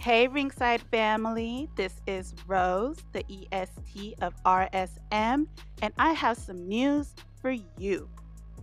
[0.00, 1.68] Hey, Ringside family.
[1.76, 5.46] This is Rose, the EST of RSM,
[5.82, 8.08] and I have some news for you.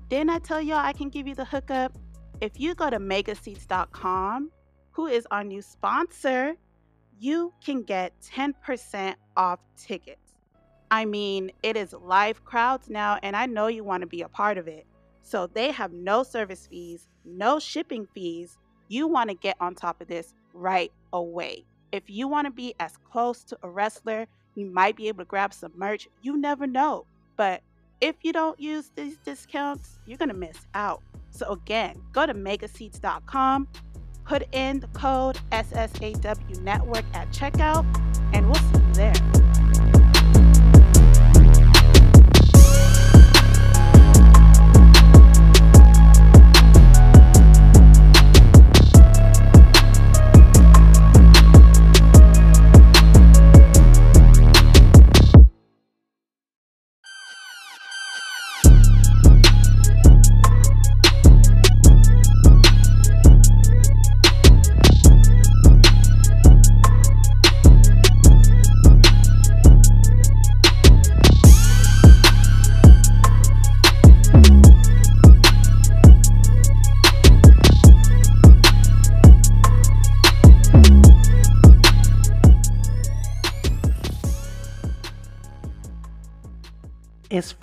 [0.10, 1.96] Didn't I tell y'all I can give you the hookup?
[2.42, 4.50] If you go to megaseats.com,
[4.90, 6.56] who is our new sponsor,
[7.20, 10.34] you can get 10% off tickets.
[10.90, 14.28] I mean, it is live crowds now, and I know you want to be a
[14.28, 14.88] part of it.
[15.22, 18.58] So they have no service fees, no shipping fees.
[18.88, 21.66] You want to get on top of this right away.
[21.92, 25.28] If you want to be as close to a wrestler, you might be able to
[25.28, 26.08] grab some merch.
[26.22, 27.06] You never know.
[27.38, 27.62] But
[28.02, 31.02] if you don't use these discounts, you're going to miss out.
[31.30, 33.68] So again, go to megaseats.com,
[34.26, 37.86] put in the code SSAW Network at checkout,
[38.34, 39.47] and we'll see you there.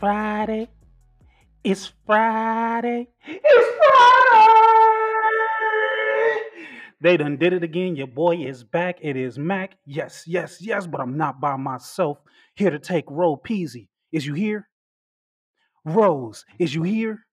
[0.04, 0.68] Friday.
[1.64, 3.08] It's Friday.
[3.26, 4.52] It's Friday.
[7.00, 7.96] They done did it again.
[7.96, 8.98] Your boy is back.
[9.00, 9.78] It is Mac.
[9.86, 12.18] Yes, yes, yes, but I'm not by myself.
[12.54, 13.88] Here to take Ro Peasy.
[14.12, 14.68] Is you here?
[15.86, 17.24] Rose, is you here?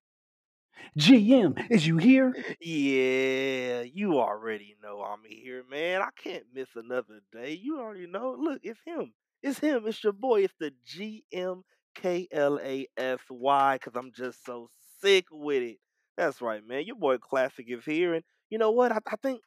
[0.97, 2.33] GM, is you here?
[2.61, 6.01] Yeah, you already know I'm here, man.
[6.01, 7.51] I can't miss another day.
[7.61, 8.37] You already know.
[8.39, 9.11] Look, it's him.
[9.43, 9.87] It's him.
[9.87, 10.45] It's your boy.
[10.45, 11.63] It's the GM
[11.95, 14.69] K L A S Y because I'm just so
[15.01, 15.77] sick with it.
[16.17, 16.85] That's right, man.
[16.85, 18.91] Your boy Classic is here, and you know what?
[18.91, 19.41] I, I think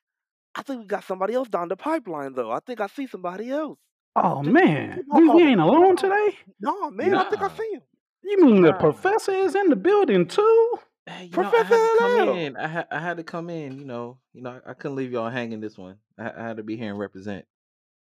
[0.55, 2.51] I think we got somebody else down the pipeline though.
[2.51, 3.79] I think I see somebody else.
[4.17, 6.39] Oh Ju- man, we, oh, we oh, ain't oh, alone today.
[6.61, 7.17] No, man.
[7.19, 7.57] I think I Nah.
[7.57, 7.83] see him.
[8.23, 8.79] You mean the Nah.
[8.79, 10.79] professor is in the building too?
[11.07, 12.57] Hey, you know, I had Professor to come in.
[12.57, 13.79] I had I had to come in.
[13.79, 15.99] You know, you know, I couldn't leave y'all hanging this one.
[16.19, 17.45] I, I had to be here and represent.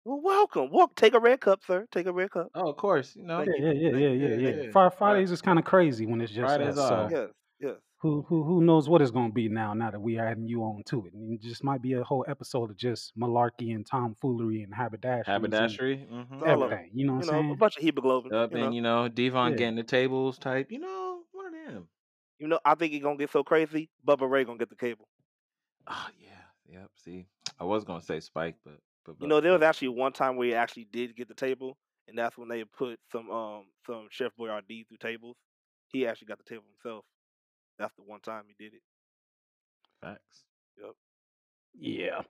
[0.06, 0.70] Well, welcome.
[0.72, 0.96] Walk.
[0.96, 1.88] Take a red cup, sir.
[1.92, 2.48] Take a red cup.
[2.56, 3.16] Oh, of course.
[3.16, 3.74] You know, Thank Yeah, you.
[3.74, 4.64] yeah, yeah, yeah, yeah, yeah, yeah.
[4.66, 4.72] yeah.
[4.72, 4.94] Fri- Right.
[4.98, 6.88] Fridays is kind of crazy when it's just Fridays us.
[6.90, 7.08] So.
[7.12, 7.76] Yes, yes.
[8.00, 9.74] who who who knows what it's gonna be now?
[9.74, 12.26] Now that we adding you on to it, and it just might be a whole
[12.28, 16.08] episode of just malarkey and tomfoolery and haberdasheries and haberdashery.
[16.12, 16.34] Mm-hmm.
[16.34, 16.74] It's all of it.
[16.74, 16.92] everything.
[16.94, 18.34] You know what You I'm know, a bunch of hemoglobin.
[18.34, 18.66] Up You know.
[18.66, 19.58] and you know, D-Von Yeah.
[19.58, 20.70] getting the tables type.
[20.70, 21.88] You know, one of them.
[22.40, 23.90] You know, I think it's gonna get so crazy.
[24.06, 25.08] Bubba Ray gonna get the cable.
[25.88, 26.30] Oh yeah,
[26.80, 26.90] yep.
[26.98, 27.26] See,
[27.58, 30.48] I was gonna say Spike, but but You know, there was actually one time where
[30.48, 31.78] he actually did get the table,
[32.08, 35.36] and that's when they put some um some Chef Boyardee through tables.
[35.92, 37.06] He actually got the table himself.
[37.80, 38.82] That's the one time he did it.
[40.02, 40.44] facts.
[40.78, 40.92] Yep.
[41.76, 42.22] Yeah.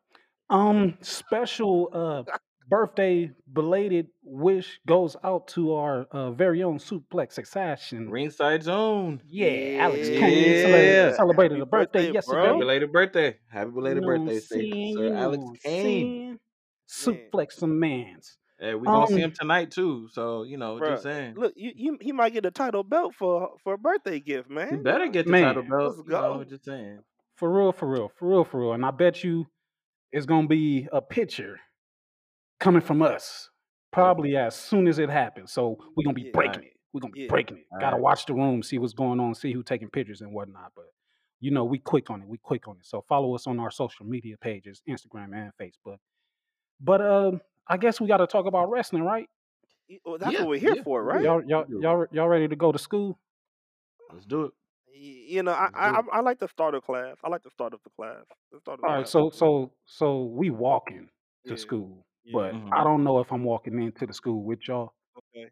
[0.49, 2.23] Um, special uh
[2.69, 8.09] birthday belated wish goes out to our uh, very own suplex succession.
[8.09, 9.21] Ringside Zone.
[9.27, 10.19] Yeah, Alex Yeah.
[10.19, 11.15] Kane celebrated, Yeah.
[11.15, 12.35] celebrated Happy a birthday birthday, yesterday.
[12.41, 12.45] bro.
[12.47, 13.37] Happy belated birthday.
[13.49, 16.39] Happy You belated know birthday, Sir, You Alex what I'm Kane.
[16.93, 17.29] Saying?
[17.33, 18.37] Suplex some mans.
[18.59, 20.07] Hey, we gonna see Um, him tonight too.
[20.11, 21.35] So you know, Bruh, just saying.
[21.35, 24.67] Look, you, you he might get a title belt for for a birthday gift, man.
[24.69, 25.97] He You better get the Man, title belt.
[25.97, 26.43] let's You know, go.
[26.43, 26.99] just saying.
[27.35, 28.73] For real, for real, for real, for real.
[28.73, 29.47] And I bet you
[30.11, 31.59] it's gonna be a picture
[32.59, 33.49] coming from us
[33.91, 35.51] probably as soon as it happens.
[35.51, 36.31] So we're gonna be Yeah.
[36.33, 36.67] breaking Right.
[36.67, 36.77] it.
[36.93, 37.27] We're gonna be Yeah.
[37.29, 37.65] breaking it.
[37.71, 38.01] Gotta Alright.
[38.01, 40.71] watch the room, see what's going on, see who taking pictures and whatnot.
[40.75, 40.85] But
[41.39, 42.27] you know, we quick on it.
[42.27, 42.85] We quick on it.
[42.85, 45.97] So follow us on our social media pages, Instagram and Facebook.
[46.79, 49.29] But um, I guess we gotta talk about wrestling, right?
[50.05, 51.31] Well, that's Yeah, what we're here yeah, for, right?
[51.31, 53.19] Y'all, y'all, y'all, y'all ready to go to school?
[54.11, 54.53] Let's do it.
[54.95, 56.01] You know, I, I I.
[56.11, 57.17] I like the start of class.
[57.23, 58.25] I like the start of the class.
[58.51, 59.07] The start of All right, class.
[59.07, 61.09] so so so we walking
[61.47, 62.41] to Yeah, school, yeah.
[62.41, 62.71] but Mhm.
[62.71, 64.93] I don't know if I'm walking into the school with y'all.
[65.17, 65.51] Okay.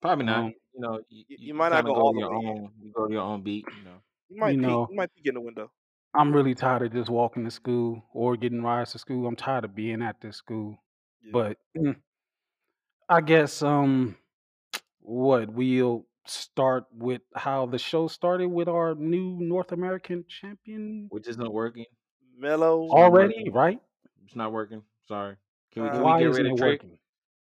[0.00, 0.46] Probably not.
[0.46, 2.34] Um, you know, you, You, you, you might not kinda go all the your way
[2.34, 2.72] own.
[2.82, 3.66] You go to your own beat.
[3.76, 4.02] You know.
[4.28, 4.80] You might you peek.
[4.80, 5.70] know, You might peek in the window.
[6.14, 9.26] I'm really tired of just walking to school or getting rides to school.
[9.26, 10.76] I'm tired of being at this school.
[11.22, 11.30] Yeah.
[11.32, 11.96] But mm,
[13.08, 14.16] I guess um
[15.00, 21.28] what we'll start with how the show started with our new North American champion Which
[21.28, 21.86] isn't working.
[22.36, 22.84] Melo.
[22.84, 23.52] It's not already, working.
[23.52, 23.80] right?
[24.24, 24.82] It's not working.
[25.08, 25.36] Sorry.
[25.72, 26.82] Can we Uh, can we Why get isn't rid of it Trick?
[26.82, 26.98] working?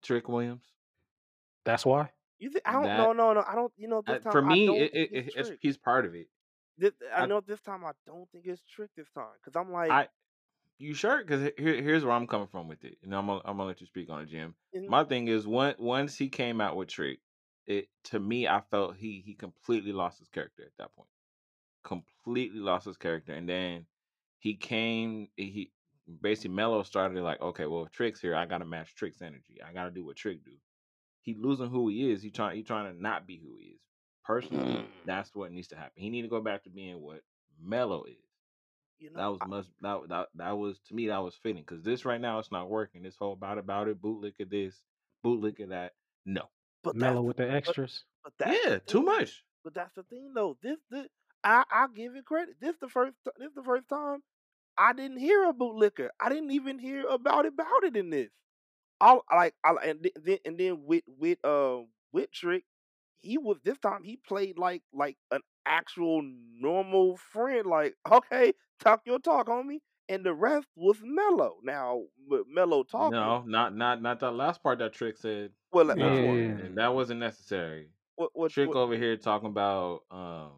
[0.02, 0.66] Trick Williams.
[1.66, 2.12] That's why.
[2.40, 2.84] You think I don't?
[2.84, 3.44] That No, no, no.
[3.48, 3.72] I don't.
[3.78, 5.50] You know, uh, this time for I me, don't it, think it, it's it, it's
[5.50, 5.60] trick.
[5.62, 6.28] he's part of it.
[6.78, 9.72] This, I I know this time I don't think it's trick this time because I'm
[9.72, 10.08] like, I
[10.80, 11.20] You sure?
[11.24, 13.82] Because here, here's where I'm coming from with it, and I'm gonna, I'm gonna let
[13.82, 14.56] you speak on it, Jim.
[14.88, 17.20] My thing is, one once he came out with Trick,
[17.68, 21.10] it to me, I felt he he completely lost his character at that point.
[21.84, 23.88] Completely lost his character, and then
[24.40, 25.30] he came.
[25.38, 25.74] He
[26.22, 29.62] basically Melo started like, okay, well, Trick's here, I gotta match Trick's energy.
[29.66, 30.58] I gotta do what Trick do.
[31.22, 32.24] He losing who he is.
[32.24, 33.82] He trying he trying to not be who he is.
[34.24, 34.88] Personally, Mm.
[35.06, 35.94] that's what needs to happen.
[36.02, 37.22] He need to go back to being what
[37.62, 38.16] Melo is.
[39.00, 41.64] you know, That was I- much that that that was to me that was fitting
[41.64, 43.02] because this right now it's not working.
[43.04, 44.82] This whole about about it, bootlick of this,
[45.26, 45.94] bootlick of that.
[46.26, 46.50] No,
[46.84, 48.06] but Melo with the extras.
[48.24, 49.06] but that's yeah, too thing.
[49.06, 49.44] much.
[49.66, 50.58] But that's the thing, though.
[50.62, 51.08] This, this,
[51.44, 52.56] I, I give it credit.
[52.62, 54.24] This the first, this the first time
[54.78, 56.10] I didn't hear a bootlicker.
[56.20, 58.30] I didn't even hear about it, about it in this.
[59.02, 61.80] All like, I, and then, and then with, with, uh,
[62.14, 62.64] with Trick,
[63.24, 66.22] he was this time he played like, like an actual
[66.60, 67.66] normal friend.
[67.66, 69.80] Like, okay, talk your talk, homie.
[70.10, 71.56] And the rest was mellow.
[71.64, 73.12] Now, with mellow talking.
[73.18, 75.52] No, not not not that last part that Trick said.
[75.72, 76.14] Well, like, No.
[76.14, 76.58] Yeah.
[76.76, 77.88] that wasn't necessary.
[78.16, 80.52] What, what, Trick what- over here talking about um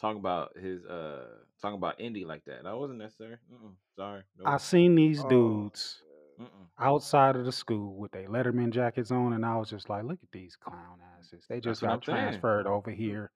[0.00, 1.26] talking about his uh
[1.60, 2.62] talking about Indi like that.
[2.62, 3.36] That wasn't necessary.
[3.52, 4.22] Mm-mm, sorry.
[4.46, 6.03] I seen these Oh, dudes man.
[6.40, 6.48] Mm-mm.
[6.78, 10.18] outside of the school with their Letterman jackets on, and I was just like, look
[10.22, 11.44] at these clown asses.
[11.48, 12.18] They just what got I'm saying.
[12.18, 13.30] transferred over here.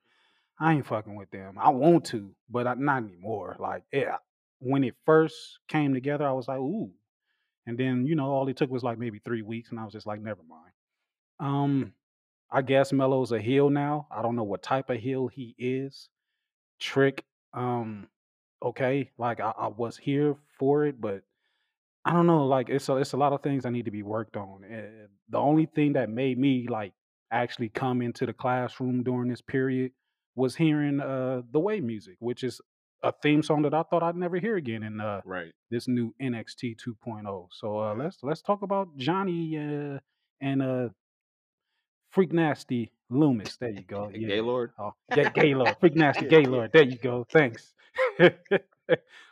[0.61, 1.57] I ain't fucking with them.
[1.59, 3.57] I want to, but I, not anymore.
[3.61, 4.17] Like, yeah,
[4.59, 6.91] when it first came together, I was like, ooh.
[7.67, 9.93] And then, you know, all it took was like maybe three weeks, and I was
[9.93, 10.73] just like, never mind.
[11.39, 11.93] Um,
[12.51, 14.09] I guess Melo's a heel now.
[14.11, 16.09] I don't know what type of heel he is.
[16.81, 18.09] Trick, um,
[18.63, 21.23] okay, like I, I was here for it, but
[22.09, 22.47] I don't know.
[22.47, 24.65] Like it's a, it's a lot of things that need to be worked on.
[24.65, 26.95] Uh, the only thing that made me like
[27.31, 29.93] actually come into the classroom during this period
[30.35, 32.61] was hearing uh the way music, which is
[33.03, 35.53] a theme song that I thought I'd never hear again in uh Right.
[35.71, 37.49] this new NXT 2.0.
[37.53, 38.03] So uh Yeah.
[38.05, 39.99] let's let's talk about Johnny uh
[40.41, 40.89] and uh
[42.11, 43.59] Freak Nasty Lumis.
[43.59, 44.11] There you go.
[44.15, 44.29] Yeah.
[44.29, 44.73] Gaylord.
[44.79, 46.41] Oh, Ga- Gaylord, Freak Nasty Yeah, yeah.
[46.43, 46.71] Gaylord.
[46.73, 47.27] There you go.
[47.31, 47.75] Thanks.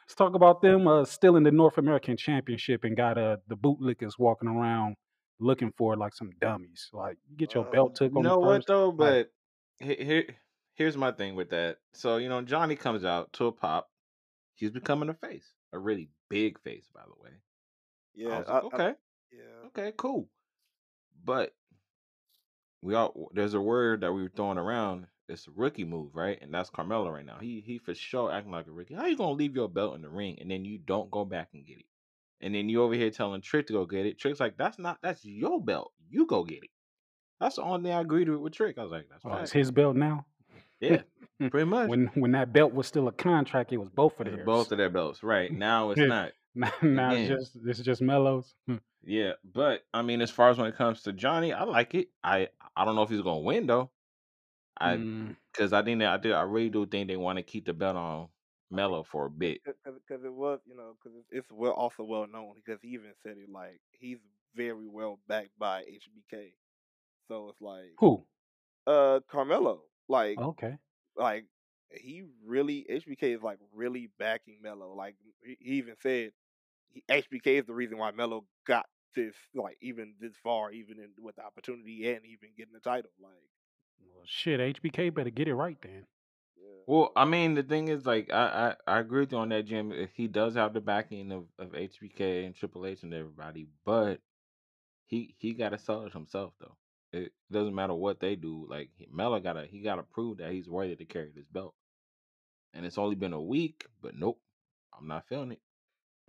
[0.07, 3.57] Let's talk about them uh, still in the North American Championship and got uh, the
[3.57, 4.95] bootlickers walking around
[5.41, 6.89] looking for like some dummies.
[6.93, 8.93] Like you get your Uh, belt took You on know what though?
[8.93, 9.33] But
[9.81, 10.25] he- here,
[10.75, 11.79] here's my thing with that.
[11.93, 13.89] So you know, Johnny comes out to a pop.
[14.55, 17.31] He's becoming a face, a really big face, by the way.
[17.31, 17.35] I
[18.15, 18.39] Yeah.
[18.39, 18.99] was I- like, I- okay,
[19.33, 19.67] yeah.
[19.67, 20.29] okay, cool.
[21.25, 21.53] But
[22.81, 25.09] we all there's a word that we were throwing around.
[25.29, 26.39] It's a rookie move, right?
[26.41, 27.39] And that's Carmelo right now.
[27.41, 28.95] He he for sure acting like a rookie.
[28.95, 31.49] How you gonna leave your belt in the ring and then you don't go back
[31.53, 31.87] and get it?
[32.41, 34.19] And then you over here telling Trick to go get it.
[34.19, 35.93] Trick's like, that's not that's your belt.
[36.09, 36.71] You go get it.
[37.41, 38.79] That's the only thing I agreed with with Trick.
[38.79, 40.27] I was like, that's Oh, it's his belt now.
[40.81, 41.03] Yeah,
[41.51, 41.89] pretty much.
[41.89, 44.47] When when that belt was still a contract, it was both of It's theirs.
[44.47, 45.51] both of their belts, right?
[45.51, 46.33] Now it's not.
[46.55, 48.55] now now it's just it's just Melos.
[48.67, 48.77] Hmm.
[49.03, 52.09] Yeah, but I mean, as far as when it comes to Johnny, I like it.
[52.23, 53.91] I I don't know if he's gonna win though.
[54.79, 56.33] I Mm, because I think that I do.
[56.33, 58.29] I really do think they want to keep the belt on
[58.71, 59.63] Melo for a bit.
[59.85, 63.13] because it was you know because it's, it's well also well known because he even
[63.23, 64.19] said it like he's
[64.55, 66.55] very well backed by HBK,
[67.29, 68.27] so it's like who?
[68.87, 70.79] uh Carmelo like Okay.
[71.17, 71.47] like
[71.91, 76.33] he really HBK is like really backing Melo like he he even said
[76.89, 81.13] he, HBK is the reason why Melo got this like even this far even in
[81.19, 83.35] with the opportunity and even getting the title like
[84.01, 86.07] Well, shit, HBK better get it right then.
[86.57, 89.49] yeah Well, I mean, the thing is, like, I I, I agree with you on
[89.51, 89.93] that, Jim.
[89.93, 94.21] If He does have the backing of, of HBK and Triple H and everybody, but
[95.07, 96.77] he he got to sell it himself though.
[97.13, 98.67] It doesn't matter what they do.
[98.69, 101.75] Like Melo got to he got to prove that he's worthy to carry this belt.
[102.75, 104.39] And it's only been a week, but nope,
[104.99, 105.61] I'm not feeling it.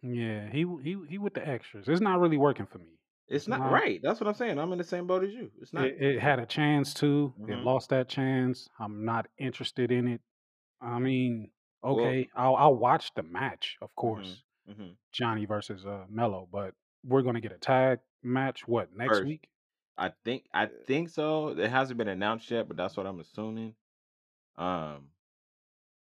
[0.01, 1.87] Yeah, he he he with the extras.
[1.87, 2.96] It's not really working for me.
[3.27, 3.99] It's not right.
[4.01, 4.57] That's what I'm saying.
[4.57, 5.51] I'm in the same boat as you.
[5.61, 5.85] It's not.
[5.85, 7.33] It, it had a chance to.
[7.41, 7.63] It Mhm.
[7.65, 8.69] lost that chance.
[8.79, 10.21] I'm not interested in it.
[10.81, 11.51] I mean,
[11.83, 16.73] Well- okay, I'll I'll watch the match, of course, hmm Johnny versus uh Melo, but
[17.03, 18.67] we're gonna get a tag match.
[18.67, 19.25] What next First.
[19.27, 19.49] week?
[19.97, 21.49] I think I think so.
[21.49, 23.75] It hasn't been announced yet, but that's what I'm assuming.
[24.57, 25.09] Um,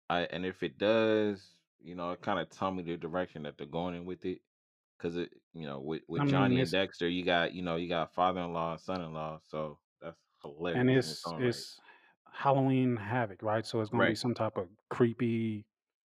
[0.10, 3.58] I and if it does, you know, it kind of tell me the direction that
[3.58, 4.42] they're going in with it,
[5.00, 7.76] because it, you know, with with I mean, Johnny and Dexter, you got you know
[7.76, 10.80] you got father-in-law, and son-in-law, so that's hilarious.
[10.80, 11.42] and in it's right.
[11.44, 11.80] it's
[12.32, 13.66] Halloween Havoc, right?
[13.66, 15.66] So it's gonna be some type of creepy,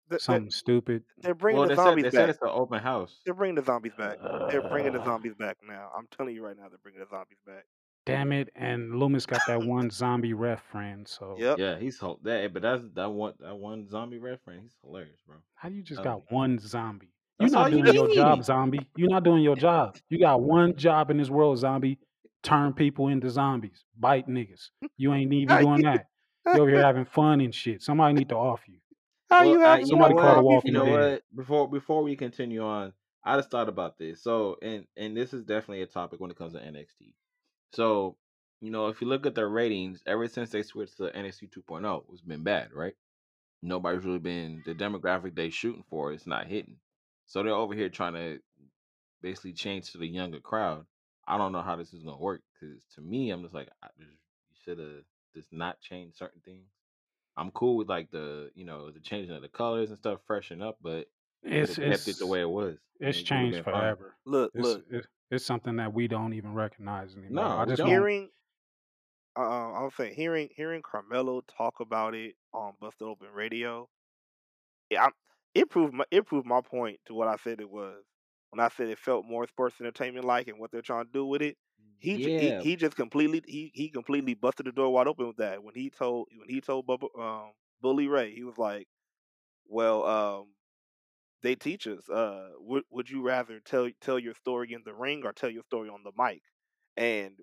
[0.08, 1.04] They- they- something stupid.
[1.18, 3.20] they're bringing well, the they said zombies they said it's an open house.
[3.24, 4.18] they're bringing the zombies back
[4.50, 7.08] they're bringing the Uh, zombies back now I'm telling you right now they're bringing the
[7.08, 7.64] zombies back
[8.04, 8.48] Damn it!
[8.56, 11.06] And Lumis got that one zombie ref friend.
[11.06, 14.62] So yep Yeah, he's that, but that's that one that one zombie reference.
[14.62, 15.36] He's hilarious, bro.
[15.54, 17.11] how you just got one zombie?
[17.38, 18.88] You're That's all not you doing your job, zombie.
[18.96, 19.96] You're not doing your job.
[20.10, 21.98] You got one job in this world, zombie.
[22.42, 23.84] Turn people into zombies.
[23.98, 24.70] Bite niggas.
[24.96, 26.06] You ain't even doing that.
[26.52, 27.82] You over here having fun and shit.
[27.82, 28.78] Somebody need to off you.
[29.30, 30.44] how you Well, uh, having know Somebody fun call the what?
[30.44, 31.12] Walking You know Dead.
[31.12, 31.22] what?
[31.34, 32.92] Before before we continue on,
[33.24, 34.22] I just thought about this.
[34.22, 37.14] So, and and this is definitely a topic when it comes to NXT.
[37.72, 38.16] So,
[38.60, 42.04] you know, if you look at their ratings, ever since they switched to NXT 2.0,
[42.12, 42.94] it's been bad, right?
[43.62, 46.12] Nobody's really been the demographic they shooting for.
[46.12, 46.76] It's not hitting.
[47.32, 48.40] So they're over here trying to
[49.22, 50.84] basically change to the younger crowd.
[51.26, 53.86] I don't know how this is gonna work because to me, I'm just like, I
[53.98, 55.02] just, you should have
[55.34, 56.68] just not changed certain things.
[57.38, 60.60] I'm cool with like the you know the changing of the colors and stuff, freshen
[60.60, 61.06] up, but
[61.42, 62.76] you could It's kept it the way it was.
[63.00, 63.80] and it's it would changed been fine.
[63.80, 64.14] forever.
[64.26, 67.44] look It's look it's, it's something that we don't even recognize anymore.
[67.46, 67.88] No, I we just don't.
[67.88, 68.28] hearing
[69.38, 69.40] uh,
[69.72, 73.88] I'll say hearing hearing Carmelo talk about it on Busted Open Radio,
[74.90, 75.12] yeah, I'm,
[75.54, 78.04] it proved my it proved my point to what I said it was.
[78.50, 81.24] When I said it felt more sports entertainment like and what they're trying to do
[81.26, 81.56] with it.
[81.98, 85.36] He j- he, he just completely he, he completely busted the door wide open with
[85.38, 85.62] that.
[85.62, 88.88] When he told when he told Bubba, um, Bully Ray he was like,
[89.66, 90.54] well um
[91.42, 95.22] they teach us uh would would you rather tell tell your story in the ring
[95.24, 96.42] or tell your story on the mic?
[96.96, 97.38] And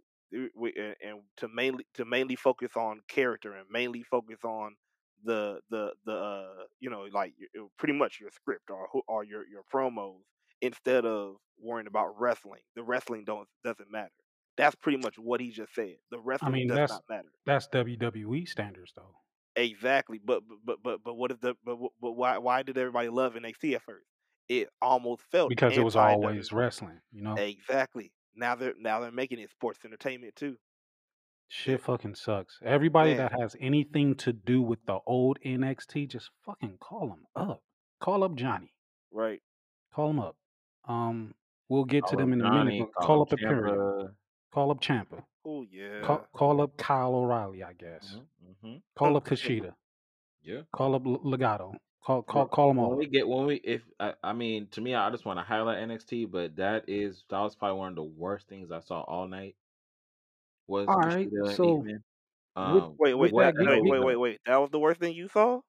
[0.55, 4.75] we, and and to mainly to mainly focus on character and mainly focus on
[5.23, 7.33] the the the uh you know like
[7.77, 10.21] pretty much your script or or your your promos
[10.61, 14.11] instead of worrying about wrestling the wrestling don't doesn't matter
[14.57, 17.67] that's pretty much what he just said the I wrestling mean does not matter that's
[17.67, 19.21] WWE standards though.
[19.55, 23.09] Exactly, but but but but but what is the but but why why did everybody
[23.09, 24.07] love NXT at first?
[24.47, 26.53] It almost felt Because it was always WWE.
[26.53, 27.35] wrestling, you know?
[27.35, 28.13] Exactly.
[28.35, 30.57] Now they're now they're making it sports entertainment too.
[31.51, 32.59] Shit fucking sucks.
[32.63, 37.25] Everybody man, that has anything to do with the old NXT, just fucking call them
[37.35, 37.63] up.
[37.99, 38.71] Call up Johnny.
[39.11, 39.41] right?
[39.93, 40.35] Call him up.
[40.87, 41.33] Um,
[41.67, 44.15] we'll get to them in a minute, call call up Imperium.
[44.53, 45.23] Call up Ciampa.
[45.45, 45.65] Oh
[46.03, 46.17] Call, yeah.
[46.33, 48.17] call up Kyle O'Reilly, I guess.
[48.43, 49.73] hmm hmm Call up Kushida.
[50.43, 50.61] Yeah.
[50.71, 51.73] Call up Legado.
[52.05, 52.89] Call call call them all.
[52.91, 55.43] when we get when we if I, I mean to me I just want to
[55.43, 59.01] highlight NXT, but that is that was probably one of the worst things I saw
[59.01, 59.55] all night
[60.69, 61.29] was All right.
[61.55, 61.83] So.
[62.55, 64.39] Um, Wait, wait, that that, wait, wait, wait, wait.
[64.45, 65.61] That was the worst thing you saw?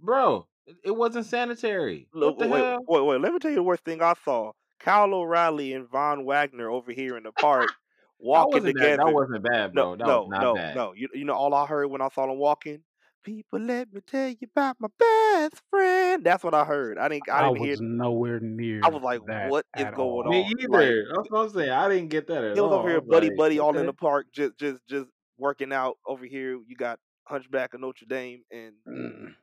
[0.00, 0.46] bro?
[0.84, 2.08] It, wasn't sanitary.
[2.14, 2.78] Look, What the wait, hell?
[2.88, 3.20] wait, wait.
[3.20, 4.52] Let me tell you the worst thing I saw.
[4.80, 7.70] Kyle O'Reilly and Von Wagner over here in the park
[8.18, 8.98] walking wasn't that.
[8.98, 9.96] That wasn't bad, No, bro.
[9.96, 10.76] That was no, no, bad.
[10.76, 10.92] no.
[10.94, 12.82] You you know all I heard when I saw them walking.
[13.22, 16.24] People, let me tell you about my best friend.
[16.24, 16.98] That's what I heard.
[16.98, 17.28] I didn't.
[17.30, 17.70] I I didn't hear.
[17.70, 18.80] was nowhere near.
[18.82, 20.30] I was like, that what is going all.
[20.30, 20.72] Me on?
[20.72, 21.04] Like either.
[21.14, 21.70] That's what I'm saying.
[21.70, 22.54] I didn't get that at all.
[22.54, 22.86] he was over all.
[22.86, 25.06] I here, buddy, like, buddy, all in the park, just just just
[25.38, 26.58] working out over here.
[26.66, 29.34] You got Hunchback of Notre Dame, and Mm,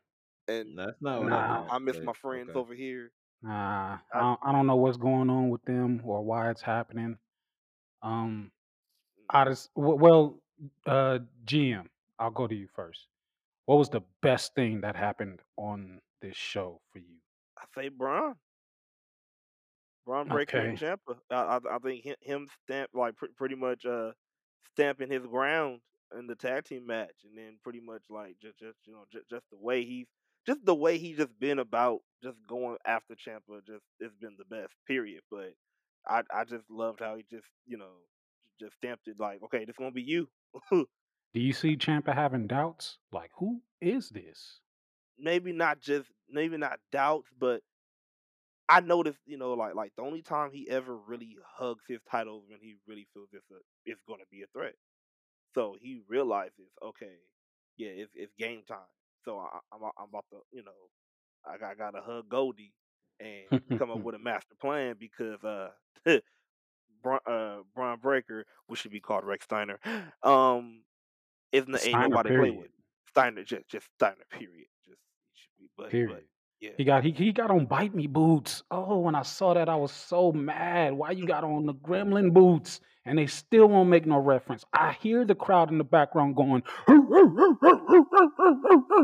[0.48, 1.68] and That's not what I Nah.
[1.70, 2.60] I miss But my friends okay.
[2.60, 3.12] over here.
[3.42, 4.00] nah.
[4.14, 7.18] I I, don't, know what's going on with them or why it's happening.
[8.02, 8.52] Um,
[9.30, 10.40] I just well,
[10.86, 11.86] uh, GM.
[12.18, 13.08] I'll go to you first.
[13.70, 17.22] What was the best thing that happened on this show for you?
[17.58, 18.40] I say Braun,
[20.06, 20.78] Bron Breakker and Okay.
[20.78, 21.20] Ciampa.
[21.30, 24.14] I I, I think him, him stamp like pr- pretty much uh
[24.72, 25.82] stamping his ground
[26.18, 29.30] in the tag team match, and then pretty much like just just you know just,
[29.30, 30.08] just the way he's
[30.48, 33.66] just the way he's just been about just going after Ciampa.
[33.66, 34.74] Just it's been the best.
[34.88, 35.22] Period.
[35.32, 35.54] But
[36.08, 37.94] I I just loved how he just you know
[38.60, 40.30] just stamped it like okay, this gonna be you.
[41.34, 42.98] Do you see Ciampa having doubts?
[43.12, 44.62] Like, who is this?
[45.20, 47.62] maybe not just maybe not doubts, but
[48.68, 52.44] I noticed, you know, like like the only time he ever really hugs his titles
[52.48, 53.56] when he really feels it's a
[53.86, 54.76] it's going to be a threat.
[55.56, 57.16] So he realizes, okay,
[57.78, 58.80] yeah, it's it's game time.
[59.26, 60.72] So I, I'm I'm about to, you know,
[61.46, 62.74] I got got to hug Goldie
[63.20, 65.70] and come up with a master plan because uh,
[67.04, 69.80] Bron, uh, Bron Breakker, which should be called Rex Steiner,
[70.24, 70.84] um,
[71.52, 72.58] isn't ain't Steiner, nobody to play with.
[72.58, 72.72] period.
[73.10, 74.68] Steiner, just just Steiner, period.
[74.88, 75.00] Just
[75.60, 76.24] be, but but Period.
[76.62, 76.72] yeah.
[76.78, 78.64] He got he, he got on bite me boots.
[78.72, 80.94] Oh, when I saw that, I was so mad.
[80.94, 82.80] Why you got on the gremlin boots?
[83.06, 84.64] And they still won't make no reference.
[84.74, 86.62] I hear the crowd in the background going,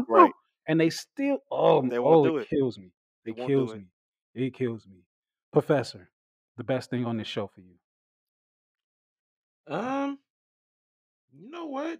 [0.07, 0.31] Right.
[0.67, 2.49] and they still oh They won't oh do it it.
[2.49, 2.91] kills me.
[3.25, 3.77] They It kills it.
[3.77, 3.85] me.
[4.35, 4.97] It kills me.
[5.53, 6.09] Professor,
[6.57, 7.75] the best thing on this show for you.
[9.67, 10.19] Um,
[11.33, 11.99] you know what?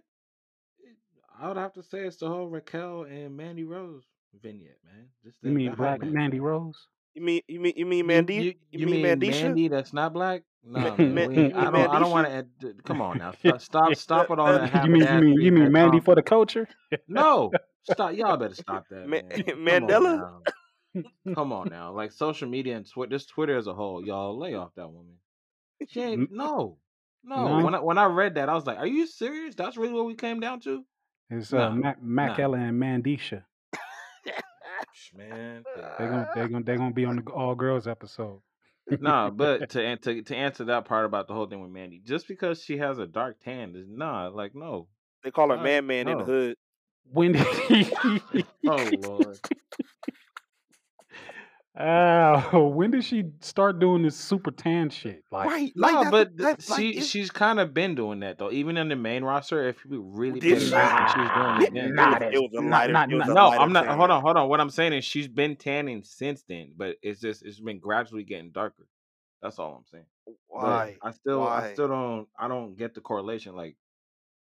[1.38, 4.04] It- I would have to say it's the whole Raquel and Mandy Rose
[4.42, 5.08] vignette, man.
[5.24, 6.14] Just You mean that Black whole match.
[6.14, 6.86] Mandy Rose?
[7.14, 8.34] You mean you mean you mean Mandy?
[8.34, 9.42] you You, you mean mean Mandisha?
[9.42, 10.42] Mandy that's not black?
[10.68, 11.14] No, man.
[11.14, 12.26] Ma- We you I mean don't I don't want
[12.60, 12.74] to.
[12.84, 13.32] Come on now.
[13.40, 16.04] Stop stop stop with all that you mean you ass mean you mean Mandy Tom.
[16.04, 16.68] for the culture?
[17.06, 17.52] No,
[17.84, 18.14] stop.
[18.14, 19.42] Y'all better stop that, Ma- man.
[19.44, 20.42] Come on Mandela?
[20.94, 21.34] now.
[21.34, 24.54] Come on now, like social media and Twitter, just Twitter as a whole, y'all lay
[24.54, 25.14] off that woman.
[25.88, 26.78] She ain't no,
[27.22, 27.44] no.
[27.58, 27.64] No?
[27.64, 29.54] When I when I read that, I was like, "Are you serious?
[29.54, 30.84] That's really what we came down to?"
[31.30, 32.44] It's Nah, uh, Mac, Mac nah.
[32.44, 33.44] Ella and Mandisha.
[35.16, 35.64] Man,
[35.98, 38.40] They're gonna they're gonna they're gonna be on the all girls episode.
[39.00, 42.28] nah, but to, to to answer that part about the whole thing with Mandy, just
[42.28, 44.88] because she has a dark tan is nah, like no.
[45.24, 46.56] They call her Uh, Man Man in the hood.
[47.12, 47.46] When did
[48.66, 49.38] Oh lord.
[51.78, 55.22] Oh, when did she start doing this super tan shit?
[55.30, 55.72] Like, right.
[55.76, 58.50] Like No, but th- that's like she it's- she's kind of been doing that though.
[58.50, 61.20] Even in the main roster, if you really pay Did attention, she?
[61.20, 61.94] she's doing it then.
[61.94, 62.92] nah, it, was, it was a lighter.
[62.92, 63.84] not- it was not- a No, lighter I'm not.
[63.84, 63.98] tan.
[63.98, 64.48] Hold on, hold on.
[64.48, 68.24] What I'm saying is she's been tanning since then, but it's just it's been gradually
[68.24, 68.86] getting darker.
[69.42, 70.06] That's all I'm saying.
[70.26, 70.96] But Why?
[71.02, 73.54] I still I still don't I don't get the correlation.
[73.54, 73.76] Like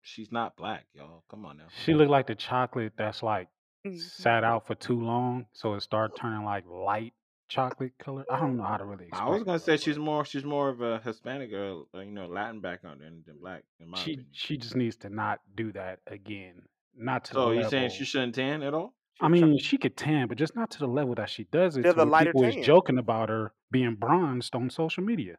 [0.03, 1.25] she's not black, y'all.
[1.31, 1.65] Come on now.
[1.85, 3.49] she looked like the chocolate that's like
[3.87, 3.99] Mm-hmm.
[3.99, 7.13] sat out for too long, so it started turning like light
[7.49, 8.25] chocolate color.
[8.31, 9.27] I don't know how to really explain.
[9.29, 12.11] I was gonna though, say she's more she's more of a Hispanic or uh, you
[12.13, 14.27] know Latin background than, than black in my she opinion.
[14.33, 16.63] she just needs to not do that again.
[16.97, 17.71] Not to So the you level.
[17.71, 18.95] saying she shouldn't tan at all?
[19.21, 21.83] I mean, she could tan, but just not to the level that she does it.
[21.83, 22.59] There's to a where lighter people tan.
[22.61, 25.37] is joking about her being bronzed on social media,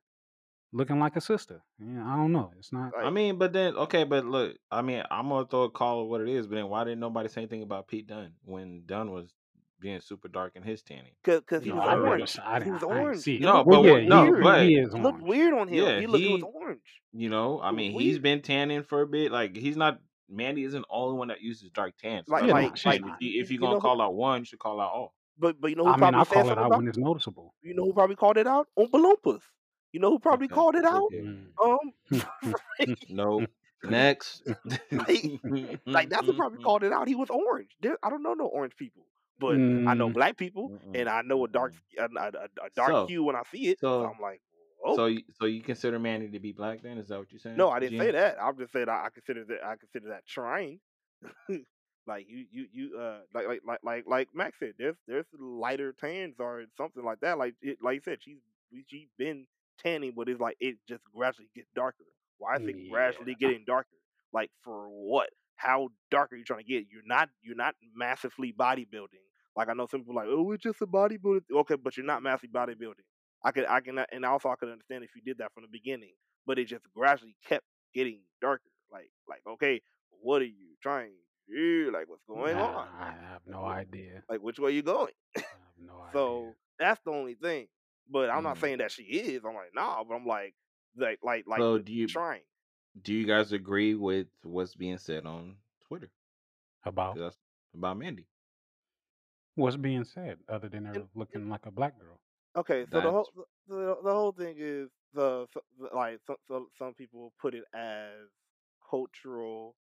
[0.72, 1.62] looking like a sister.
[1.80, 2.52] Yeah, I don't know.
[2.58, 2.92] It's not.
[2.98, 6.08] I mean, but then okay, but look, I mean, I'm gonna throw a call of
[6.08, 9.12] what it is, but then why didn't nobody say anything about Pete Dunne when Dunne
[9.12, 9.34] was
[9.80, 11.12] being super dark in his tanning?
[11.24, 12.08] cause, cause he No, was I never.
[12.08, 12.18] orange.
[12.18, 13.20] he was didn't- I didn't orange.
[13.22, 13.40] see.
[13.40, 15.86] No, but yeah, no, he, but- he is looked weird on him.
[15.86, 16.24] Yeah, he looked.
[16.24, 17.02] It was orange.
[17.14, 18.24] You know, I It was mean, he's weird.
[18.24, 19.32] been tanning for a bit.
[19.32, 20.00] Like he's not.
[20.28, 22.28] Mandy isn't the only one that uses dark tans.
[22.28, 23.02] Like, Yeah, like, like.
[23.02, 25.14] if, you, if you you're gonna know call out one, you should call out all.
[25.38, 26.78] But but you know who I mean, I'll call it out about.
[26.78, 27.54] when it's noticeable.
[27.62, 28.68] You know who probably called it out?
[28.80, 29.42] Oompa Loompas.
[29.92, 31.04] You know who probably Okay, called it out?
[31.04, 31.22] okay.
[31.22, 32.24] Mm.
[32.82, 33.46] Um, No.
[33.84, 34.42] Next.
[35.86, 37.08] like that's who probably called it out.
[37.08, 37.76] He was orange.
[37.82, 39.06] There, I don't know no orange people,
[39.40, 40.14] but I know Mm.
[40.14, 42.28] black people, Mm-mm, and I know a dark a, a,
[42.66, 43.80] a, dark So- hue when I see it.
[43.80, 44.42] So, so- I'm like,
[44.84, 46.82] oh So, you, so you consider Manny to be black?
[46.82, 47.58] Then is that what you're saying?
[47.58, 48.38] no, I didn't say that.
[48.42, 50.80] I'm just saying I, I consider that I consider that trying.
[52.08, 55.94] like you you you uh like like like like like Max said, there's there's lighter
[56.00, 57.38] tans or something like that.
[57.38, 58.38] Like it, like you said, she's
[58.88, 59.48] she's been
[59.84, 62.04] tanning, but it's like it just gradually gets darker.
[62.38, 62.92] Why is it Yeah.
[62.92, 63.90] gradually getting darker?
[64.34, 65.30] Like for what?
[65.56, 66.86] How dark are you trying to get?
[66.92, 69.24] You're not you're not massively bodybuilding.
[69.56, 71.44] Like I know some people are like, oh, it's just a bodybuilding.
[71.52, 73.06] Okay, but you're not massively bodybuilding.
[73.44, 75.70] I could I can and also I could understand if you did that from the
[75.70, 76.14] beginning,
[76.46, 78.70] but it just gradually kept getting darker.
[78.92, 81.12] Like like okay, what are you trying
[81.50, 81.92] to do?
[81.94, 82.88] Like what's going Nah, on?
[83.00, 84.24] I have no idea.
[84.30, 85.14] Like which way you going?
[85.52, 86.56] I have no So idea.
[86.80, 87.68] that's the only thing.
[88.10, 88.60] But I'm not Mm.
[88.60, 89.44] saying that she is.
[89.46, 90.56] I'm like, nah, but I'm like
[90.98, 92.42] like like like So do you trying.
[93.02, 96.12] Do you guys agree with what's being said on Twitter
[96.86, 97.38] About That's
[97.74, 98.28] about Mandy?
[99.56, 102.22] what's being said, other than her looking like a black girl.
[102.56, 103.30] Okay, so the whole
[103.68, 108.30] the, the whole thing is the, the like so, so some people put it as
[108.90, 109.76] cultural,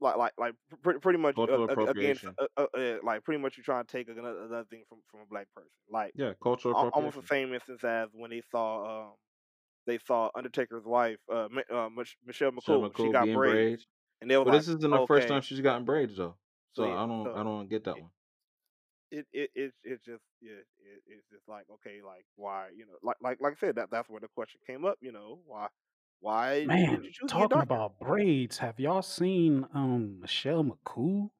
[0.00, 2.36] like like like pretty pretty much Cultural uh, again appropriation.
[2.40, 5.20] uh, uh, uh, like pretty much you're trying to take another, another thing from from
[5.20, 7.30] a black person, like Yeah, cultural al- almost the appropriation.
[7.30, 9.14] same instance as when they saw um
[9.88, 13.86] they saw Undertaker's wife uh, uh Michelle McCool, Michelle she got braids, braids.
[14.22, 16.38] and they were But like, this isn't the first time she's gotten braids though.
[16.74, 18.10] So So, yeah, I don't so I don't get that it- one.
[19.10, 22.96] it it it's it's just yeah it, it's just like okay like why you know
[23.02, 25.68] like like like I said that that's where the question came up you know why
[26.20, 30.62] why Man, did you choose to get talking about braids, have y'all seen um Michelle
[30.64, 31.30] McCool?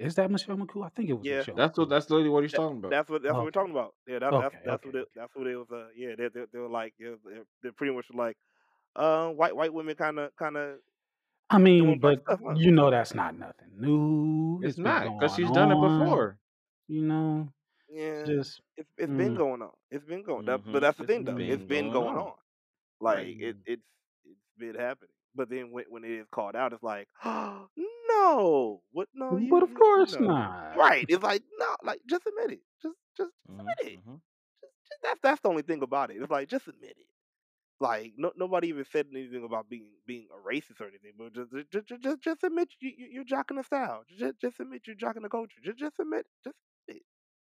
[0.00, 0.84] Is that Michelle McCool?
[0.86, 1.38] I think it was Yeah.
[1.38, 1.54] Michelle.
[1.56, 2.90] That's what that's literally what he's That- talking about.
[2.90, 3.94] That's what that's what we're talking about.
[4.06, 5.70] Yeah, that, that's Okay, that's okay, what it, that's what it was.
[5.70, 8.36] Uh, yeah, they they, they were like yeah, they're, they're pretty much like
[8.96, 10.78] uh white white women kind of kind of
[11.50, 12.40] I mean, but stuff.
[12.44, 12.54] Huh?
[12.56, 14.60] you know that's not nothing new.
[14.64, 16.38] It's been not because going she's done it before.
[16.88, 17.48] You know,
[17.88, 19.36] Yeah, just it's it's been mm.
[19.36, 19.70] going on.
[19.90, 20.46] It's been going.
[20.46, 20.72] That, Mhm.
[20.72, 21.36] but that's the It's thing though.
[21.36, 22.22] It's been been going going on.
[22.28, 22.32] on.
[23.00, 23.36] Like Right.
[23.40, 23.82] it it's
[24.24, 25.10] it's been happening.
[25.34, 27.68] But then when when it is called out, it's like oh,
[28.08, 30.20] no, what no you but of course no.
[30.20, 30.76] not.
[30.76, 31.06] Right.
[31.08, 32.62] It's like no, like just admit it.
[32.82, 34.00] Just just Mhm, admit it.
[34.06, 34.20] mhm.
[34.62, 36.18] Just, just, that's that's the only thing about it.
[36.22, 37.06] It's like just admit it.
[37.80, 41.50] Like no, nobody even said anything about being being a racist or anything, but just
[41.72, 44.04] just just, just, just admit you, you you're jocking the style.
[44.08, 45.60] Just just admit you're jocking the culture.
[45.64, 46.56] Just just admit just
[46.88, 47.06] admit it.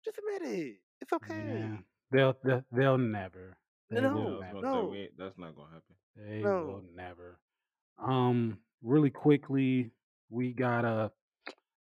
[0.04, 0.76] Just admit it.
[1.00, 1.50] It's okay.
[1.50, 1.78] Yeah,
[2.10, 3.56] they'll they'll, they'll never.
[3.90, 4.66] They No, Yeah, I will was never.
[4.70, 4.98] say no.
[5.16, 5.96] that's not gonna happen.
[6.16, 6.58] They No.
[6.60, 7.38] will never.
[7.98, 9.90] Um, really quickly,
[10.30, 11.08] we got uh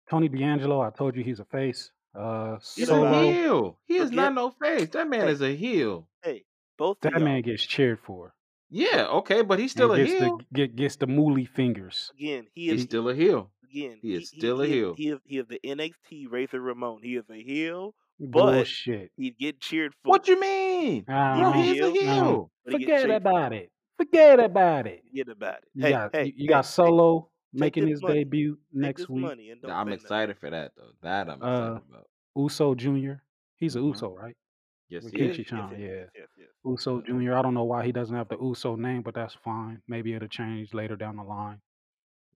[0.09, 0.81] Tony D'Angelo.
[0.81, 1.91] I told you he's a face.
[2.15, 3.79] Uh, He's know a heel.
[3.85, 4.89] He is Forget not no face.
[4.89, 6.07] That man hey is a heel.
[6.23, 6.43] hey
[6.77, 8.33] both That y'all man gets cheered for
[8.69, 10.37] Yeah, okay, but he's still and a gets the heel.
[10.53, 12.11] get gets the mooly fingers.
[12.17, 12.45] again.
[12.53, 13.51] He is He's is still a heel.
[13.63, 13.97] again.
[14.01, 14.93] He He is he still a he is, heel.
[14.95, 16.99] he is he is the NXT Razor Ramon.
[17.01, 19.11] He is a heel but Bullshit.
[19.17, 20.09] he'd get cheered for.
[20.11, 21.05] What you mean?
[21.09, 21.93] Uh, Bro, He's a heel.
[21.93, 22.51] heel.
[22.63, 23.71] But he get Forget about it.
[23.97, 25.03] Forget about it.
[25.09, 25.63] Forget about it.
[25.73, 28.15] You Hey, got hey, you, you hey, got Solo take making his money.
[28.15, 29.21] debut Take next week.
[29.21, 30.05] money I'm say nothing.
[30.05, 30.91] excited for that though.
[31.01, 32.07] That I'm excited Uh, about.
[32.35, 33.13] Uso Jr.
[33.57, 34.35] He's a hmm Uso, right?
[34.89, 35.47] Yes, With he Yes, is.
[35.47, 35.87] Chan, yes, yeah.
[35.89, 36.47] yes, yes, yes.
[36.65, 37.33] Uso Jr.
[37.35, 39.81] I don't know why he doesn't have the Uso name, but that's fine.
[39.87, 41.59] Maybe it'll change later down the line.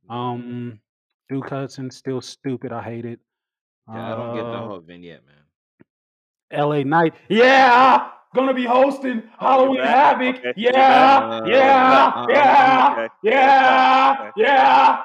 [0.10, 0.80] Um,
[1.30, 2.72] Duke Hudson still stupid.
[2.72, 3.20] I hate it.
[3.94, 5.36] Yeah, I don't get the Uh, whole vignette, man.
[6.52, 6.84] L.A.
[6.84, 7.14] Knight.
[7.30, 9.82] Yeah, gonna be hosting Oh, Halloween.
[9.82, 10.36] Havoc.
[10.38, 10.54] Okay.
[10.56, 14.32] Yeah, Uh, yeah, uh, yeah, Okay, okay, yeah, okay.
[14.38, 15.02] yeah.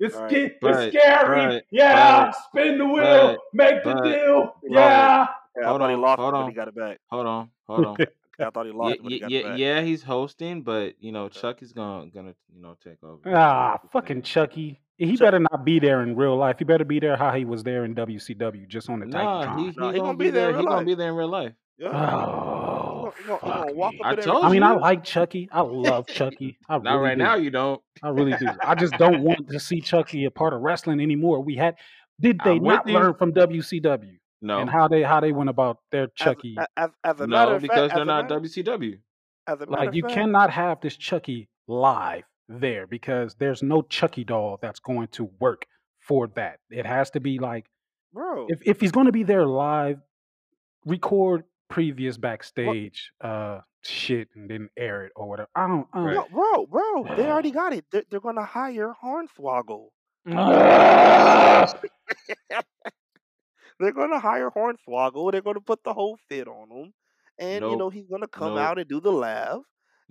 [0.00, 0.30] It's All right.
[0.30, 1.46] sca- it's but scary.
[1.46, 4.54] but Yeah, but spin the wheel, but make the but deal.
[4.62, 4.98] He lost it.
[4.98, 5.26] Yeah.
[5.56, 6.98] Okay, I hold thought he on, lost hold but he got it back.
[7.10, 7.96] hold on, hold on.
[8.40, 9.58] I thought he lost it, but he yeah, got yeah, it back.
[9.60, 11.40] yeah, he's hosting, but you know, Okay.
[11.40, 13.20] Chucky's gonna gonna you know take over.
[13.34, 14.22] Ah, fucking.
[14.22, 14.80] Chucky.
[14.96, 16.58] He Chuck, better not be there in real life.
[16.58, 19.70] He better be there how he was there in WCW, just on the Nah, he
[19.70, 19.76] Titantron.
[19.76, 20.50] no, he he gonna gonna be be there there.
[20.50, 21.52] He real gonna be there in real life.
[21.76, 24.00] Yeah, Oh, gonna, gonna, he gonna walk me.
[24.00, 24.28] up I in there.
[24.28, 25.48] I told mean, I like Chucky.
[25.52, 26.56] I love Chucky.
[26.68, 27.34] I Not really right now.
[27.34, 27.80] You don't.
[28.02, 28.46] I really do.
[28.62, 31.40] I just don't want to see Chucky a part of wrestling anymore.
[31.40, 31.74] We had
[32.20, 32.94] did they I'm not you.
[32.94, 34.60] learn from WCW No.
[34.60, 36.54] and how they how they went about their As, Chucky?
[36.58, 38.98] a- as, as a matter no, of fact, because as they're a not matter, WCW.
[39.48, 43.82] as a matter Like you fact, cannot have this Chucky live there because there's no
[43.82, 45.66] Chucky doll that's going to work
[45.98, 46.60] for that.
[46.70, 47.66] It has to be like
[48.12, 49.98] bro, if if he's going to be there live,
[50.84, 55.48] record previous backstage uh shit and then air it or whatever.
[55.54, 55.88] I don't.
[55.92, 56.14] I Right.
[56.16, 57.86] no, bro, bro, they already got it.
[57.90, 59.88] They're, they're gonna hire Hornswoggle.
[63.78, 65.32] They're gonna hire Hornswoggle.
[65.32, 66.94] They're gonna put the whole fit on him,
[67.38, 68.56] and you know he's gonna come Nope.
[68.56, 69.62] out and do the laugh.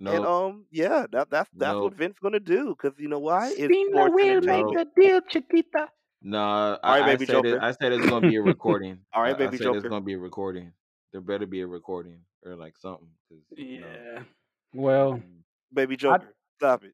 [0.06, 1.94] And um, yeah, that that's that's what Nope.
[1.94, 2.74] Vince gonna do.
[2.76, 3.50] Cause you know why?
[3.50, 4.72] It's Spin the sports wheel, make entertainment.
[4.72, 5.90] the deal, Chiquita.
[6.22, 7.52] No, All right, I, I baby said it.
[7.52, 7.58] Joker.
[7.60, 9.04] I said it's gonna be a recording.
[9.12, 10.72] All right, I, right, I baby said it's gonna be a recording.
[11.14, 13.86] There better be a recording or like something, cause you know.
[13.86, 14.22] Yeah.
[14.74, 15.22] Well, mm,
[15.72, 16.92] Baby I Joker, stop it.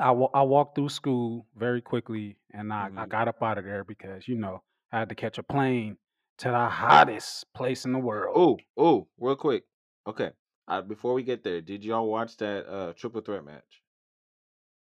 [0.00, 3.08] I, I walked through school very quickly and I, I mhm.
[3.08, 5.96] got up out of there because, you know, I had to catch a plane
[6.38, 8.34] to the hottest place in the world.
[8.36, 9.62] Oh, oh, real quick.
[10.08, 10.32] Okay.
[10.66, 13.82] Uh, before we get there, did y'all watch that uh triple threat match?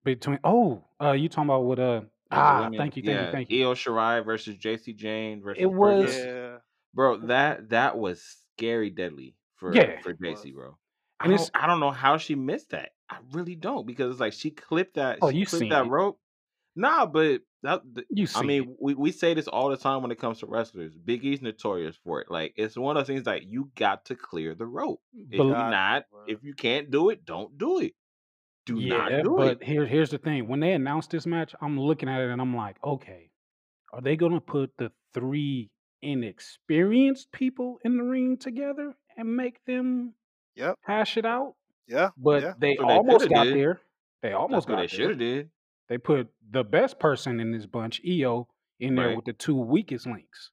[0.04, 2.80] Between, oh, uh, you talking about what, uh, ah, women?
[2.80, 3.68] thank you, thank you, Yeah, thank you.
[3.68, 6.58] Io Shirai versus Jacy Jayne versus It was, Yeah,
[6.94, 10.00] Bro, that that was scary deadly for yeah.
[10.02, 10.22] for it.
[10.22, 10.78] Jacy, bro.
[11.20, 12.90] I don't I don't know how she missed that.
[13.10, 15.90] I really don't because it's like she clipped that oh, she you clipped that it.
[15.90, 16.20] rope.
[16.76, 18.46] Nah, but that th- You I it.
[18.46, 20.98] mean, we, we say this all the time when it comes to wrestlers.
[20.98, 22.32] Big E's notorious for it.
[22.32, 25.02] Like it's one of those things like you got to clear the rope.
[25.14, 26.22] If you not, bro.
[26.28, 27.94] if you can't do it, don't do it.
[28.66, 29.60] Do not yeah, do it.
[29.60, 30.48] but here, here's the thing.
[30.48, 33.32] When they announced this match, I'm looking at it and I'm like, okay,
[33.92, 39.64] are they going to put the three inexperienced people in the ring together and make
[39.66, 40.14] them
[40.56, 40.80] Yep.
[40.84, 41.56] hash it out?
[41.88, 42.10] Yeah.
[42.18, 42.54] But Yeah.
[42.58, 43.56] they what they almost got did.
[43.56, 43.82] there.
[44.22, 45.50] They almost what they got should have did.
[45.88, 48.48] They put the best person in this bunch, Io,
[48.80, 49.16] in there Right.
[49.16, 50.52] with the two weakest links.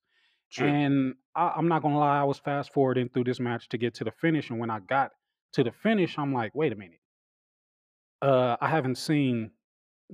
[0.50, 0.66] True.
[0.66, 3.94] And I, I'm not gonna lie, I was fast forwarding through this match to get
[3.94, 5.12] to the finish, and when I got
[5.52, 7.00] to the finish, I'm like, wait a minute.
[8.22, 9.52] Uh, I haven't seen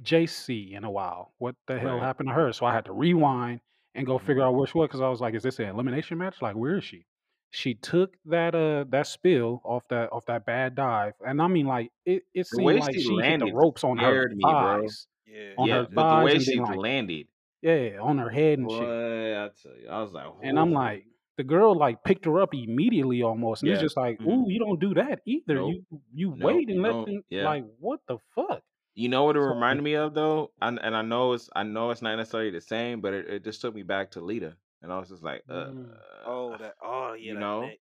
[0.03, 1.33] Jacy in a while.
[1.38, 2.03] What the hell Right.
[2.03, 2.53] happened to her?
[2.53, 3.61] So I had to rewind
[3.94, 6.42] and go figure out which one because I was like, is this an elimination match?
[6.42, 7.07] Like, where is she?
[7.50, 11.66] She took that uh that spill off that off that bad dive, and I mean
[11.66, 14.24] like it, it The seemed way like she she hit the landed ropes on her
[14.24, 14.83] scared me, bro.
[14.83, 15.54] thighs, Yeah.
[15.57, 17.28] on Yeah, her but the thighs, way she then like landed,
[17.62, 18.96] yeah, on her head and shit.
[19.37, 22.54] I tell you, I was like, And I'm like, the girl like picked her up
[22.54, 23.80] immediately almost, and it's Yeah.
[23.80, 25.54] just like, ooh, you don't do that either.
[25.54, 25.70] Nope.
[25.70, 26.40] You you Nope.
[26.44, 27.42] wait and You let them Yeah.
[27.44, 28.62] like what the fuck.
[28.94, 31.90] You know what it reminded me of though, and and I know it's I know
[31.90, 34.92] it's not necessarily the same, but it, it just took me back to Lita, and
[34.92, 35.88] I was just like, uh, mm,
[36.26, 36.74] Oh, that.
[36.83, 37.26] Oh, yeah.
[37.28, 37.78] you That know, neck.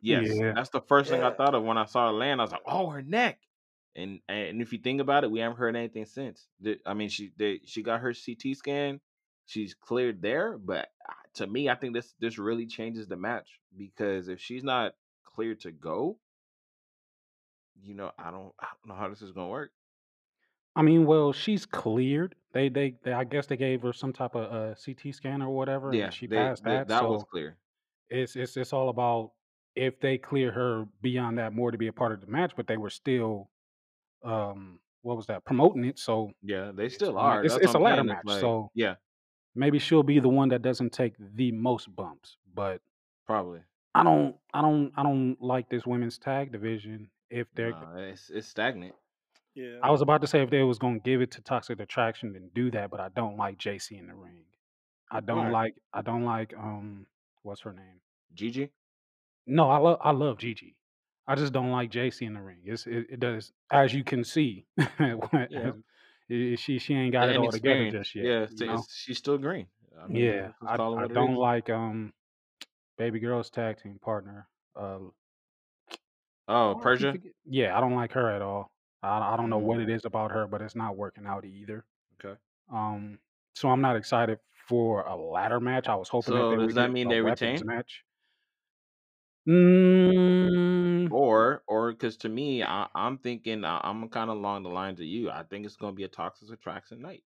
[0.00, 1.34] yes, yeah, that's the first thing I Yeah.
[1.36, 2.40] thought of when I saw her land.
[2.40, 3.38] I was like, oh, her neck,
[3.94, 6.48] and and if you think about it, we haven't heard anything since.
[6.60, 9.00] The- I mean, she they, she got her CT scan,
[9.46, 13.60] she's cleared there, but uh, to me, I think this this really changes the match
[13.76, 16.18] because if she's not cleared to go,
[17.82, 19.72] you know, I don't I don't know how this is gonna work.
[20.76, 22.36] I mean, well, she's cleared.
[22.52, 25.50] They, they they I guess they gave her some type of uh, CT scan or
[25.54, 26.88] whatever, Yeah, and she they, passed they that.
[26.88, 27.58] that was So clear.
[28.10, 29.32] it's it's it's all about
[29.74, 32.66] if they clear her beyond that more to be a part of the match, but
[32.68, 33.50] they were still
[34.24, 35.98] um what was that promoting it.
[35.98, 36.96] So Yeah, they Yeah.
[36.96, 37.44] still are.
[37.44, 38.08] it's That's it's a I'm ladder saying.
[38.08, 38.26] match.
[38.26, 38.96] Like, So yeah,
[39.54, 42.38] maybe she'll be the one that doesn't take the most bumps.
[42.54, 42.82] But
[43.26, 43.62] probably.
[43.94, 47.10] I don't I don't I don't like this women's tag division.
[47.30, 48.94] If they're it's it's stagnant.
[49.56, 49.78] Yeah.
[49.82, 52.50] I was about to say if they was gonna give it to Toxic Attraction, then
[52.54, 52.90] do that.
[52.90, 54.44] But I don't like Jacy in the ring.
[55.10, 55.52] I don't Right.
[55.52, 57.06] like I don't like um
[57.42, 58.00] what's her name
[58.34, 58.70] Gigi.
[59.46, 60.76] No, I love I love Gigi.
[61.26, 62.58] I just don't like Jacy in the ring.
[62.64, 64.66] It's it, it does as you can see.
[64.98, 65.72] when- Yeah.
[66.28, 68.24] it- she she ain't got The it all together just yet.
[68.26, 68.74] Yeah, you know?
[68.74, 69.68] it's, she's still green.
[69.98, 71.38] I mean, Yeah, let's I, call it I what it don't is.
[71.38, 72.12] like um
[72.98, 74.48] baby girl's tag team partner.
[74.78, 74.98] Uh,
[76.48, 77.12] Oh, why I keep Persia.
[77.12, 78.70] forget- Yeah, I don't like her at all.
[79.02, 79.64] I I don't know Mhm.
[79.66, 81.86] what it is about her, but it's not working out either.
[82.14, 82.38] Okay.
[82.70, 83.20] Um,
[83.54, 85.88] so I'm not excited for a ladder match.
[85.88, 87.64] I was hoping that So they does would that get mean a they weapons retain?
[87.64, 88.04] match.
[89.48, 94.68] Mm, Or, or because to me, I, I'm thinking I, I'm kind of along the
[94.68, 95.30] lines of you.
[95.30, 97.24] I think it's going to be a Toxic Attraction night.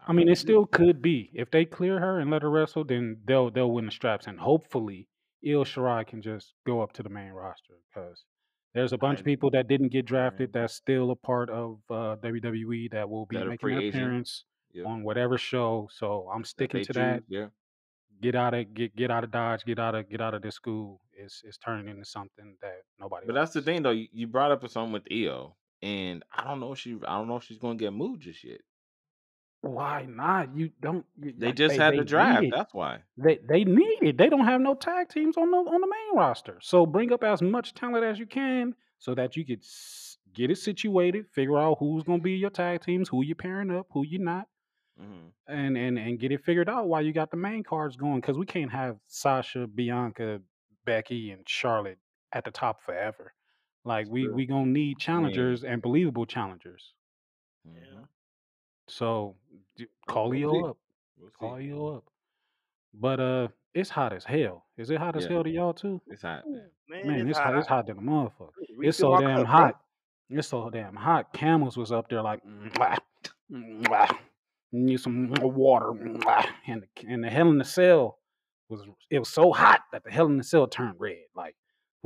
[0.00, 0.38] I mean, really it do.
[0.38, 1.30] still could be.
[1.34, 4.40] If they clear her and let her wrestle, then they'll they'll win the straps, and
[4.40, 5.10] hopefully,
[5.46, 8.24] Io Shirai can just go up to the main roster because
[8.76, 12.16] there's a bunch of people that didn't get drafted that's still a part of uh,
[12.22, 13.94] WWE that will be That are making free an agent.
[14.02, 14.86] appearance Yep.
[14.86, 15.88] on whatever show.
[15.90, 17.22] So I'm sticking to that.
[17.28, 17.46] Yeah.
[18.20, 19.64] Get out of get get out of Dodge.
[19.64, 21.00] Get out of get out of this school.
[21.12, 23.66] It's it's turning into something that nobody But that's the wants.
[23.66, 23.90] thing, though.
[23.90, 27.26] You, you brought up something with Io, and I don't know if she, I don't
[27.28, 28.60] know if she's going to get moved just yet.
[29.66, 30.54] Why not?
[30.56, 31.06] You don't.
[31.16, 32.48] You, They just they had they the draft.
[32.48, 32.50] it.
[32.50, 33.04] That's why.
[33.16, 34.18] They they need it.
[34.18, 36.58] They don't have no tag teams on the on the main roster.
[36.62, 39.64] So bring up as much talent as you can so that you could
[40.32, 43.86] get it situated, figure out who's gonna be your tag teams, who you're pairing up,
[43.92, 44.48] who you're not,
[44.98, 48.20] hmm and and and get it figured out while you got the main cards going.
[48.20, 50.40] Because we can't have Sasha, Bianca,
[50.84, 51.98] Becky, and Charlotte
[52.32, 53.32] at the top forever.
[53.84, 54.34] Like It's we true.
[54.34, 56.94] we gonna need challengers and believable challengers.
[57.64, 58.08] mhm.
[58.88, 59.36] So
[59.76, 60.68] d- Well, call we'll Io see.
[60.70, 60.76] up.
[61.18, 61.70] We'll Call see.
[61.70, 62.04] Io up.
[62.94, 64.64] But uh, it's hot as hell.
[64.78, 66.00] Is it hot as Yeah, hell to y'all too?
[66.06, 66.70] it's hot, man.
[66.88, 67.46] Man, Man, it's it's hot.
[67.52, 67.58] hot.
[67.58, 68.50] It's I, hot than a motherfucker.
[68.60, 69.56] It's refill so my damn cup, bro.
[69.56, 69.80] hot.
[70.30, 71.32] It's so damn hot.
[71.32, 72.98] Camels was up there like, "Mwah,
[73.52, 74.16] mwah,
[74.72, 75.86] need some more water.
[75.92, 78.18] mwah." And the, and the Hell in the Cell
[78.68, 81.24] was it was so hot that the Hell in the Cell turned red.
[81.34, 81.54] Like,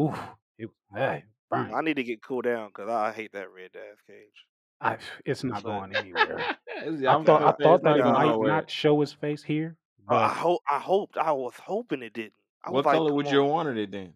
[0.01, 0.13] ooh,
[0.59, 1.73] it was hey, burn.
[1.75, 4.45] I need to get cooled down because I hate that red ass cage.
[4.81, 6.39] I, it's not But going anywhere.
[6.81, 8.49] I thought I thought that going might nowhere.
[8.49, 9.77] not show his face here,
[10.09, 10.63] Uh, I hope.
[10.71, 11.17] I hoped.
[11.19, 12.33] I was hoping it didn't.
[12.65, 14.15] I What like, color come would you on, have wanted it then?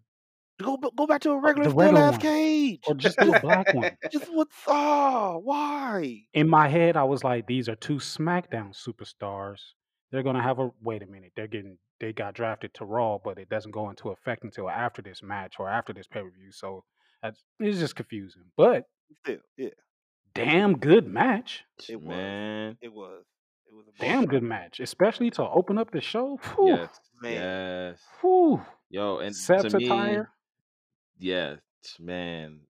[0.62, 2.82] go go back to a uh, regular the steel ass cage.
[2.86, 3.90] or just do a black one.
[4.12, 6.22] Just what's oh why?
[6.32, 9.60] in my head, I was like, these are two SmackDown superstars.
[10.10, 11.32] They're gonna have a wait a minute.
[11.36, 15.02] They're getting they got drafted to Raw, but it doesn't go into effect until after
[15.02, 16.52] this match or after this pay per view.
[16.52, 16.84] So
[17.22, 18.42] that's, it's just confusing.
[18.56, 18.84] But
[19.22, 19.68] Still, yeah,
[20.34, 21.64] damn good match.
[21.88, 22.08] it was.
[22.08, 23.24] Man, It was.
[23.66, 24.26] It was a Damn bummer.
[24.28, 26.38] good match, especially to open up the show.
[26.54, 27.98] Whew, yes, Man, yes.
[28.20, 28.62] whew.
[28.90, 30.30] Yo, and to Seth's me, attire.
[31.18, 31.58] yes,
[31.98, 32.60] man.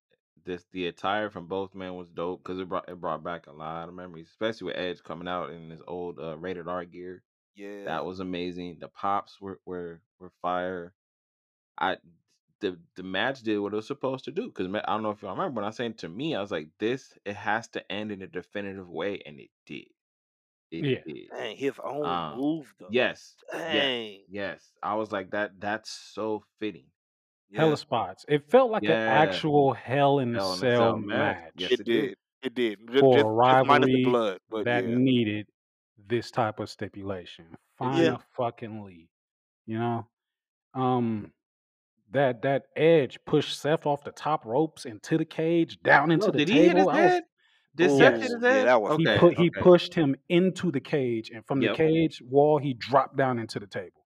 [0.46, 3.52] This the attire from both men was dope because it brought it brought back a
[3.52, 7.22] lot of memories, especially with Edge coming out in his old uh, rated R gear.
[7.54, 7.84] yeah.
[7.86, 8.76] That was amazing.
[8.80, 10.92] The pops were were were fire.
[11.78, 11.96] I
[12.64, 15.22] the the match did what it was supposed to do because I don't know if
[15.22, 17.92] you remember when I was saying to me, I was like, this it has to
[17.92, 19.88] end in a definitive way, and it did.
[20.70, 21.00] It Yeah.
[21.06, 21.28] did.
[21.30, 22.88] Dang, his own Um, move though.
[22.90, 24.26] yes, yes, Dang.
[24.28, 24.72] yes.
[24.82, 25.60] I was like that.
[25.60, 26.90] That's so fitting.
[27.52, 27.74] Hella Yeah.
[27.76, 28.24] spots.
[28.28, 31.36] It felt like an actual Hell in the Hell a Cell Cell match.
[31.36, 32.10] match Yes, It it did.
[32.10, 32.18] did.
[32.42, 32.78] It did.
[32.90, 34.94] Just, for a just, just minus the rivalry blood, but that yeah.
[34.96, 35.48] needed
[35.98, 37.56] this type of stipulation.
[37.80, 38.16] Yeah.
[38.16, 39.10] Finally, fucking Lee.
[39.66, 40.08] You know,
[40.74, 41.33] um,
[42.14, 46.32] that that Edge pushed Seth off the top ropes into the cage, down into Yo,
[46.32, 46.90] the did he hit his table.
[46.90, 47.24] I was head?
[47.76, 48.20] Did Seth yes.
[48.20, 48.64] hit his Oh, yeah, head?
[48.64, 52.22] that was He Okay, put he pushed him into the cage, and from the cage
[52.22, 54.06] wall, he dropped down into the table.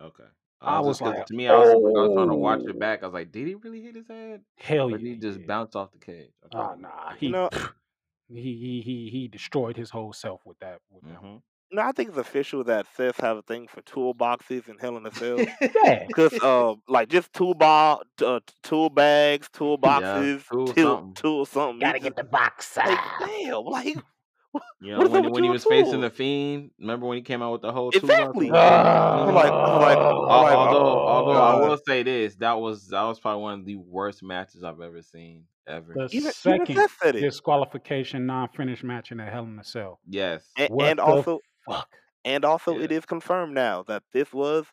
[0.00, 0.24] Okay.
[0.60, 2.76] I I was was like, to me, I was I was trying to watch it
[2.76, 3.02] oh, back.
[3.02, 5.38] I was like, did he really hit his head, hell yeah, did he he just
[5.38, 5.46] did.
[5.46, 6.32] bounce off the cage?
[6.46, 6.58] Okay.
[6.58, 7.50] Oh nah, You he know,
[8.28, 11.32] he he he he destroyed his whole self with that with that one.
[11.32, 11.36] hmm
[11.72, 15.06] no, I think it's official that Seth have a thing for toolboxes and Hell in
[15.06, 15.48] a Cell.
[15.60, 21.14] Yeah, Cause uh, like just tool ball, uh, tool bags, tool yeah, tool tool, something.
[21.14, 21.80] tool something.
[21.80, 23.18] Gotta just get the box like out.
[23.18, 23.96] damn, like
[24.52, 27.16] what You is know, up when when he and was facing the fiend, remember when
[27.16, 28.46] he came out with the whole toolbox Exactly.
[28.50, 28.54] thing?
[28.54, 29.98] I'm like, like,
[30.28, 33.60] I'm like, Although, oh although I will say this, that was that was probably one
[33.60, 35.94] of the worst matches I've ever seen ever.
[35.94, 39.64] the Even even second Seth said it, disqualification non-finish match in a Hell in a
[39.64, 40.00] Cell.
[40.08, 40.46] Yes.
[40.56, 41.88] and, and also, fuck?
[42.24, 42.80] and also, Yeah.
[42.80, 44.66] it is confirmed now that this was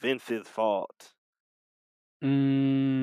[0.00, 1.14] Vince's fault.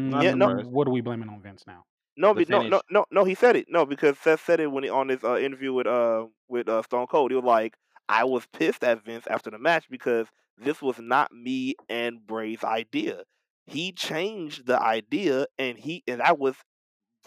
[0.06, 0.49] Not Yeah, no.
[0.49, 1.86] Mm, what are we blaming on Vince now?
[2.15, 3.23] no, be, no, no, no, no.
[3.23, 3.65] He said it.
[3.69, 6.82] No, because Seth said it when he on his uh, interview with uh with uh,
[6.84, 7.32] Stone Cold.
[7.32, 7.75] He was like,
[8.08, 10.27] "I was pissed at Vince after the match because
[10.58, 13.23] this was not me and Bray's idea.
[13.65, 16.56] He changed the idea, and he and that was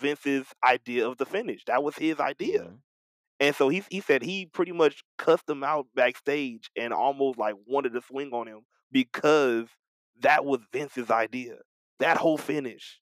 [0.00, 1.64] Vince's idea of the finish.
[1.66, 2.82] That was his idea." Mhm.
[3.40, 7.54] And so he he said he pretty much cussed him out backstage and almost like
[7.66, 9.68] wanted to swing on him because
[10.20, 11.58] that was Vince's idea.
[11.98, 13.00] That whole finish.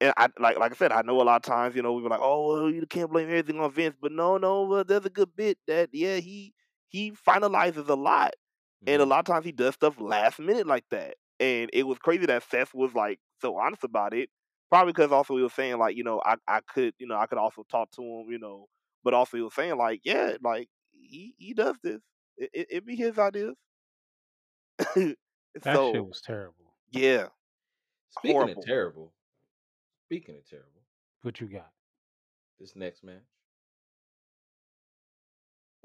[0.00, 2.02] And I like like I said, I know a lot of times, you know, we
[2.02, 5.04] were like, oh, well, you can't blame everything on Vince, but no, no, well, there's
[5.04, 6.54] a good bit that yeah, he
[6.88, 8.32] he finalizes a lot,
[8.86, 9.06] and a Mhm.
[9.06, 11.16] lot of times he does stuff last minute like that.
[11.38, 14.30] And it was crazy that Seth was like so honest about it,
[14.70, 17.26] probably because also he was saying like, you know, I I could, you know, I
[17.26, 18.68] could also talk to him, you know,
[19.04, 22.00] but also he was saying like, yeah, like he he does this.
[22.36, 23.54] It it, it be his ideas.
[25.62, 26.74] That so shit was terrible.
[26.92, 27.26] yeah,
[28.10, 28.62] Speaking horrible.
[28.62, 29.12] of terrible,
[30.06, 30.82] speaking of terrible,
[31.22, 31.70] What you got?
[32.60, 33.24] this next match,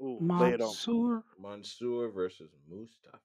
[0.02, 0.68] Ooh, lay it on.
[0.68, 0.74] me.
[0.74, 1.24] Mansoor.
[1.40, 3.18] Mansoor versus Mustafa.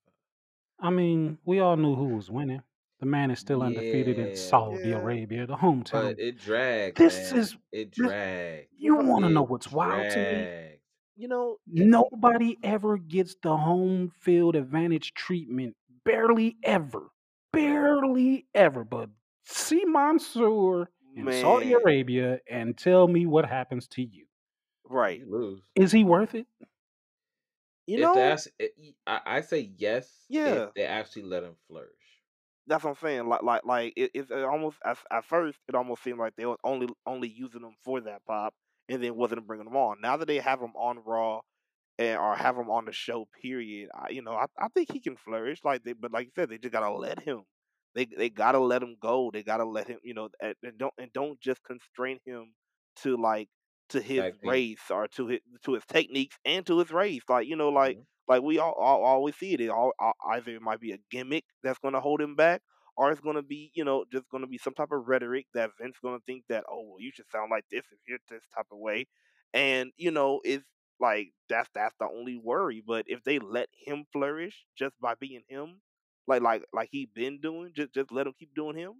[0.79, 2.63] I mean, we all knew who was winning.
[3.01, 4.97] The man is still undefeated in Saudi Yeah.
[4.99, 5.91] Arabia, the hometown.
[6.03, 7.39] but it dragged, This man.
[7.41, 8.67] is it this- dragged.
[8.77, 10.77] you want to know It what's wild to me?
[11.15, 15.75] You know, it, Nobody ever gets the home field advantage treatment.
[16.05, 17.09] Barely ever.
[17.51, 18.83] Barely ever.
[18.83, 19.09] But
[19.45, 24.25] see Mansoor in Saudi Arabia and tell me what happens to you.
[24.87, 25.19] right?
[25.19, 25.61] You lose.
[25.75, 26.45] Is he worth it?
[27.87, 28.67] You if know, that's, eh,
[29.07, 30.25] I, I say yes.
[30.29, 30.65] Yeah.
[30.65, 31.89] If they actually let him flourish.
[32.67, 33.27] That's what I'm saying.
[33.27, 36.45] Like, like, like it, it's it almost at, at first it almost seemed like they
[36.45, 38.53] were only only using them for that pop,
[38.89, 40.01] and then wasn't bringing them on.
[40.01, 41.41] Now that they have them on Raw,
[41.97, 43.89] and or have him on the show, period.
[43.93, 45.63] I, you know, I, I think he can flourish.
[45.63, 47.43] Like they, but like you said, they just gotta let him.
[47.95, 49.31] They they gotta let him go.
[49.31, 49.99] They gotta let him.
[50.03, 52.53] You know, and, and don't and don't just constrain him
[52.97, 53.49] to like
[53.89, 57.23] to his race or to his to his techniques and to his race.
[57.29, 58.05] Like you know, like Mhm.
[58.27, 59.61] Like we all, all always see it.
[59.61, 62.61] It all, all either it might be a gimmick that's going to hold him back,
[62.97, 65.47] or it's going to be you know just going to be some type of rhetoric
[65.53, 68.19] that Vince going to think that oh well you should sound like this if you're
[68.29, 69.07] this type of way,
[69.53, 70.65] and you know it's
[70.99, 72.83] like that's that's the only worry.
[72.85, 75.81] But if they let him flourish just by being him,
[76.27, 78.93] like like like he been doing, just just let him keep doing him.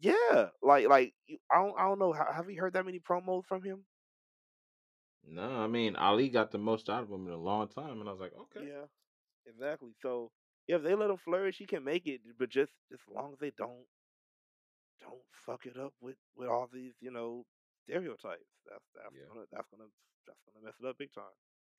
[0.00, 1.14] Yeah, like like
[1.52, 2.12] I don't I don't know.
[2.12, 3.84] Have you heard that many promos from him?
[5.26, 8.08] No, I mean Ali got the most out of him in a long time, and
[8.08, 8.66] I was like, okay.
[8.66, 8.86] Yeah,
[9.46, 9.92] exactly.
[10.02, 10.30] So
[10.66, 12.20] yeah, if they let him flourish, he can make it.
[12.38, 13.86] But just as long as they don't
[15.00, 17.44] don't fuck it up with with all these you know
[17.84, 19.26] stereotypes, that's that's Yeah.
[19.28, 19.90] gonna that's gonna
[20.26, 21.34] that's gonna mess it up big time.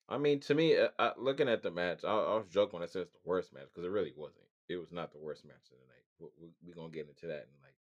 [0.09, 2.83] I mean, to me, uh, uh, looking at the match, I, I was joking when
[2.83, 4.45] I said it's the worst match because it really wasn't.
[4.67, 6.05] It was not the worst match of the night.
[6.19, 7.75] We're, we're gonna get into that in like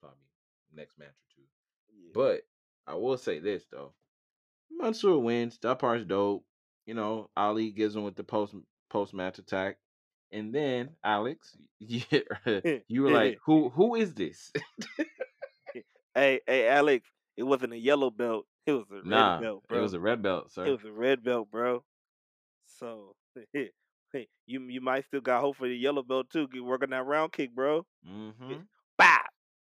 [0.00, 0.18] probably
[0.74, 1.42] next match or two.
[1.92, 2.12] Yeah.
[2.14, 2.46] But
[2.86, 3.92] I will say this though,
[4.70, 5.58] Mansoor wins.
[5.62, 6.44] That part's dope.
[6.86, 8.54] You know, Ali gives him with the post
[8.88, 9.78] post match attack,
[10.32, 12.02] and then Alex, you,
[12.46, 14.50] eh, you were eh, like, eh, "Who who is this?"
[16.14, 18.46] hey hey Alex, it wasn't a yellow belt.
[18.66, 20.66] It was a red nah, belt, it was a red belt, sir.
[20.66, 21.84] It was a red belt, bro.
[22.66, 23.14] So
[23.54, 23.70] you
[24.46, 26.48] you might still got hope for the yellow belt too.
[26.48, 27.86] Keep working that round kick, bro.
[28.06, 28.54] Mm-hmm.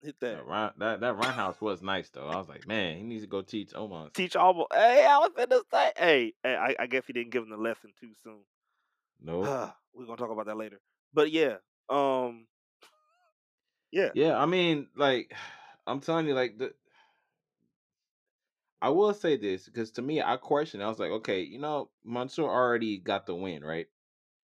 [0.06, 0.46] Hit that.
[0.46, 2.28] That that that roundhouse was nice though.
[2.28, 4.14] I was like, man, he needs to go teach Omos.
[4.14, 4.68] teach all.
[4.72, 5.92] Hey, I was in the say.
[5.96, 8.38] Hey, hey, I, I guess he didn't give him the lesson too soon.
[9.20, 9.72] No.
[9.92, 10.80] We're gonna talk about that later.
[11.12, 11.56] But yeah,
[11.88, 12.46] um,
[13.90, 15.34] yeah, Yeah, I mean, like,
[15.88, 16.72] I'm telling you, like the.
[18.80, 20.84] I will say this because to me, I questioned.
[20.84, 23.88] I was like, okay, you know, Mansoor already got the win, right?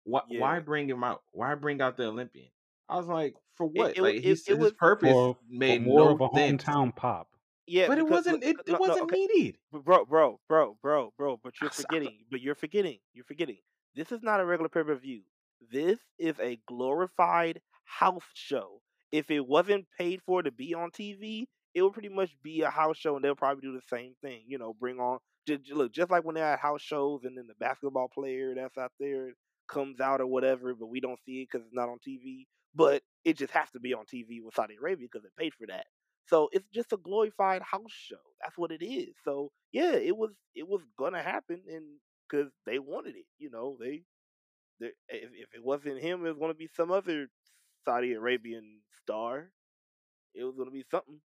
[0.05, 1.23] Why, why bring him out?
[1.33, 2.51] Why bring out the Olympian?
[2.91, 3.97] I was like, for what?
[3.97, 6.21] it wa- like, it- he's, it his was- purpose For, for made more no of
[6.33, 6.65] a sense.
[6.65, 7.29] hometown pop.
[7.67, 7.87] yeah.
[7.87, 8.43] But it wasn't.
[8.45, 9.59] It, because- it no, no, wasn't okay, needed.
[9.73, 11.41] bro, bro, bro, bro, bro.
[11.43, 12.19] But you're I saw the- forgetting.
[12.31, 12.99] But you're forgetting.
[13.15, 13.59] You're forgetting.
[13.95, 15.23] This is not a regular pay per view.
[15.71, 18.81] This is a glorified house show.
[19.13, 22.71] If it wasn't paid for to be on TV, it would pretty much be a
[22.71, 24.43] house show, and they'll probably do the same thing.
[24.47, 27.47] You know, bring on just, look just like when they had house shows, and then
[27.47, 29.31] the basketball player that's out there
[29.69, 32.47] comes out or whatever, but we don't see it because it's not on TV.
[32.75, 35.67] But it just has to be on TV with Saudi Arabia because it paid for
[35.69, 35.87] that.
[36.27, 38.21] So it's just a glorified house show.
[38.43, 39.15] That's what it is.
[39.25, 43.77] So yeah, it was it was gonna happen, and because they wanted it, you know,
[43.81, 44.03] they,
[44.81, 47.29] they if, if it wasn't him, it was gonna be some other
[47.85, 49.51] Saudi Arabian star.
[50.35, 51.21] It was gonna be something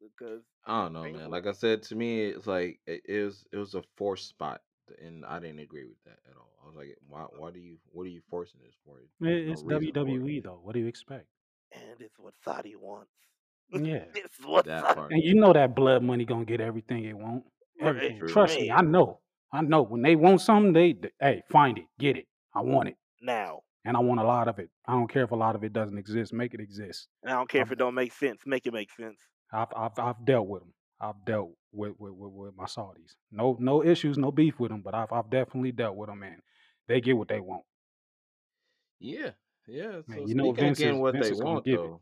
[0.00, 1.30] because I don't know, man.
[1.30, 3.44] Like I said, to me, it's like it, it was.
[3.52, 4.60] It was a forced spot,
[5.04, 6.50] and I didn't agree with that at all.
[6.62, 7.26] I was like, why?
[7.36, 7.76] Why do you?
[7.92, 8.98] What are you forcing this for?
[9.00, 10.20] It- There's no It's reason for it.
[10.20, 10.60] WWE though.
[10.62, 11.26] What do you expect?
[11.74, 13.10] and it's what Saudi wants.
[13.72, 14.04] Yeah.
[14.14, 15.12] It's what That Saudi part.
[15.12, 17.44] And you know that blood money gonna get everything it want.
[17.80, 18.18] Right, Everything.
[18.18, 18.28] True.
[18.28, 18.78] Trust me, man.
[18.78, 19.20] I know.
[19.50, 19.82] I know.
[19.82, 22.26] When they want something, they, they hey, find it, get it.
[22.54, 22.96] I want it.
[23.22, 23.60] now.
[23.84, 24.68] And I want a lot of it.
[24.86, 26.32] I don't care if a lot of it doesn't exist.
[26.32, 27.08] Make it exist.
[27.22, 28.40] And I don't care if I'm- it don't make sense.
[28.46, 29.18] Make it make sense.
[29.52, 30.72] I've I've, I've dealt with them.
[31.00, 33.16] I've dealt with with, with with my Saudis.
[33.30, 36.40] No no issues, no beef with them, but I've I've definitely dealt with them, and
[36.88, 37.64] they get what they want.
[39.00, 39.32] Yeah,
[39.66, 40.02] Yeah.
[40.02, 41.90] So Man, you know speaking Vince is what Vince they want give it.
[41.90, 42.00] though,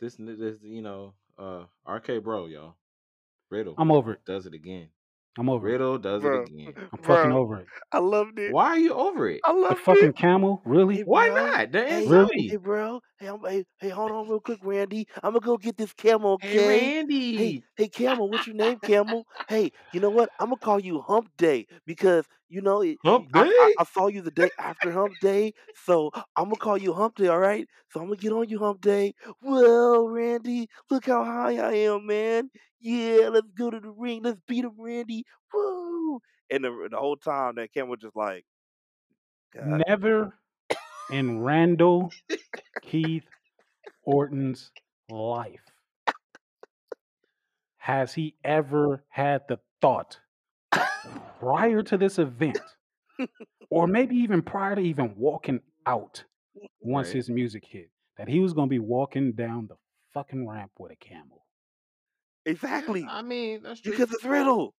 [0.00, 2.76] this n- this you know, uh RK bro, y'all.
[3.50, 4.20] Riddle I'm over it.
[4.26, 4.88] does it again.
[5.38, 5.72] I'm over it.
[5.72, 6.74] Riddle does it again.
[6.92, 7.68] I'm fucking over it.
[7.92, 8.52] I loved it.
[8.52, 9.42] Why are you over it?
[9.44, 10.96] I love The loved fucking camel, really?
[10.96, 11.72] Hey, Why not?
[11.72, 12.48] They're Hey, Really?
[12.48, 13.00] hey, bro.
[13.18, 15.06] Hey, I'm, hey, hey, hold on real quick, Randy.
[15.22, 16.92] I'm gonna go get this camel, Hey okay?
[17.34, 17.62] Hey, Randy.
[17.76, 19.26] hey, Camel, what's your name, Camel?
[19.48, 20.30] Hey, you know what?
[20.38, 23.76] I'm gonna call you Hump Day because you know it, Hump I, I?
[23.78, 27.28] I saw you the day after Hump Day, so I'm gonna call you Hump Day,
[27.28, 27.66] all right?
[27.90, 29.14] So I'm gonna get on you Hump Day.
[29.40, 32.50] Well, Randy, look how high I am, man.
[32.80, 34.22] Yeah, let's go to the ring.
[34.22, 35.24] Let's beat him, Randy.
[35.54, 36.20] Woo!
[36.50, 38.44] And the the whole time that Camel just like,
[39.54, 40.32] God, Never
[41.10, 42.12] in Randall
[42.82, 43.24] Keith
[44.04, 44.70] Orton's
[45.08, 45.60] life
[47.78, 50.18] has he ever had the thought
[51.40, 52.58] prior to this event,
[53.70, 56.24] or maybe even prior to even walking out
[56.80, 57.16] once Right.
[57.16, 59.76] his music hit, that he was going to be walking down the
[60.12, 61.44] fucking ramp with a camel.
[62.44, 63.92] exactly I mean, that's true.
[63.92, 64.74] because it's Riddle.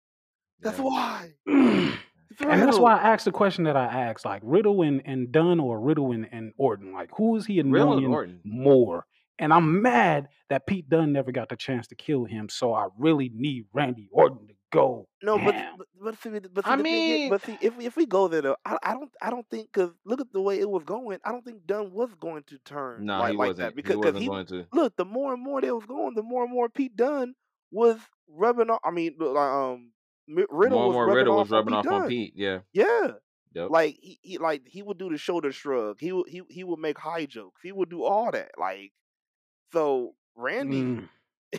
[0.62, 0.84] That's Yeah.
[0.86, 1.34] why.
[2.40, 5.60] and that's why I asked the question that I asked, like Riddle and, and Dunne
[5.60, 9.06] or Riddle and, and Orton, like who is he Riddle and annoying more?
[9.40, 12.88] And I'm mad that Pete Dunne never got the chance to kill him, so I
[12.98, 15.76] really need Randy Orton to go No, but ham.
[15.78, 18.42] but, but see, but see I the mean, but see, if if we go there,
[18.42, 21.20] though, I, I don't I don't think because look at the way it was going.
[21.24, 23.58] I don't think Dunne was going to turn no, like he like wasn't.
[23.60, 24.68] that because because wasn't he going to.
[24.74, 27.36] look the more and more they was going, the more and more Pete Dunne
[27.72, 28.80] was rubbing off.
[28.84, 29.97] I mean, look, like, um, Mi-
[30.28, 32.10] Riddle More and more rubbing Riddle was rubbing off on Dunne.
[32.10, 32.34] Pete.
[32.36, 32.60] Yeah.
[32.74, 33.12] Yeah,
[33.54, 33.70] Yep.
[33.70, 35.98] like he, he like he would do the shoulder shrug.
[36.00, 37.62] He would he he would make high jokes.
[37.64, 38.52] He would do all that.
[38.58, 38.92] Like
[39.74, 40.82] so, Randy.
[40.82, 41.10] Mm,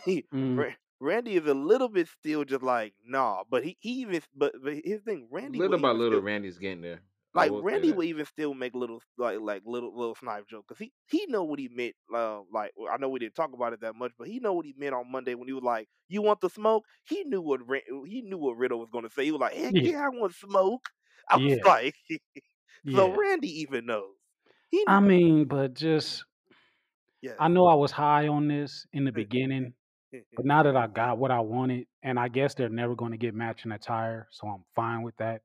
[0.05, 0.75] he, mm.
[1.01, 4.75] Randy is a little bit still just like nah, but he, he even but, but
[4.85, 7.01] his thing Randy Little by little, still Randy's getting there.
[7.35, 10.93] Like Randy would even still make little like like little little snipe joke because he
[11.09, 11.95] he know what he meant.
[12.13, 14.67] Uh, like I know we didn't talk about it that much, but he know what
[14.67, 17.61] he meant on Monday when he was like, "You want the smoke?" He knew what
[18.07, 19.25] he knew what Riddle was gonna say.
[19.25, 20.89] He was like, "Heck Yeah, yeah, I want smoke."
[21.31, 21.95] I was yeah, like,
[22.89, 23.19] so yeah.
[23.19, 24.17] Randy even knows.
[24.71, 26.25] He I mean, but just
[27.21, 27.39] Yes.
[27.39, 29.75] I know I was high on this in the beginning,
[30.37, 33.19] but now that I got what I wanted, and I guess they're never going to
[33.19, 35.43] get matching attire, so I'm fine with that.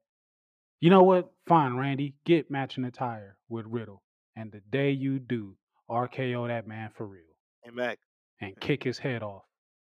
[0.84, 1.32] You know what?
[1.48, 4.04] Fine, Randy, get matching attire with Riddle,
[4.36, 5.56] and the day you do,
[5.90, 7.22] RKO that man for real
[7.64, 8.00] hey Mac,
[8.42, 9.44] and kick his head off.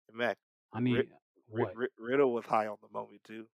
[0.09, 0.37] hey, Mac,
[0.73, 1.09] I need Rid-
[1.47, 1.77] what?
[1.77, 3.47] Rid- Riddle was high on the moment too.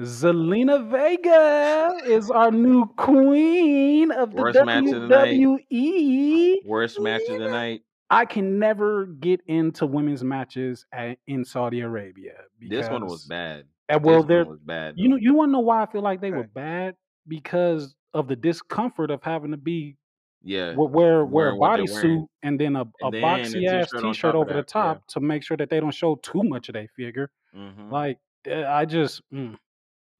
[0.00, 5.38] Zelina Vega is our new queen of the Worst match of the night.
[5.38, 6.66] WWE.
[6.66, 7.82] Worst match of the night.
[8.10, 13.26] I can never get into women's matches at, in Saudi Arabia because This one was
[13.28, 13.66] bad.
[13.88, 14.94] Uh, well, This they're one was bad.
[14.96, 16.96] you know you want to know why I feel like they were bad
[17.26, 19.96] because of the discomfort of having to be
[20.42, 20.72] Yeah.
[20.74, 23.66] wear wear a Wearing what they're bodysuit and then a, a And then a boxy
[23.68, 24.66] ass t-shirt top over the that.
[24.78, 24.98] Yeah.
[24.98, 27.30] top to make sure that they don't show too much of their figure.
[27.52, 28.18] hmm Like
[28.50, 29.56] uh, I just mm,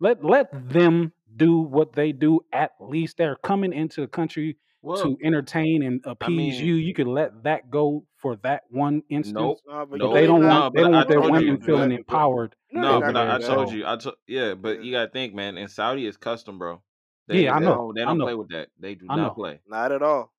[0.01, 2.41] let let them do what they do.
[2.53, 6.74] At least they're coming into the country Well, to entertain and I appease mean, you.
[6.74, 9.62] You could let that go for that one instance, nope.
[9.64, 10.12] Nah, but but Nope.
[10.12, 11.61] they don't they're want they don't I want their No, told they're women you.
[11.61, 13.47] feeling but empowered no, No, but I, I gonna everywhere.
[13.47, 13.87] do told you.
[13.87, 15.59] I told yeah, but you gotta think, man.
[15.59, 16.83] In Saudi, it's custom, bro.
[17.29, 18.70] They Yeah, I know, they don't know, play with that.
[18.79, 19.62] They do I not know, play.
[19.66, 20.33] Not at all.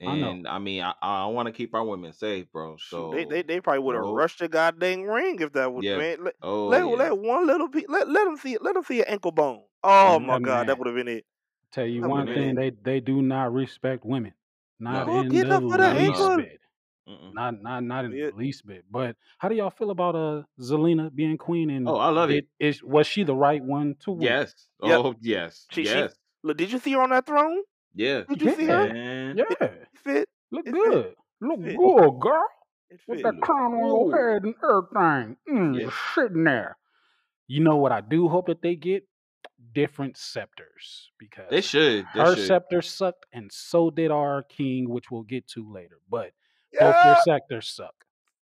[0.00, 2.76] And I mean, I I, I want to keep our women safe, bro.
[2.78, 4.14] Shoot, they they, So they probably would have nope.
[4.16, 5.94] rushed the goddamn ring if that would Yeah.
[5.94, 6.24] man.
[6.24, 6.98] Let Oh let, yeah.
[6.98, 7.86] let one little piece.
[7.88, 9.64] Let let them see let them see an ankle bone.
[9.82, 11.26] Oh hmm my Uh, god, that would have been it.
[11.72, 14.32] Tell you That one have thing: they they do not respect women,
[14.78, 15.20] not No.
[15.20, 16.36] In the up for the Not at least all.
[16.36, 16.60] bit.
[17.08, 17.34] Mm-mm.
[17.34, 18.30] Not not not in Yeah.
[18.30, 18.84] the least bit.
[18.90, 21.70] But how do y'all feel about uh Zelina being queen?
[21.70, 22.48] And Oh, I love did it.
[22.58, 24.22] is was she the right one to win?
[24.22, 24.54] Yes.
[24.82, 24.98] Yep.
[25.00, 25.66] Oh yes.
[25.70, 25.90] She she.
[25.90, 26.14] Yes.
[26.42, 27.62] Look, did you see her on that throne?
[27.94, 28.22] Yeah.
[28.28, 28.86] Did you see her?
[28.88, 29.36] Yeah, Man.
[29.36, 29.44] yeah.
[29.60, 30.28] It fit.
[30.50, 30.90] Look It fit.
[30.90, 31.14] good.
[31.40, 31.76] Look fit.
[31.76, 32.48] good, girl.
[33.08, 33.22] With fit.
[33.24, 35.36] that crown on your head and everything.
[35.48, 35.90] Mm, Yeah.
[36.14, 36.76] sitting there.
[37.48, 39.06] You know what I do hope that they get?
[39.74, 41.10] Different scepters.
[41.20, 42.06] They Because should.
[42.14, 42.46] They her should.
[42.46, 45.98] scepter sucked and so did our king, which we'll get to later.
[46.08, 46.32] But
[46.72, 47.20] both their Yeah.
[47.24, 47.94] scepters suck.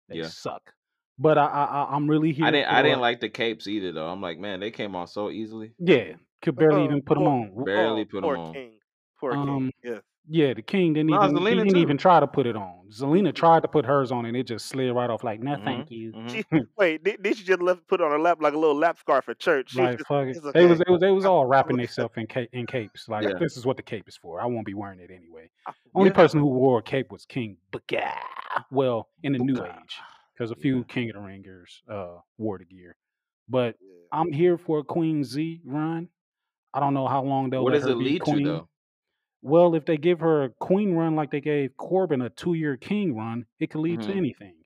[0.09, 0.27] They Yeah.
[0.29, 0.73] suck.
[1.19, 2.69] But I, I I- I'm really I here didn't.
[2.73, 4.07] I didn't like the capes either, though.
[4.09, 5.73] I'm like, man, they came off so easily.
[5.79, 6.15] yeah.
[6.41, 7.65] Could barely Oh, even put them on.
[7.65, 8.53] Barely oh, put them poor on.
[8.55, 8.79] king.
[9.19, 9.41] Poor king.
[9.49, 9.95] Um, Yes.
[9.95, 12.89] yeah, the king didn't No, even he Zelina didn't even try to put it on.
[12.91, 15.25] Zelina tried to put hers on and it just slid right off.
[15.25, 16.13] Like, no, hmm thank you.
[16.13, 16.45] hmm She
[16.77, 17.03] wait.
[17.05, 19.39] Did, did she just left put on her lap like a little lap scarf at
[19.39, 19.71] church?
[19.73, 20.37] She was Like just fuck it.
[20.37, 23.09] it's They was they was they was all wrapping themselves in cape in capes.
[23.09, 23.39] Like Yeah.
[23.39, 24.41] this is what the cape is for.
[24.41, 25.51] I won't be wearing it anyway.
[25.95, 26.15] Only Yeah.
[26.17, 28.13] person who wore a cape was King Booker.
[28.71, 29.67] Well, in the new Booker.
[29.67, 29.97] age,
[30.35, 30.63] because a Yeah.
[30.63, 32.97] few King of the Ringers uh wore the gear.
[33.49, 33.95] But Yeah.
[34.13, 36.09] I'm here for a Queen Z run.
[36.75, 38.45] I don't know how long they'll What let does her it be lead to queen.
[38.45, 38.69] though?
[39.43, 42.77] Well, if they give her a queen run like they gave Corbin a two year
[42.77, 44.65] king run, it could lead to hmm anything.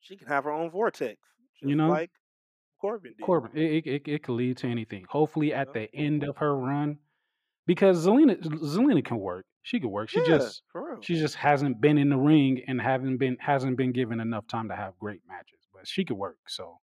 [0.00, 1.20] She can have her own vortex,
[1.60, 2.10] You know, like
[2.80, 3.26] Corbin did.
[3.26, 5.04] Corbin, it, it, it, it could lead to anything.
[5.08, 6.98] Hopefully, at the end of her run,
[7.66, 9.46] because Zelina, Zelina can work.
[9.62, 10.10] She could work.
[10.10, 10.62] She Yeah, just,
[11.00, 14.68] she just hasn't been in the ring and haven't been hasn't been given enough time
[14.68, 15.68] to have great matches.
[15.72, 16.38] But she could work.
[16.48, 16.78] So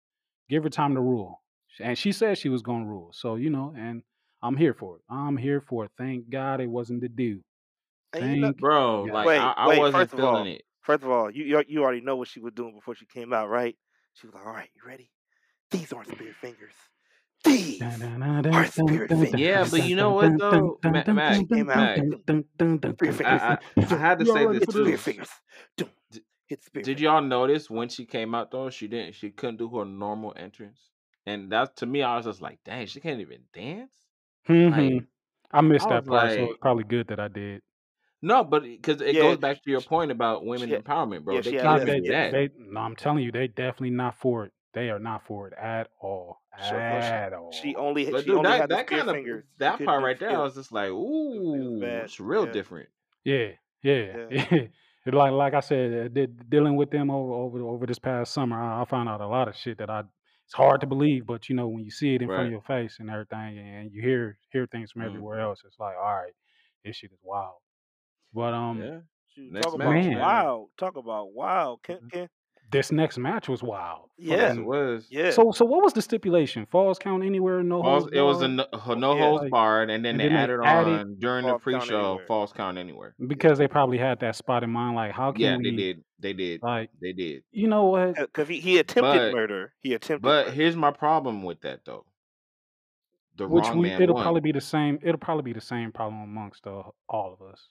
[0.49, 1.43] give her time to rule.
[1.79, 3.11] And she said she was going to rule.
[3.13, 4.03] So you know, and
[4.41, 5.01] I'm here for it.
[5.09, 5.91] I'm here for it.
[5.97, 7.43] Thank God it wasn't the dude.
[8.19, 9.13] And you know, Thank Bro, God.
[9.13, 9.79] like wait, I, I wait.
[9.79, 10.63] wasn't First of all, it.
[10.81, 13.33] first of all, you you you already know what she was doing before she came
[13.33, 13.75] out, right?
[14.13, 15.11] She was like, "All right, you ready?
[15.71, 16.73] These aren't spirit fingers.
[17.45, 18.01] These
[18.53, 21.03] are dun, spirit dun, dun, fingers." Yeah, but you know what dun, though, dun, Ma-
[21.13, 21.91] Mac, came out.
[21.97, 22.01] Mac.
[23.23, 23.57] I, I,
[23.89, 25.01] I had to say this hit for the this.
[25.01, 25.11] spirit too.
[25.13, 25.29] fingers.
[25.77, 25.89] Doom,
[26.61, 29.85] spirit Did y'all notice when she came out though, she didn't, she couldn't do her
[29.85, 30.79] normal entrance,
[31.25, 34.06] and that to me, I was just like, dang, she can't even dance.
[34.47, 35.03] Hmm Like,
[35.51, 37.61] I missed I was that part, so it's probably good that I did.
[38.21, 40.83] no, but because it Yeah, goes back to your she, point about women she had,
[40.83, 41.35] empowerment, bro.
[41.35, 41.87] yeah, They she had No, can't less.
[41.87, 42.31] they, do Yeah.
[42.31, 42.31] that.
[42.31, 44.53] they, no, I'm telling you, they definitely not for it.
[44.73, 47.75] They are not for it at all, So, so at she, she all.
[47.75, 49.43] only But she dude, only that had the that spirit kind of fingers.
[49.45, 50.43] She that couldn't part do right there, I skill.
[50.43, 52.03] was just like, It was, it was ooh, bad.
[52.05, 52.89] it's real Yeah, different.
[53.23, 53.51] Yeah,
[53.83, 54.17] yeah.
[54.29, 54.67] yeah.
[55.05, 58.33] It like like I said, uh, de- dealing with them over over over this past
[58.33, 60.03] summer, I, I found out a lot of shit that I.
[60.47, 62.51] It's hard to believe, but you know when you see it in front of Right.
[62.51, 65.07] your face and everything, and you hear hear things from Mm.
[65.07, 66.33] everywhere else, it's like, all right,
[66.85, 67.57] this shit is wild.
[68.33, 68.99] But um, Yeah.
[69.35, 70.19] Shoot, talk match, about man, man.
[70.21, 70.69] wow.
[70.77, 71.79] Talk about wow.
[71.83, 72.29] Can can
[72.69, 74.09] this next match was wild.
[74.17, 75.07] yeah Yes, it was.
[75.09, 76.65] yeah So so what was the stipulation?
[76.65, 78.03] Falls count anywhere, no Falls.
[78.03, 78.55] holds It was a barred.
[78.57, 79.23] no, Oh, no yeah.
[79.25, 81.99] holds Like, barred, and then and they then they added added on during the pre-show
[82.09, 82.25] anywhere.
[82.27, 83.15] false count anywhere.
[83.25, 84.95] Because they probably had that spot in mind.
[84.95, 86.03] Like, how can Yeah, can they did.
[86.19, 86.61] They did.
[86.63, 87.43] like, They did.
[87.51, 88.15] you know what?
[88.15, 89.73] Because he, he attempted But murder.
[89.81, 90.51] He attempted but murder.
[90.55, 92.05] here's my problem with that though.
[93.37, 94.23] The Which wrong we man it'll won.
[94.23, 94.97] probably be the same.
[95.03, 97.69] It'll probably be the same problem amongst uh, all of us.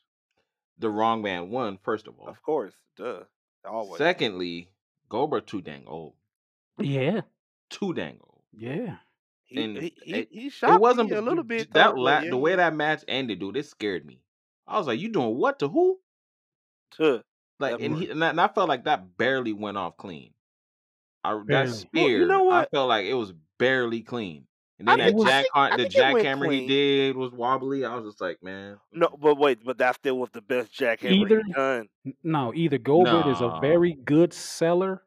[0.78, 1.78] The wrong man won.
[1.82, 2.28] First of all.
[2.28, 2.72] Of course.
[2.96, 3.22] Duh.
[3.68, 3.98] Always.
[3.98, 4.70] Secondly,
[5.08, 6.14] Goldberg too dang old.
[6.78, 7.22] Yeah,
[7.70, 8.42] Too dang old.
[8.52, 8.98] yeah.
[9.44, 11.96] He And he he, it, he it wasn't a little bit that though.
[11.96, 13.56] la- yeah, the way that match ended, dude.
[13.56, 14.22] It scared me.
[14.66, 16.00] I was like, "You doing what to who?"
[16.90, 17.22] Tuh.
[17.58, 20.34] Like, and he and I, and I felt like that barely went off clean.
[21.24, 21.88] I that Barely.
[21.94, 24.48] Well, you spear, know I felt like it was barely clean.
[24.78, 25.46] And I then It think that was.
[25.54, 27.84] I jack, think the think it went jackhammer he did was wobbly.
[27.84, 29.20] I was just like, man, No, mm.
[29.20, 31.88] but wait, but that still was the best jackhammer Either he done.
[32.22, 35.02] no, either Goldberg is a very good seller,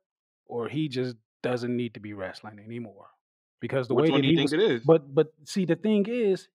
[0.48, 3.08] or he just doesn't need to be wrestling anymore.
[3.62, 4.82] Because the Which way one that do you he think was, it is?
[4.86, 6.48] but but see, the thing is,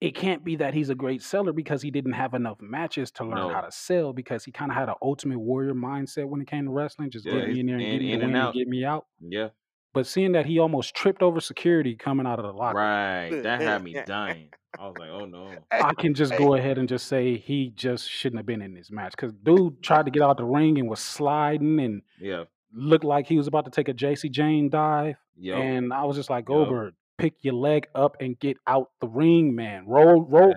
[0.00, 3.24] it can't be that he's a great seller because he didn't have enough matches to
[3.24, 4.12] learn how to sell.
[4.12, 7.24] Because he kind of had an Ultimate Warrior mindset when it came to wrestling, just
[7.24, 8.54] Yeah, get me in there and in get me the in and win and out.
[8.54, 9.06] get me out.
[9.20, 9.48] Yeah,
[9.94, 13.30] But seeing that he almost tripped over security coming out of the locker right.
[13.42, 14.48] That had me dying.
[14.78, 15.50] I was like, oh no.
[15.70, 18.90] I can just go ahead and just say he just shouldn't have been in this
[18.90, 22.44] match because dude tried to get out the ring and was sliding and Yeah.
[22.72, 25.16] looked like he was about to take a Jacy Jayne dive.
[25.38, 25.58] Yep.
[25.58, 26.46] And I was just like, Yep.
[26.46, 29.84] Goldberg, pick your leg up and get out the ring, man.
[29.86, 30.54] Roll, roll,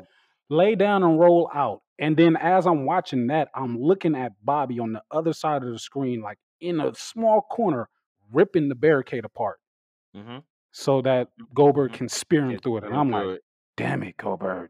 [0.49, 1.81] lay down and roll out.
[1.99, 5.71] And then as I'm watching that, I'm looking at Bobby on the other side of
[5.71, 7.89] the screen, like in a small corner,
[8.32, 9.59] ripping the barricade apart
[10.15, 10.38] Mm-hmm.
[10.71, 11.95] so that Goldberg Mhm.
[11.95, 12.84] can spear him Can through it.
[12.86, 13.41] And I'm like, it.
[13.78, 14.69] damn it, Goldberg.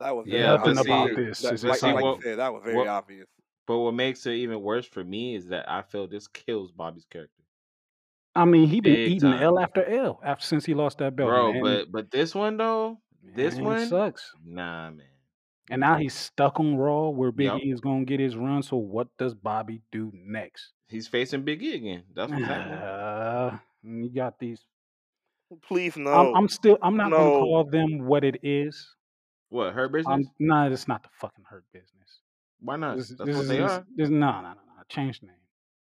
[0.00, 1.40] that was Yeah, Nothing see, about this.
[1.40, 3.26] That, like, just see like like, what said, that was very what obvious.
[3.66, 7.06] but what makes it even worse for me is that I feel this kills Bobby's
[7.06, 7.42] character
[8.36, 11.16] I mean, he been big eating time, L after L after since he lost that
[11.16, 11.28] belt.
[11.30, 11.50] bro.
[11.50, 13.00] And, But but this one though,
[13.34, 14.30] this man, one, sucks.
[14.44, 15.02] nah, man.
[15.70, 17.60] And now he's stuck on Raw where Big Yep.
[17.64, 18.62] E is going to get his run.
[18.62, 20.72] So what does Bobby do next?
[20.88, 22.02] He's facing Big E again.
[22.14, 22.78] That's what's happening.
[22.78, 24.60] Uh, you got these.
[25.62, 26.78] Please I'm, no, I'm still.
[26.82, 28.94] I'm not going to call them what it is.
[29.50, 30.26] What her business?
[30.38, 30.70] no.
[30.70, 32.20] It's not the fucking hurt business.
[32.60, 32.96] Why not?
[32.96, 33.86] This, That's this what is they this, are.
[33.96, 34.82] this, no, no, no, no.
[34.88, 35.32] Change name.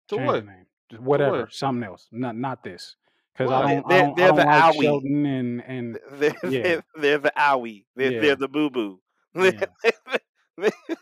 [0.09, 0.47] To Change what?
[0.47, 0.67] name.
[0.91, 1.41] Just whatever.
[1.43, 1.53] what?
[1.53, 2.09] Something else.
[2.13, 2.97] Not not this.
[3.35, 3.67] Because I What?
[3.67, 3.87] They're, don't.
[3.87, 4.21] I they're, don't.
[4.21, 4.83] I they're don't the like owie.
[4.83, 7.85] Shelton and and They're, yeah, they're, they're the owie.
[7.97, 9.01] They're, yeah, they're the boo boo.
[9.35, 9.67] yeah,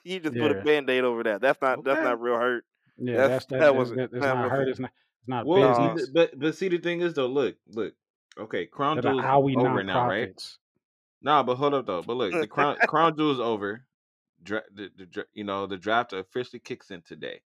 [0.05, 1.41] you just put a yeah, band aid over that.
[1.41, 2.65] That's not that's not real hurt.
[2.99, 3.17] Yeah.
[3.17, 3.59] That's That's that.
[3.61, 4.69] that wasn't that, it's that not hurt.
[4.69, 4.91] wasn't It's not.
[5.21, 6.11] It's not Well, business.
[6.11, 7.95] but but see the thing is though, look, look.
[8.39, 10.57] Okay, Crown Jewel's Owie over now, right?
[11.23, 12.03] Nah, but hold up though.
[12.03, 13.85] But look, the Crown Crown Jewel is over.
[14.43, 17.41] Dra- the, the, you know the draft officially kicks in today.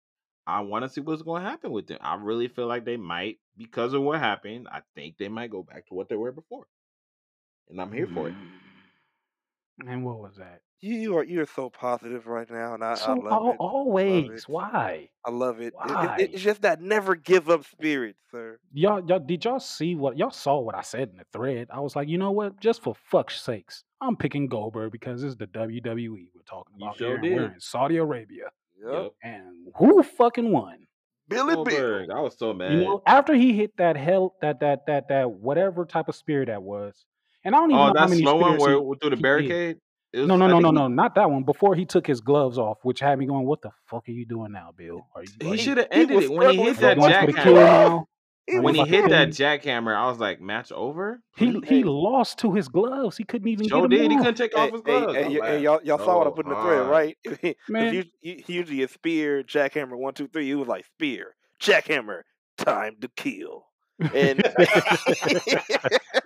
[0.47, 1.99] I want to see what's going to happen with them.
[2.03, 4.69] I really feel like they might, because of what happened.
[4.71, 6.67] I think they might go back to what they were before,
[7.71, 8.35] and I'm here for it.
[8.35, 9.91] Mm.
[9.91, 10.61] And what was that?
[10.81, 13.45] You you are you're so positive right now, and I, I So love al- it.
[13.45, 14.49] I love always, it.
[14.49, 15.09] why?
[15.25, 15.67] I love it.
[15.69, 15.75] It, it.
[15.75, 16.17] Why?
[16.19, 18.59] It's just that never give up spirit, sir.
[18.73, 20.59] Y'all, y'all, did y'all see what y'all saw?
[20.61, 21.69] What I said in the thread?
[21.73, 22.61] I was like, you know what?
[22.61, 26.99] Just for fuck's sakes, I'm picking Goldberg because it's the WWE we're talking You about
[26.99, 27.17] sure here.
[27.17, 27.55] and We're did.
[27.55, 28.45] in Saudi Arabia.
[28.85, 28.93] Yep.
[28.93, 29.13] Yep.
[29.23, 30.79] And who fucking won?
[31.29, 31.65] Billy Bill.
[31.65, 32.11] Goldberg.
[32.11, 32.73] I was so mad.
[32.73, 36.45] You know, after he hit that hell, that that that that whatever type of spear
[36.45, 37.07] that was,
[37.43, 39.11] and I don't even oh, know how that many slow one spears where he, through
[39.11, 39.23] the he did.
[39.23, 39.77] barricade.
[40.15, 41.43] It was, No, no, I no, no, no, not that one.
[41.43, 44.25] Before he took his gloves off, which had me going, "What the fuck are you
[44.25, 45.05] doing now, Bill?
[45.17, 47.15] Are you he are you, should have ended it when he hit that you going
[47.15, 47.67] for the kill jackhammer.
[47.67, 48.09] now?
[48.47, 51.83] He Are you When he hit that jackhammer, I was like, match over, He he
[51.83, 53.17] lost to his gloves.
[53.17, 54.11] He couldn't even get Joe them did.
[54.11, 55.15] He couldn't take off his gloves.
[55.17, 57.17] hey, I y- hey, laughed y'all, y'all saw what I put in the thread, right?
[57.25, 60.47] Because Man, usually a spear, jackhammer, one, two, three.
[60.47, 62.21] He was like spear, jackhammer,
[62.59, 63.65] time to kill.
[64.15, 64.43] And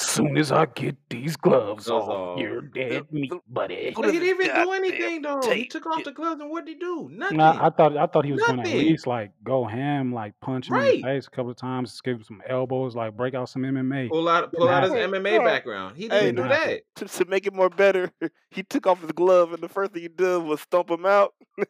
[0.00, 2.38] soon as I get these gloves Gloves off, off.
[2.40, 3.92] you're dead meat, buddy.
[3.94, 5.40] But he didn't even do anything though.
[5.52, 7.08] He took off the gloves and what did he do?
[7.12, 7.36] Nothing.
[7.38, 7.60] Nah, Nothing.
[7.66, 10.76] I thought I thought he was gonna at least like go ham, like punch him
[10.76, 13.62] in the face a couple of times, give him some elbows, like break out some
[13.62, 14.08] MMA.
[14.10, 15.96] Pull out pull Didn't out his MMA bro, background.
[15.96, 16.80] He didn't do Didn't that.
[16.96, 18.10] to, to make it more better,
[18.50, 21.34] he took off his glove, and the first thing he did was stomp him out.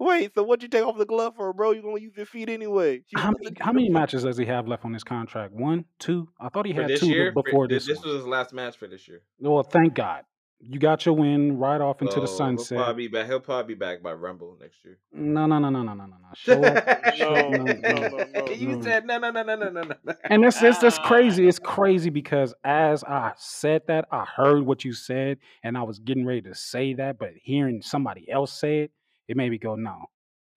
[0.00, 1.70] wait, wait, so what'd you take off the glove for, bro?
[1.72, 3.02] You gonna use your feet anyway?
[3.08, 5.52] You How many how many matches does he have left on his contract?
[5.52, 6.28] One, two?
[6.40, 8.14] I thought he For had two year, before this, this this one.
[8.14, 9.22] was his last match for this year.
[9.38, 10.24] Well, thank God.
[10.62, 13.26] You got your win right off into the So he'll probably be back.
[13.28, 14.98] He'll probably be back by Rumble next year.
[15.10, 16.28] No, no, no, no, no, no, no, no.
[16.34, 17.14] Show up.
[17.14, 18.52] Show, No, no, no, no, no, no.
[18.52, 20.14] you said no, no, no, no, no, no, no.
[20.24, 21.48] And it's, it's that's crazy.
[21.48, 25.98] It's crazy because as I said that, I heard what you said, and I was
[25.98, 28.90] getting ready to say that, but hearing somebody else say it,
[29.30, 30.06] it made me go, no,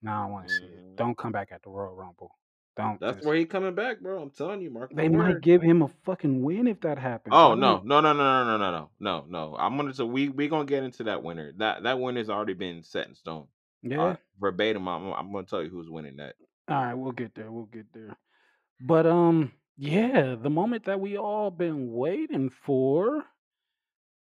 [0.01, 0.84] no, I don't want to see it.
[0.84, 0.95] Mhm.
[0.95, 2.36] Don't come back at the Royal Rumble.
[2.76, 2.99] Don't.
[2.99, 4.19] That's just, where he coming back, bro.
[4.19, 5.43] I'm telling you, mark they might word.
[5.43, 7.36] give him a fucking win if that happens.
[7.36, 9.55] Oh no, no, no, no, no, no, no, no, no, no.
[9.59, 11.53] I'm gonna so we we gonna get into that winner.
[11.57, 13.45] That that winner's already been set in stone.
[13.84, 14.01] Yeah.
[14.01, 14.88] Uh, verbatim.
[14.88, 16.34] I'm, I'm gonna tell you who's winning that.
[16.67, 17.51] All right, we'll get there.
[17.51, 18.17] We'll get there.
[18.82, 23.24] But um, yeah, the moment that we all been waiting for.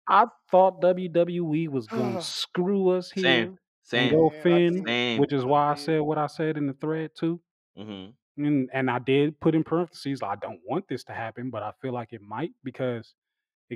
[0.07, 5.20] I thought WWE was gonna screw us here Same, same, go Finn, same.
[5.20, 7.41] which is why I said what I said in the thread too.
[7.76, 8.07] hmm
[8.37, 11.72] And and I did put in parentheses, I don't want this to happen, but I
[11.80, 13.14] feel like it might because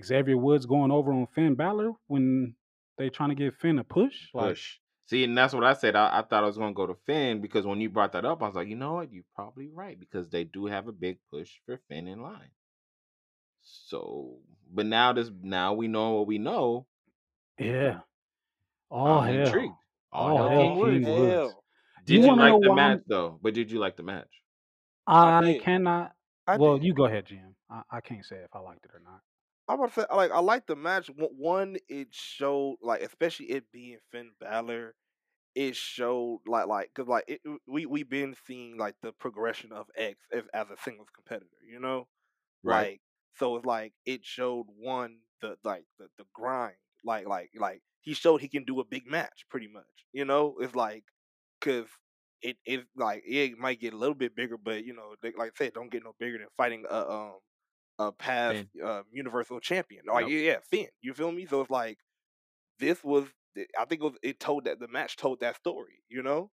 [0.03, 2.55] Xavier Woods going over on Finn Balor when
[2.97, 4.29] they trying to give Finn a push.
[4.35, 4.79] Like, Push.
[5.07, 5.97] See, and that's what I said.
[5.97, 8.43] I, I thought I was gonna go to Finn because when you brought that up,
[8.43, 9.13] I was like, you know what?
[9.13, 12.51] You're probably right because they do have a big push for Finn in line.
[13.63, 14.39] So,
[14.71, 16.87] but now this now we know what we know.
[17.59, 18.01] yeah.
[18.91, 19.47] Oh I'm hell.
[19.47, 19.75] intrigued.
[20.13, 21.07] All Oh hell, hell, King King Woods.
[21.07, 21.33] Woods.
[21.33, 21.65] Hell,
[22.07, 23.39] you Did you want to know like the match I'm- though?
[23.43, 24.31] But did you like the match?
[25.07, 26.13] I I cannot.
[26.47, 26.87] I Well, did.
[26.87, 27.55] you go ahead, Jim.
[27.71, 29.21] I, I can't say if I liked it or not.
[29.69, 31.09] I'm about to say, like, I like the match.
[31.09, 34.95] One- One, it showed, like, especially it being Finn Balor,
[35.55, 39.87] it showed, like, like, cause like it, we we been seeing like the progression of
[39.97, 42.09] X as, as a singles competitor, you know,
[42.63, 42.93] Right.
[42.93, 43.01] like,
[43.35, 48.15] so it's like it showed one the like the the grind, like like like he
[48.15, 50.57] showed he can do a big match, pretty much, you know.
[50.61, 51.05] It's like,
[51.61, 51.87] cause
[52.43, 55.53] it it like it might get a little bit bigger, but you know, they, like
[55.55, 57.39] I said, don't get no bigger than fighting a um
[57.99, 60.05] a past uh, universal champion.
[60.07, 60.43] Like Yep.
[60.45, 60.89] yeah, Finn.
[61.03, 61.47] You feel me?
[61.47, 61.99] So it's like
[62.79, 63.27] this was.
[63.79, 64.15] I think it was.
[64.23, 66.03] It told that the match told that story.
[66.09, 66.51] You know,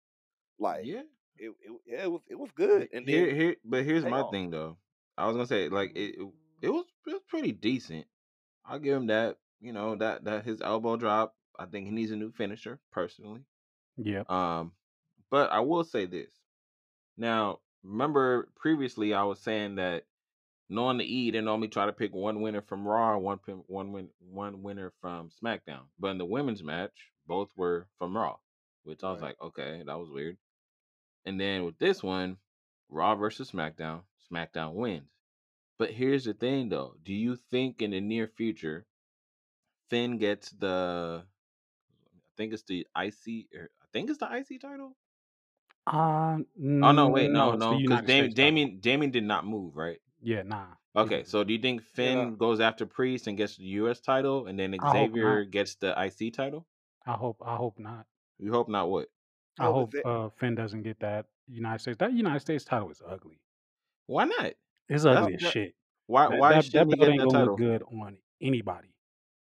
[0.60, 1.04] like Yeah.
[1.38, 1.54] it.
[1.62, 2.22] it yeah, it was.
[2.30, 2.90] It was good.
[2.94, 4.32] And here, then here, but here's my off.
[4.32, 4.78] thing though.
[5.18, 6.30] I was gonna say like it, it,
[6.62, 8.06] it was it was pretty decent.
[8.66, 9.38] I'll give him that.
[9.62, 11.36] You know that that his elbow drop.
[11.58, 13.42] I think he needs a new finisher personally.
[13.98, 14.24] Yeah.
[14.28, 14.74] Um,
[15.30, 16.32] but I will say this.
[17.18, 20.06] Now, remember previously I was saying that
[20.70, 24.10] knowing the E, they normally try to pick one winner from Raw, one one win,
[24.20, 25.84] one winner from SmackDown.
[26.00, 28.38] But in the women's match, both were from Raw,
[28.84, 29.30] which I was Right.
[29.30, 30.38] like, okay, that was weird.
[31.26, 32.38] And then with this one,
[32.90, 35.10] Raw versus SmackDown, SmackDown wins.
[35.78, 36.96] But here's the thing, though.
[37.04, 38.86] Do you think in the near future,
[39.92, 41.26] Finn gets the?
[41.28, 43.50] I think it's the IC.
[43.56, 44.98] Or I think it's the IC title.
[45.88, 46.40] Uh,
[46.82, 49.76] Oh no, wait, no, no, it's no, because United Damian, Damian, Damian did not move,
[49.76, 50.00] right?
[50.22, 50.76] Yeah, nah.
[50.96, 52.38] Okay, so do you think Finn Yeah.
[52.38, 54.02] goes after Priest and gets the U.S.
[54.02, 56.68] title, and then Xavier gets the IC title?
[57.06, 57.44] I hope.
[57.46, 58.08] I hope not.
[58.40, 58.90] You hope not.
[58.90, 59.10] What?
[59.60, 61.98] I Oh, hope is uh, Finn doesn't get that United States.
[62.00, 63.42] That United States title is ugly.
[64.06, 64.54] Why not?
[64.90, 65.76] It's That's ugly as that, shit.
[66.08, 66.30] why.
[66.30, 67.40] That Why that, that shouldn't he belt get ain't that gonna title?
[67.40, 68.96] look good on anybody,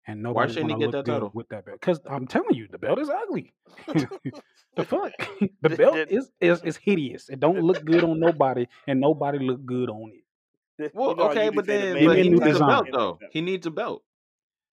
[0.06, 1.30] and Why shouldn't he get that title?
[1.32, 1.80] with that belt.
[1.80, 3.52] Because I'm telling you, the belt is ugly.
[3.86, 5.12] the fuck,
[5.62, 7.28] the belt is is is hideous.
[7.28, 10.92] It don't look good on nobody, and nobody look good on it.
[10.94, 13.18] Well, you know, okay, but say the then, but he needs a belt though.
[13.30, 14.02] He needs a belt.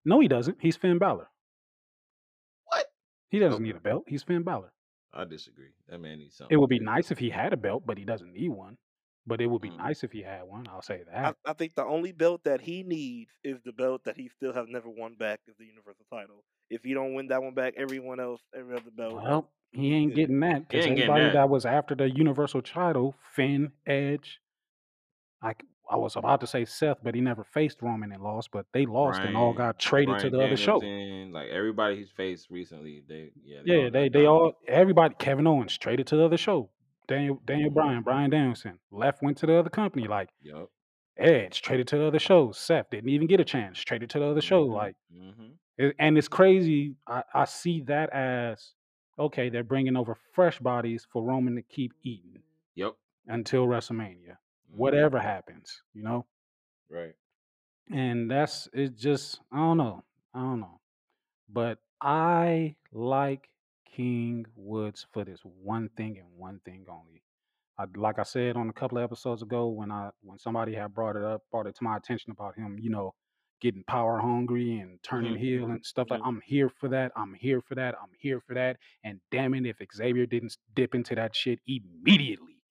[0.06, 0.58] No, he doesn't.
[0.60, 1.28] He's Finn Balor.
[2.66, 2.86] What?
[3.30, 4.06] He doesn't need a belt.
[4.08, 4.72] He's Finn Balor.
[5.14, 5.74] I disagree.
[5.88, 6.56] That man needs something.
[6.56, 8.78] It would be nice if he had a belt, but he doesn't need one.
[9.30, 9.78] But it would be Mm.
[9.78, 10.68] nice if he had one.
[10.68, 11.38] I'll say that.
[11.46, 14.68] I think the only belt that he needs is the belt that he still has
[14.68, 16.44] never won back is the Universal title.
[16.70, 20.16] If he don't win that one back, everyone else, every other belt, Well, he ain't
[20.16, 21.34] getting that because everybody that.
[21.34, 24.42] that was after the Universal title, Finn, Edge,
[25.44, 28.52] i was about to say Seth, but he never faced Roman and lost.
[28.52, 30.80] But they lost and all got traded to Brian the other show.
[31.32, 35.48] Like everybody he's faced recently, they yeah, they Yeah, all they they all everybody Kevin
[35.48, 36.70] Owens traded to the other show.
[37.10, 37.70] Daniel Daniel.
[37.72, 40.08] Bryan, Brian Danielson left went to the other company.
[40.08, 40.68] Like Yep.
[41.18, 42.54] Edge traded to the other show.
[42.54, 43.78] Seth didn't even get a chance.
[43.82, 44.66] Traded to the other show.
[44.68, 44.74] Mhm.
[44.74, 45.58] Like Mhm.
[45.78, 46.96] it, and it's crazy.
[47.06, 48.74] I, I see that as
[49.18, 49.50] okay.
[49.50, 52.42] They're bringing over fresh bodies for Roman to keep eating
[52.76, 52.96] Yep.
[53.28, 54.38] until WrestleMania.
[54.72, 54.76] Mhm.
[54.78, 56.26] Whatever happens, you know.
[56.90, 57.16] Right.
[57.92, 58.96] And that's it.
[58.96, 60.04] Just I don't know.
[60.34, 60.80] I don't know.
[61.50, 63.50] But I like
[64.00, 67.22] King Woods for this one thing and one thing only.
[67.78, 70.94] I, like I said on a couple of episodes ago, when I when somebody had
[70.94, 73.14] brought it up, brought it to my attention about him, you know,
[73.60, 75.40] getting power hungry and turning Mhm.
[75.40, 76.22] heel and stuff like.
[76.22, 76.28] Mhm.
[76.28, 77.12] I'm here for that.
[77.18, 77.94] I'm here for that.
[78.02, 78.78] I'm here for that.
[79.04, 82.62] And damn it, if Xavier didn't dip into that shit immediately,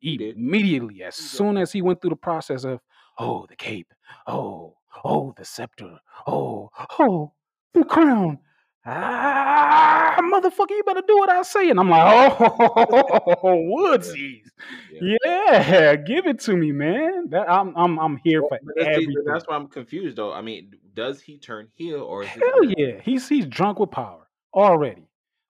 [0.00, 2.80] immediately, as soon as he went through the process of,
[3.18, 3.92] oh, the cape,
[4.26, 7.34] oh, oh, the scepter, oh, oh,
[7.74, 8.38] the crown.
[8.86, 11.70] Ah, motherfucker, you better do what I say.
[11.70, 14.44] And I'm like, oh, woodsies.
[14.90, 15.08] Yeah.
[15.24, 17.28] Yeah, give it to me, man.
[17.30, 19.24] That I'm I'm I'm here Well, for that's, everything.
[19.26, 20.32] that's why I'm confused though.
[20.32, 22.72] I mean, does he turn heel or is Hell real?
[22.76, 25.02] yeah, he's he's drunk with power already.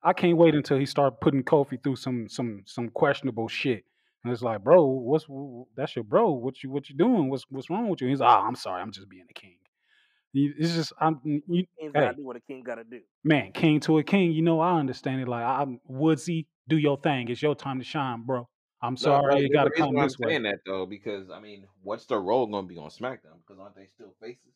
[0.02, 3.84] I can't wait until he start putting Kofi through some some some questionable shit.
[4.24, 6.30] And it's like, bro, what's wh- that's your bro?
[6.32, 7.28] What you what you doing?
[7.30, 8.08] What's what's wrong with you?
[8.08, 9.56] He's, ah, I'm sorry, I'm just being a king.
[10.32, 11.42] You- It's just I'm you,
[11.78, 13.00] King's hey gotta do what a king gotta do.
[13.24, 14.32] man, king to a king.
[14.32, 15.28] You know I understand it.
[15.28, 17.28] Like I'm Woodsy, do your thing.
[17.28, 18.48] It's your time to shine, bro.
[18.82, 20.30] I'm No, sorry, no, it gotta reason come why I'm this way.
[20.30, 23.38] saying that though, because I mean, what's their role going to be on SmackDown?
[23.46, 24.54] Because aren't they still faces?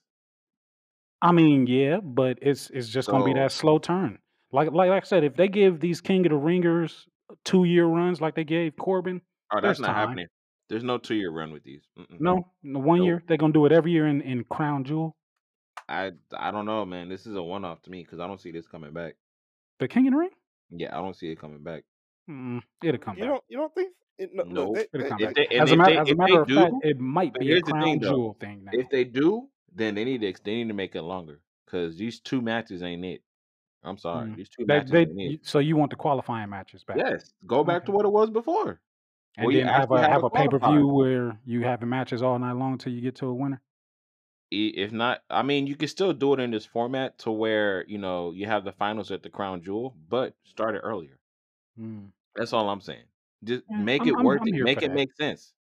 [1.20, 4.18] I mean, yeah, but it's it's just gonna be that slow turn.
[4.52, 7.06] Like like like I said, if they give these King of the Ringers
[7.44, 9.20] two year runs like they gave Corbin,
[9.52, 9.96] oh, that's not time.
[9.96, 10.26] happening.
[10.68, 11.82] There's no two year run with these.
[11.98, 12.20] Mm-mm.
[12.20, 13.06] No, no one Nope.
[13.06, 15.16] year they're gonna do it every year in, in Crown Jewel.
[15.89, 17.09] I I don't know, man.
[17.09, 19.16] This is a one off to me because I don't see this coming back.
[19.78, 20.30] The King of the Ring,
[20.70, 21.85] Yeah, I don't see it coming back.
[22.30, 23.28] mm, it'll come You back.
[23.28, 24.74] don't you don't think it, no, look, Nope.
[24.74, 25.35] they, It'll they, come back.
[25.35, 27.59] they As a matter they as a matter they of fact, it might be a
[27.59, 28.09] Crown thing though.
[28.09, 28.72] Jewel thing now.
[28.72, 32.20] If they do, then they need to they need to make it longer because these
[32.20, 33.22] two matches ain't it.
[33.82, 34.37] I'm sorry, Mm.
[34.37, 35.37] these two They matches they ain't it.
[35.43, 36.99] so you want the qualifying matches back?
[36.99, 38.80] Yes, go back to what it was before,
[39.37, 41.62] And where you then have a have have a a pay per view where you
[41.64, 43.61] have the matches all night long till you get to a winner.
[44.53, 47.84] I- If not, I mean, you can still do it in this format to where
[47.88, 51.18] you know you have the finals at the Crown Jewel, but start it earlier.
[51.78, 52.12] Mm.
[52.36, 53.05] That's all I'm saying.
[53.42, 54.55] Just Yeah, make I'm it I'm worth I'm it.
[54.55, 54.95] here Make it that.
[54.95, 55.55] make sense.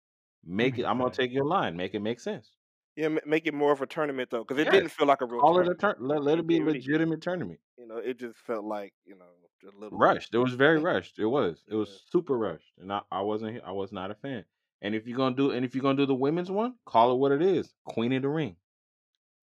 [0.46, 0.78] I'm Make it.
[0.78, 1.18] here I'm for gonna that.
[1.22, 1.76] take your line.
[1.78, 2.56] Make it make sense.
[2.96, 5.26] yeah, ma- make it more of a tournament though, because it didn't feel like a
[5.26, 5.80] real call it a tournament.
[5.80, 5.96] turn.
[6.00, 7.60] Let, let It, it be a really, legitimate tournament.
[7.78, 9.26] you know, it just felt like you know
[9.64, 10.34] a little Rushed.
[10.34, 11.20] It was very rushed.
[11.20, 11.64] It was.
[11.68, 11.78] It yeah.
[11.78, 13.64] was super rushed, and I, I wasn't.
[13.64, 14.44] I was not a fan.
[14.82, 17.18] And if you're gonna do, and if you're gonna do the women's one, call it
[17.18, 17.74] what it is.
[17.86, 18.56] Queen of the Ring.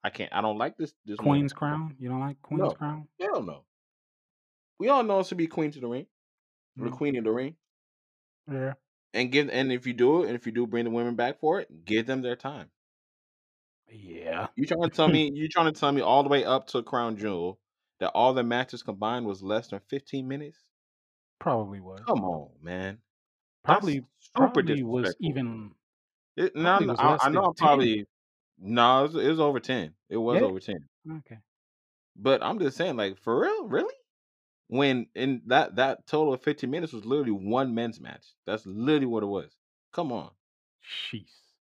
[0.04, 0.32] I can't.
[0.32, 0.92] I don't like this.
[1.04, 1.38] This one.
[1.38, 1.96] Queen's Crown.
[1.98, 3.08] You don't like Queen's No, Crown?
[3.20, 3.64] hell no.
[4.78, 6.06] We all know it's to be Queen to the Ring,
[6.78, 6.96] or the Mm.
[6.96, 7.56] Queen of the Ring,
[8.50, 8.74] Yeah.
[9.12, 9.48] and give.
[9.50, 11.84] And if you do it, and if you do bring the women back for it,
[11.84, 12.70] give them their time.
[13.90, 14.48] Yeah.
[14.54, 15.30] You trying to tell me?
[15.32, 17.58] You trying to tell me all the way up to Crown Jewel
[18.00, 20.58] that all the matches combined was less than 15 minutes?
[21.40, 22.00] Probably was.
[22.06, 22.98] Come on, man.
[23.64, 25.72] That's Probably super probably was even
[26.36, 28.06] It, no, probably no, was I, I know I'm probably
[28.58, 29.94] no, it was, it was over 10.
[30.08, 30.42] It was Yeah.
[30.42, 30.88] over 10.
[31.10, 31.38] Okay.
[32.16, 33.94] But I'm just saying, like, for real, really?
[34.68, 38.34] When in that that total of 15 minutes was literally one men's match.
[38.46, 39.56] That's literally what it was.
[39.92, 40.32] Come on.
[40.82, 41.54] Jeez.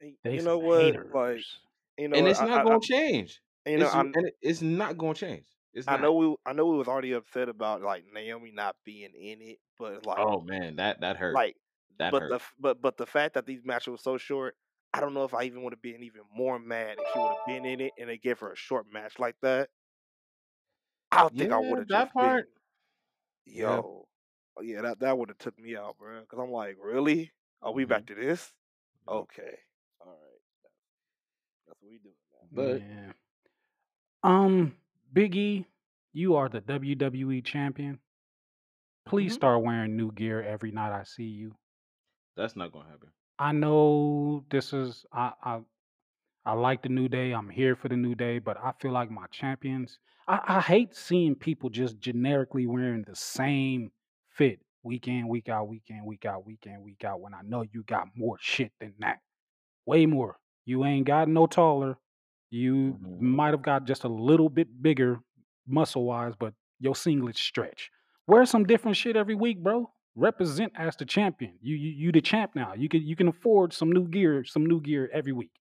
[0.00, 0.96] And They You some know what?
[1.12, 1.60] Like haters.
[1.98, 2.28] you know And what?
[2.28, 3.42] it's I, not I, I gonna change.
[3.66, 5.46] and, you know It's I and it- it's not gonna change.
[5.72, 5.96] It's I not.
[5.96, 9.58] know we I know we was already upset about like Naomi not being in it,
[9.78, 11.44] but it's like Oh man, that that hurt.
[11.44, 11.56] like
[11.98, 12.28] That but hurt.
[12.28, 14.56] the f- but but the fact that these matches were so short,
[14.98, 17.32] I don't know if I even would have been even more mad if she would
[17.32, 19.70] have been in it and they gave her a short match like that.
[21.12, 22.48] I don't think I would have that just been part.
[23.54, 23.82] Yeah.
[23.84, 24.08] yo.
[24.56, 26.20] oh, Yeah, that that would have took me out, bro.
[26.22, 27.32] Because I'm like, really?
[27.62, 28.52] Are we hmm back to this?
[29.08, 29.22] Yeah.
[29.22, 29.58] Okay,
[30.00, 30.40] all right.
[31.66, 32.48] That's what we doing now.
[32.52, 33.12] But Yeah.
[34.22, 34.76] Um,
[35.12, 35.66] Big E,
[36.12, 38.00] you are the WWE champion.
[39.04, 41.56] Please mhm, start wearing new gear every night I see you.
[42.36, 43.12] that's not gonna happen.
[43.38, 45.60] I know this is I I
[46.44, 47.32] I like the new day.
[47.32, 49.98] I'm here for the new day, but I feel like my champions.
[50.26, 53.90] I, I hate seeing people just generically wearing the same
[54.30, 57.40] fit week in, week out, week in, week out, week in, week out, when I
[57.44, 59.18] know you got more shit than that.
[59.84, 60.36] Way more.
[60.64, 61.98] You ain't got no taller.
[62.50, 63.20] You Mhm.
[63.20, 65.20] might have got just a little bit bigger
[65.66, 67.90] muscle wise, but your singlets stretch.
[68.26, 69.90] Wear some different shit every week, bro.
[70.18, 71.54] Represent as the champion.
[71.62, 72.74] You you you the champ now.
[72.74, 75.52] You can you can afford some new gear, some new gear every week.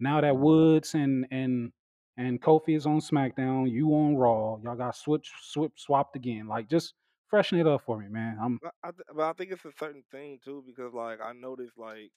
[0.00, 0.36] Now that.
[0.36, 1.72] Woods and and
[2.18, 4.58] and Kofi is on SmackDown, you on Raw.
[4.62, 6.46] Y'all got switch swip swapped again.
[6.46, 6.94] Like just
[7.28, 8.36] freshen it up for me, man.
[8.42, 12.12] I'm I, but I think it's a certain thing too because like I noticed like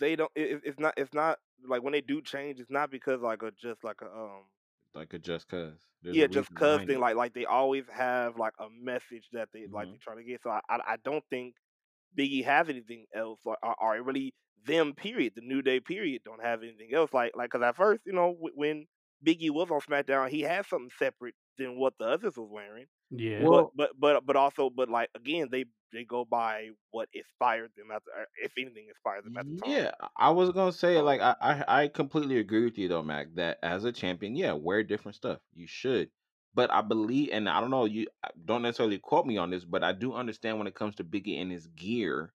[0.00, 0.30] they don't.
[0.34, 0.94] It- it's not.
[0.96, 2.58] It's not like when they do change.
[2.60, 4.44] It's not because like a just like a um
[4.94, 5.86] Like a just cause.
[6.02, 6.98] There's yeah just reason cuz behind thing.
[6.98, 7.00] it.
[7.00, 9.92] Like like they always have like a message that they like Mhm.
[9.92, 10.42] they try to get.
[10.42, 11.56] So I I, I don't think
[12.18, 14.34] Biggie has anything else or, or, or really
[14.64, 17.12] them period the New Day period don't have anything else.
[17.14, 18.86] Like like because at first you know when
[19.26, 22.86] Biggie was on SmackDown he had something separate than what the others was wearing.
[23.10, 23.46] yeah.
[23.46, 27.72] Well, but but but but also but like again they they go by what inspired
[27.76, 29.76] them at the, if anything inspired them at the time.
[29.76, 33.34] Yeah, I was gonna say like I, I I completely agree with you though, Mac.
[33.34, 35.40] That as a champion, yeah, wear different stuff.
[35.54, 36.10] You should,
[36.54, 38.06] but I believe, and I don't know, you
[38.44, 41.40] don't necessarily quote me on this, but I do understand when it comes to Biggie
[41.40, 42.32] and his gear,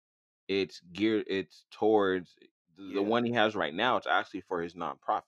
[0.49, 2.35] it's geared, it's towards
[2.77, 3.97] the, the one he has right now.
[3.97, 5.23] It's actually for his nonprofit,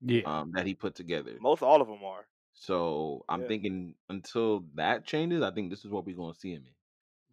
[0.00, 0.22] yeah.
[0.24, 1.40] um, that he put together.
[1.40, 2.26] most all of them are.
[2.54, 6.54] So I'm Yeah, thinking until that changes, I think this is what we're gonna see
[6.54, 6.75] him in.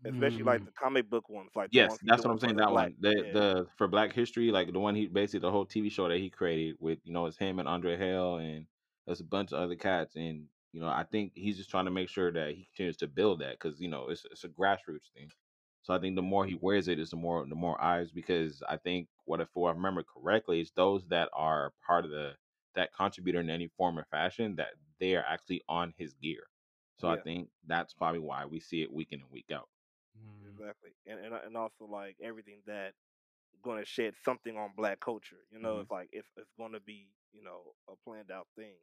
[0.06, 2.58] Especially like Mm, the comic book ones, like Yes, that's what I'm saying.
[2.58, 5.66] That one, the Yeah, the for Black History, like the one he basically the whole
[5.66, 8.68] TV show that he created with you know it's him and Andre Hale and
[9.06, 11.92] there's a bunch of other cats and you know I think he's just trying to
[11.92, 15.10] make sure that he continues to build that because you know it's it's a grassroots
[15.16, 15.32] thing.
[15.82, 18.62] So I think the more he wears it, is the more the more eyes because
[18.70, 22.36] I think what if I remember correctly, is those that are part of the
[22.76, 26.44] that contributor in any form or fashion that they are actually on his gear.
[27.00, 29.70] So I think that's probably why we see it week in and week out.
[30.64, 30.92] Exactly.
[31.08, 32.94] And and and also like everything that
[33.64, 35.44] going to shed something on black culture.
[35.52, 38.48] You know, hmm it's like it's it's going to be you know a planned out
[38.56, 38.76] thing.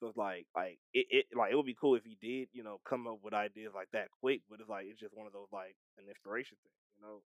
[0.00, 2.62] So it's like like it, it like it would be cool if he did you
[2.64, 5.32] know come up with ideas like that quick, but it's like it's just one of
[5.32, 6.74] those like an inspiration thing.
[6.98, 7.22] You know,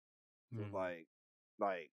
[0.57, 0.73] so it's mm.
[0.73, 1.07] like
[1.59, 1.91] like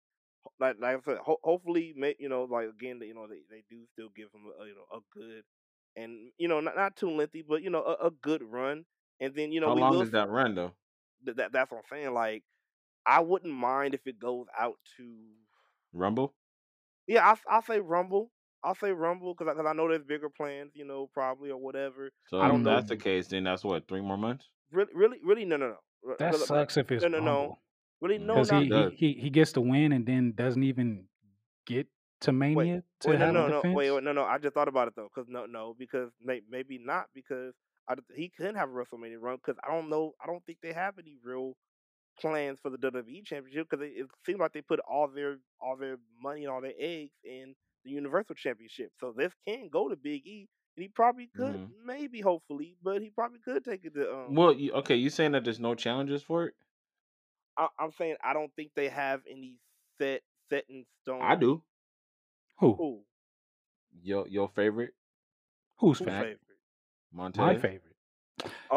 [0.61, 3.64] like like I said, ho- hopefully, may, you know, like again, you know, they, they
[3.70, 5.45] do still give him a you know a good
[5.97, 8.84] and you know not not too lengthy, but you know a, a good run,
[9.20, 10.74] and then you know How long will is that run though?
[11.25, 12.14] Th- that that's what I'm saying.
[12.14, 12.45] Like
[13.07, 15.25] I wouldn't mind if it goes out to
[15.95, 16.35] Rumble?
[17.07, 18.31] yeah, I'll, I'll say Rumble.
[18.62, 22.11] I'll say Rumble because I, I know there's bigger plans, you know, probably or whatever.
[22.27, 22.83] So I if don't know.
[22.83, 24.51] that's the Mm, case, then that's what three more months.
[24.70, 25.79] Really, really, really, no, no, no.
[26.11, 27.55] R- that 'cause, sucks if it's No, no, no.
[27.55, 27.61] Rumble
[28.01, 30.62] Really, Mm, no, because he, it he he he gets the win and then doesn't
[30.62, 31.09] even
[31.66, 31.89] get
[32.20, 33.91] to wait, Mania to wait, no, have a no, no, wait, defense.
[33.91, 34.25] wait, no, no.
[34.25, 37.55] I just thought about it though, because no, no, because may, maybe not because
[37.89, 40.12] I, he couldn't have a WrestleMania run because I don't know.
[40.22, 41.57] I don't think they have any real
[42.20, 45.76] plans for the WWE Championship because it, it seems like they put all their all
[45.76, 47.55] their money and all their eggs in
[47.85, 48.93] the Universal Championship.
[49.01, 53.03] So this can go to Big E, and he probably could, hmm maybe, hopefully, but
[53.03, 54.12] he probably could take it to.
[54.14, 56.55] Um, Well, you, okay, you saying that there's no challenges for it?
[57.57, 59.59] I, I'm saying I don't think they have any
[60.01, 61.22] set set in stone.
[61.22, 61.64] I do.
[62.59, 62.74] Who?
[62.76, 63.07] Who
[64.03, 64.95] Your your favorite
[65.78, 66.41] Who's who favorite?
[67.15, 67.35] Favorite?
[67.37, 67.97] My favorite.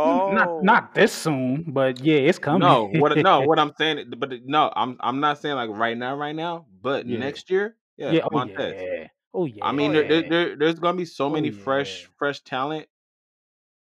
[0.05, 2.61] N- Not Oh, not this soon, but yeah, it's coming.
[2.61, 3.17] No, what?
[3.21, 6.65] No, what I'm saying, but no, I'm I'm not saying like right now, right now,
[6.81, 7.17] but yeah.
[7.17, 8.21] next year, yeah, Yeah.
[8.31, 8.75] Oh Montez.
[8.75, 9.07] yeah.
[9.33, 10.27] Oh I oh mean, there, there, yeah.
[10.27, 10.29] yeah.
[10.29, 11.51] there there's gonna be so Oh many yeah.
[11.51, 12.87] fresh fresh talent.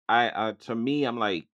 [0.08, 1.48] I uh, to me, I'm like,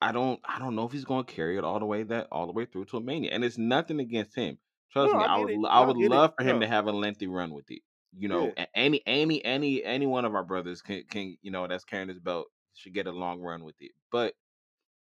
[0.00, 2.46] I don't I don't know if he's gonna carry it all the way that all
[2.46, 4.58] the way through to a mania, and it's nothing against him.
[4.92, 5.60] Trust no, me, I I would it.
[5.68, 6.22] I No, I would get it.
[6.22, 7.82] love for him to have a lengthy run with it.
[8.18, 11.66] You know, a- any any any any one of our brothers can can you know
[11.66, 13.92] that's carrying his belt should get a long run with it.
[14.10, 14.34] But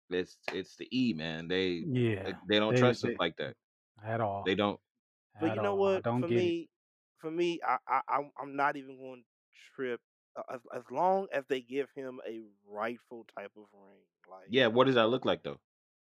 [0.10, 1.48] it's it's the E man.
[1.48, 2.24] They Yeah.
[2.24, 3.56] they they don't They trust us they like that.
[4.04, 4.44] at all.
[4.46, 4.80] They don't.
[5.40, 5.78] but At you know all.
[5.78, 6.04] What?
[6.04, 6.40] don't For get it.
[6.40, 6.70] me,
[7.20, 10.02] for me, I, I I'm I'm not even going to trip
[10.38, 14.02] uh, as as long as they give him a rightful type of ring.
[14.30, 15.60] Like Yeah, what does that look like though?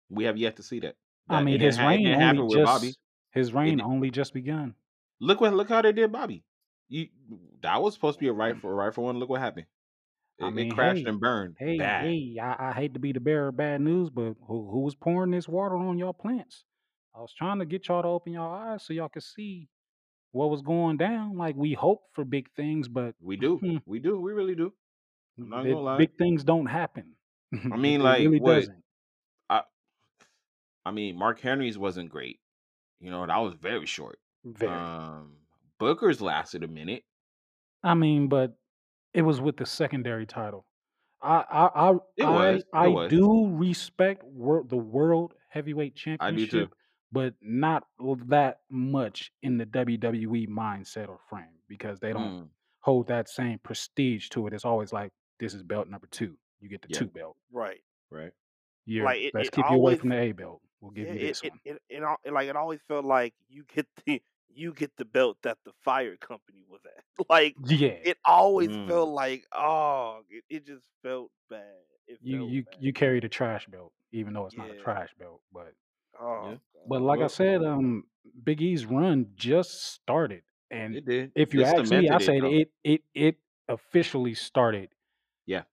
[0.10, 0.96] We have yet to see that.
[1.30, 2.88] I mean, his reign didn't only happen with Bobby.
[2.88, 3.00] just
[3.32, 4.76] his reign only just begun.
[5.20, 6.44] look what look how they did Bobby.
[6.90, 7.08] You
[7.62, 9.20] that was supposed to be a rightful rightful one.
[9.20, 9.68] Look what happened.
[10.42, 12.06] I It, it crashed hey, and burned hey, bad.
[12.06, 14.94] hey, I, I hate to be the bearer of bad news, but who, who was
[14.94, 16.64] pouring this water on y'all plants?
[17.16, 19.68] I was trying to get y'all to open your eyes so y'all could see
[20.32, 21.38] what was going down.
[21.38, 24.74] Like we hope for big things, but We do, we do, we really do.
[25.40, 25.98] I'm not gonna lie.
[25.98, 27.14] big things don't happen.
[27.72, 28.84] I mean, it like really what doesn't.
[29.50, 29.64] I
[30.86, 32.40] I mean, Mark Henry's wasn't great.
[33.00, 34.20] You know, that was very short.
[34.46, 34.72] Very.
[34.72, 35.34] Um,
[35.80, 37.04] Booker's lasted a minute.
[37.84, 38.58] I mean, but
[39.14, 40.66] it was with the secondary title.
[41.22, 42.50] I I I It I.
[42.54, 43.10] It I was.
[43.10, 46.48] do respect wor- the world heavyweight I do too.
[46.48, 46.74] championship,
[47.12, 47.84] but not
[48.28, 52.50] that much in the WWE mindset or frame because they don't Mm,
[52.82, 54.54] hold that same prestige to it.
[54.54, 56.38] It's always like this is belt number two.
[56.60, 57.00] You get the yeah.
[57.00, 57.38] two belt.
[57.52, 57.82] Right.
[58.12, 58.32] Right.
[58.86, 60.62] You're Like it, let's it keep you away from the A belt.
[60.82, 61.60] We'll give yeah, you it this it, one.
[61.66, 64.22] it, it, al- like it always felt like you get the
[64.58, 67.04] you get the belt that the fire company was at.
[67.30, 67.98] Like Yeah.
[68.04, 68.88] it always Mm.
[68.88, 71.84] felt like oh it, it just felt bad.
[72.08, 72.76] It You felt you bad.
[72.80, 75.42] you carry the trash belt, even though it's not a trash belt.
[75.52, 75.74] But
[76.20, 76.58] Oh Yeah.
[76.86, 77.04] but god.
[77.04, 78.06] like I said, um,
[78.44, 81.34] Big E's run just started, and it did.
[81.36, 83.38] if you This ask me, I cemented it say it it it
[83.70, 84.90] officially started
[85.46, 85.64] Yeah,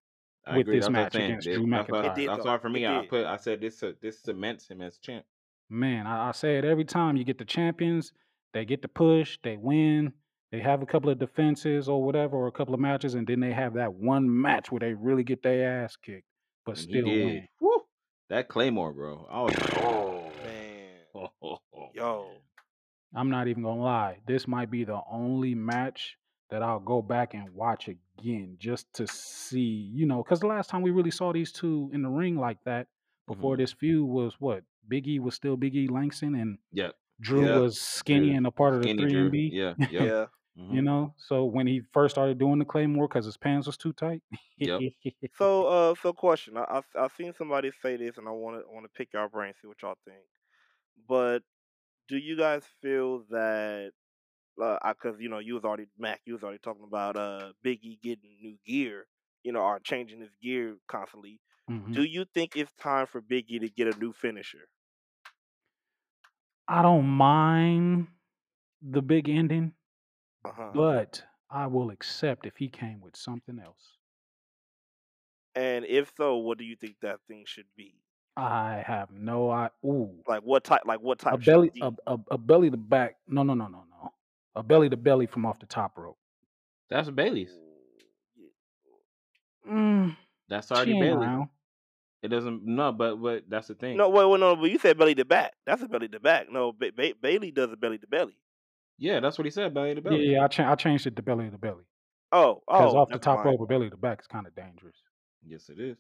[0.47, 0.79] I with agree.
[0.79, 1.93] this That's match against It, Drew that's.
[2.01, 2.15] It McIntyre.
[2.15, 2.45] did That's though.
[2.45, 3.27] why for me, I put.
[3.27, 3.83] I said this.
[3.83, 5.27] Uh, this cements him as champ.
[5.69, 7.17] Man, I, I say it every time.
[7.17, 8.13] You get the champions,
[8.55, 10.13] they get the push, they win,
[10.51, 13.41] they have a couple of defenses or whatever, or a couple of matches, and then
[13.41, 16.27] they have that one match where they really get their ass kicked,
[16.65, 17.49] but And still win.
[17.61, 17.83] Woo!
[18.31, 19.27] That Claymore, bro.
[19.31, 20.91] I was like, oh, Man.
[21.15, 21.59] man.
[21.93, 22.31] Yo.
[23.15, 24.19] I'm not even gonna lie.
[24.27, 26.17] This might be the only match
[26.51, 29.61] that I'll go back and watch again just to see,
[29.93, 32.59] you know, because the last time we really saw these two in the ring like
[32.65, 32.87] that
[33.27, 33.59] before Mhm.
[33.59, 34.65] this feud was what?
[34.89, 36.97] Big E was still Big E Langston and Yep.
[37.21, 37.61] Drew Yeah.
[37.61, 38.35] was skinny Drew.
[38.35, 39.21] and a part of the Skinny 3 Drew.
[39.21, 39.55] and B.
[39.55, 39.75] Yeah.
[39.89, 40.11] Yep.
[40.11, 40.27] Yeah.
[40.69, 43.77] You hmm know, so when he first started doing the claymore because his pants was
[43.77, 44.23] too tight.
[44.57, 44.85] Yep.
[45.33, 46.57] So uh so question.
[46.57, 49.29] I I've, I've seen somebody say this and I want to want to pick your
[49.29, 50.23] brain see what y'all think.
[51.09, 51.43] But
[52.09, 53.93] do you guys feel that
[54.63, 58.01] uh, because you know you was already Mac, you was already talking about uh Biggie
[58.03, 59.07] getting new gear,
[59.45, 61.41] you know, or changing his gear constantly.
[61.69, 61.95] Mhm.
[61.95, 64.69] Do you think it's time for Biggie to get a new finisher?
[66.69, 68.09] I don't mind
[68.83, 69.73] the big ending,
[70.45, 70.71] Uh huh.
[70.75, 73.99] but I will accept if he came with something else.
[75.55, 77.95] And if so, what do you think that thing should be?
[78.37, 80.11] I have no I ooh.
[80.27, 80.83] Like what type?
[80.85, 81.81] Like what A type should belly it be?
[81.83, 83.17] a, a, a belly to back.
[83.29, 84.13] No, no, no, no, no.
[84.57, 86.19] A belly to belly from off the top rope.
[86.91, 87.53] That's Bayley's.
[89.71, 90.17] Mm,
[90.49, 91.23] That's she already ain't Bayley's.
[91.23, 91.49] around.
[92.25, 92.65] It doesn't.
[92.65, 93.97] No, but but that's the thing.
[93.99, 95.53] No, wait, wait, no, but you said belly to back.
[95.67, 96.51] That's a belly to back.
[96.51, 98.37] No, ba- ba- Bayley does a belly to belly.
[98.99, 99.75] Yeah, that's what he said.
[99.75, 100.27] Belly to belly.
[100.27, 100.45] yeah.
[100.45, 101.85] I, cha- I changed it to belly to belly
[102.33, 103.59] Oh, oh, because off the top mind.
[103.61, 104.97] rope belly to back is kind of dangerous.
[105.47, 105.97] Yes, it is.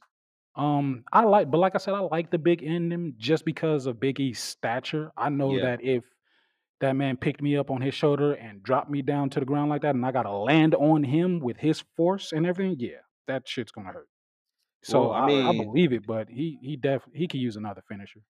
[0.56, 4.00] Um, I like, but like I said, I like the big ending just because of
[4.00, 5.12] Big E's stature.
[5.16, 5.62] I know Yeah.
[5.64, 6.04] that if
[6.80, 9.68] that man picked me up on his shoulder and dropped me down to the ground
[9.70, 13.02] like that, and I got to land on him with his force and everything, yeah,
[13.26, 14.08] that shit's gonna hurt.
[14.84, 17.82] So Well, I I, I believe it, but he he def he could use another
[17.88, 18.20] finisher.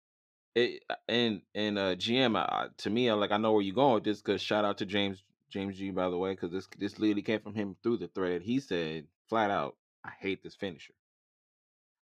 [0.55, 3.95] it and and uh GM I, to me, I like I know where you're going
[3.95, 6.99] with this because shout out to James James G by the way because this this
[6.99, 8.43] literally came from him through the thread.
[8.43, 10.95] He said flat out, I hate this finisher.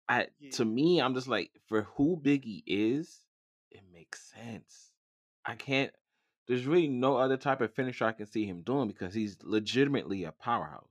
[0.09, 0.51] I Yeah.
[0.53, 3.27] to me, I'm just like for who Biggie is,
[3.71, 4.93] it makes sense.
[5.45, 5.93] I can't.
[6.47, 10.25] There's really no other type of finisher I can see him doing because he's legitimately
[10.25, 10.89] a powerhouse.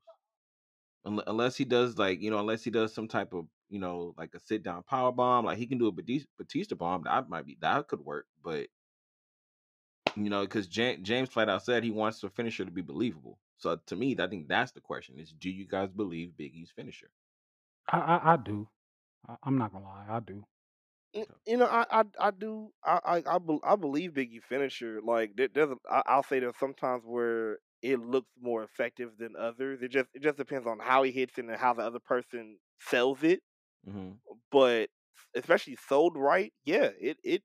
[1.07, 4.13] Unle- Unless he does like you know, unless he does some type of you know
[4.17, 7.03] like a sit down power bomb, like he can do a Batista, Batista bomb.
[7.05, 8.69] That might be that could work, but
[10.15, 13.39] you know, because James, James flat out said he wants the finisher to be believable.
[13.57, 17.11] So to me, I think that's the question: is do you guys believe Biggie's finisher?
[17.89, 18.69] I I, I do.
[19.27, 20.45] I, I'm not gonna lie, I do.
[21.13, 25.01] Eh, you know, I, I, I do, I, I, I, bel I believe Biggie finisher.
[25.03, 29.35] Like, there, there's, a, I, I'll say there's sometimes where it looks more effective than
[29.37, 29.81] others.
[29.81, 32.57] It just, it just depends on how he hits it and how the other person
[32.79, 33.41] sells it.
[33.85, 34.11] hmm
[34.51, 34.89] But
[35.35, 37.41] especially sold right, yeah, it, it,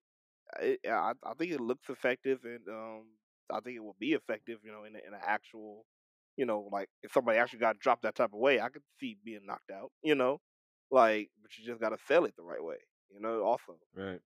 [0.60, 3.04] it I, I think it looks effective, and um,
[3.52, 4.58] I think it will be effective.
[4.64, 5.84] You know, in, a, in an actual,
[6.36, 9.16] you know, like if somebody actually got dropped that type of way, I could see
[9.24, 9.90] being knocked out.
[10.02, 10.40] You know,
[10.90, 12.78] like, but you just got to sell it the right way.
[13.12, 13.78] You know, also.
[13.94, 14.20] Right.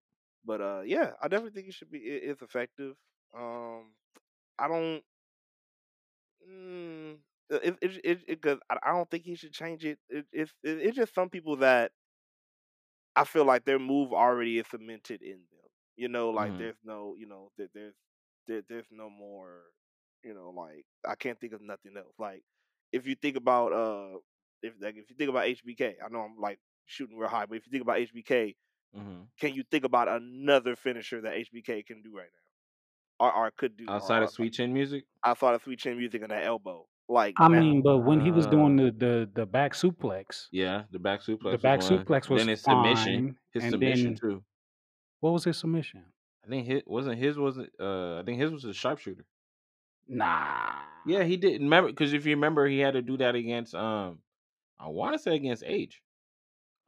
[0.44, 1.98] But uh, yeah, I definitely think it should be.
[1.98, 2.94] It, it's effective.
[3.36, 3.92] Um,
[4.58, 5.02] I don't.
[6.46, 7.18] Mm,
[7.50, 9.98] it it it because I, I don't think he should change it.
[10.08, 11.92] It it's it, it's just some people that
[13.16, 15.70] I feel like their move already is cemented in them.
[15.96, 16.58] You know, like Mhm.
[16.58, 17.94] there's no, you know, there, there's
[18.46, 19.62] there, there's no more.
[20.24, 22.14] You know, like I can't think of nothing else.
[22.18, 22.42] Like
[22.92, 24.18] if you think about uh,
[24.62, 27.56] if like if you think about HBK, I know I'm like shooting real high, but
[27.56, 28.56] if you think about HBK,
[28.94, 32.45] hmm can you think about another finisher that HBK can do right now,
[33.18, 36.22] or, or could do Outside or, of Sweet Chin music, outside of sweet chin music
[36.22, 36.86] and that elbow?
[37.08, 40.48] Like I now, mean, but when he was doing uh, the the, the back suplex,
[40.50, 41.52] yeah, the back suplex.
[41.52, 41.90] the back one.
[42.04, 44.42] suplex was Then his submission, fine, his and submission then too.
[45.20, 46.02] what was his submission?
[46.44, 47.70] I think his wasn't his wasn't.
[47.78, 49.24] Uh, I think his was a sharpshooter.
[50.08, 50.72] Nah.
[51.06, 51.60] Yeah, he did.
[51.60, 54.18] Remember, because if you remember, he had to do that against um,
[54.80, 56.02] I want to say against Age.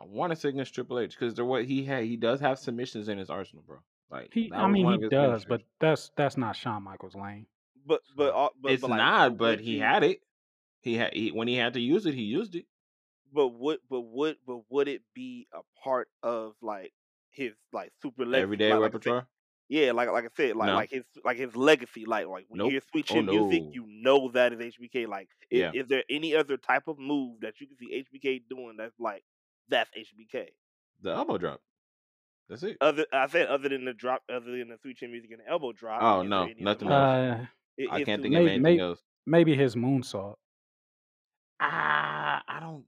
[0.00, 2.04] I want to say against Triple H because there what he had.
[2.04, 3.78] He does have submissions in his arsenal, bro.
[4.10, 7.46] Like He, I mean, he does, but that's that's not Shawn Michaels' lane.
[7.86, 9.36] But but uh, but, it's but like, not.
[9.36, 10.20] But he you- had it.
[10.80, 12.14] He had he, when he had to use it.
[12.14, 12.64] He used it.
[13.32, 16.92] But would but would but would it be a part of like
[17.30, 18.42] his like super legacy?
[18.42, 19.26] Everyday like, like repertoire.
[19.68, 20.74] yeah, like like I said, like No.
[20.76, 22.06] like his like his legacy.
[22.06, 22.66] Like like when Nope.
[22.66, 23.70] you hear Sweet Oh, Chin music, no.
[23.74, 25.06] you know that is HBK.
[25.06, 25.70] Like, i- Yeah.
[25.74, 29.24] is there any other type of move that you can see HBK doing that's like
[29.68, 30.46] that's HBK?
[31.02, 31.60] The elbow drop.
[32.48, 32.76] That's it.
[32.80, 35.48] Other I said other than the drop, other than the Sweet Chin music and the
[35.50, 36.02] elbow drop.
[36.02, 36.92] Oh, no, nothing else.
[37.42, 37.46] Uh,
[37.76, 38.50] It- I can't think of Maybe- late.
[38.54, 39.02] anything maybe- else.
[39.26, 40.36] maybe his moonsault,
[41.60, 42.84] Ah, I don't.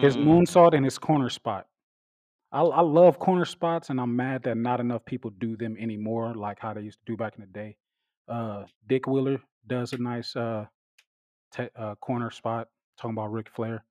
[0.00, 0.24] his Mm.
[0.24, 1.66] moonsault, and his corner spot.
[2.52, 6.34] I, I love corner spots, and I'm mad that not enough people do them anymore,
[6.34, 7.76] like how they used to do back in the day.
[8.28, 10.66] Uh, Dick Wheeler does a nice uh,
[11.52, 12.68] te- uh corner spot.
[12.96, 13.84] Talking about Ric Flair,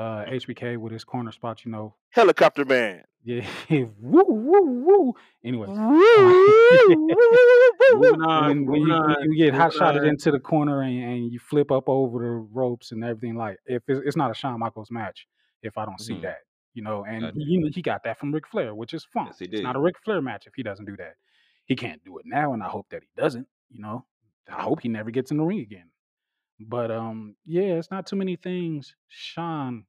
[0.00, 1.64] uh, HBK with his corner spot.
[1.64, 3.02] You know, Helicopter man.
[3.24, 5.14] yeah, woo woo woo.
[5.44, 6.00] Anyway, on.
[8.46, 11.70] when, when, you, on, you get hot shotted into the corner and, and you flip
[11.70, 15.26] up over the ropes and everything, like if it's, it's not a Shawn Michaels match,
[15.62, 16.22] if I don't see Mhm.
[16.22, 16.38] that,
[16.74, 17.38] you know, and Gotcha.
[17.38, 19.26] he, he got that from Ric Flair, which is fun.
[19.26, 21.14] Yes, he It's not a Ric Flair match if he doesn't do that.
[21.66, 23.46] He can't do it now, and I hope that he doesn't.
[23.70, 24.04] You know,
[24.48, 25.90] I hope he never gets in the ring again.
[26.58, 29.86] But um, yeah, it's not too many things Shawn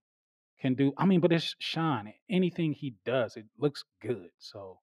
[0.61, 0.93] can do.
[0.97, 2.13] I mean, but it's Shawn.
[2.29, 4.29] Anything he does, it looks good.
[4.37, 4.79] So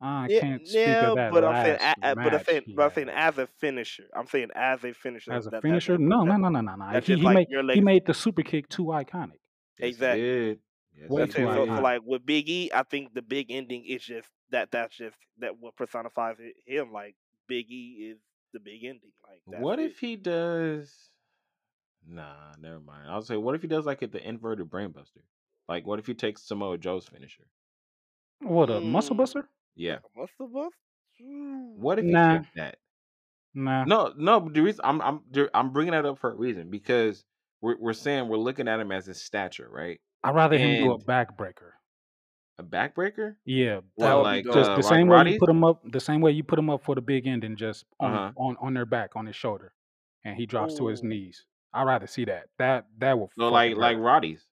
[0.00, 2.44] I Yeah, can't speak yeah, of that but I'm saying, last a, a- but I'm
[2.44, 4.04] saying, but I'm saying as a finisher.
[4.16, 5.32] I'm saying as a finisher.
[5.32, 5.92] as a that- that- finisher.
[5.92, 7.00] that- No, that- no, no, no, no, no.
[7.00, 9.40] He, he like made he made the super kick too iconic.
[9.78, 10.20] Exactly.
[10.22, 10.58] did.
[10.98, 14.02] Yes, That's too So, so like with Big E, I think the big ending is
[14.02, 14.70] just that.
[14.70, 16.36] That's just that what personifies
[16.66, 16.92] him.
[16.92, 17.14] Like
[17.46, 18.18] Big E is
[18.52, 19.12] the big ending.
[19.26, 19.92] Like that's What it.
[19.92, 21.10] if he does?
[22.06, 23.08] Nah, never mind.
[23.08, 25.22] I'll say, what if he does like at the inverted brainbuster?
[25.68, 27.46] Like, what if he takes Samoa Joe's finisher?
[28.40, 29.18] What a muscle Mm.
[29.18, 29.48] buster?
[29.76, 29.98] Yeah.
[30.16, 30.74] Muscle bust?
[31.20, 32.42] What if he Nah.
[32.54, 32.78] that?
[33.54, 33.84] Nah.
[33.84, 34.48] No, no.
[34.48, 35.20] The reason I'm I'm
[35.54, 37.24] I'm bringing that up for a reason because
[37.60, 40.00] we're we're saying we're looking at him as his stature, right?
[40.24, 41.72] I'd rather him do a backbreaker.
[42.58, 43.36] A backbreaker.
[43.44, 45.34] Yeah, That would be like just uh, the like same way Roddy's?
[45.34, 47.42] you put him up, the same way you put him up for the big end,
[47.44, 48.32] and just on Uh-huh.
[48.36, 49.72] on on their back, on his shoulder,
[50.24, 51.44] and he drops to his knees.
[51.72, 52.48] I'd rather see that.
[52.58, 53.30] That that will.
[53.36, 54.02] No, oh, fucking like like hurt.
[54.02, 54.44] Roddy's.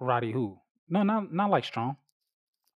[0.00, 0.58] Roddy who?
[0.88, 1.96] No, not not like strong.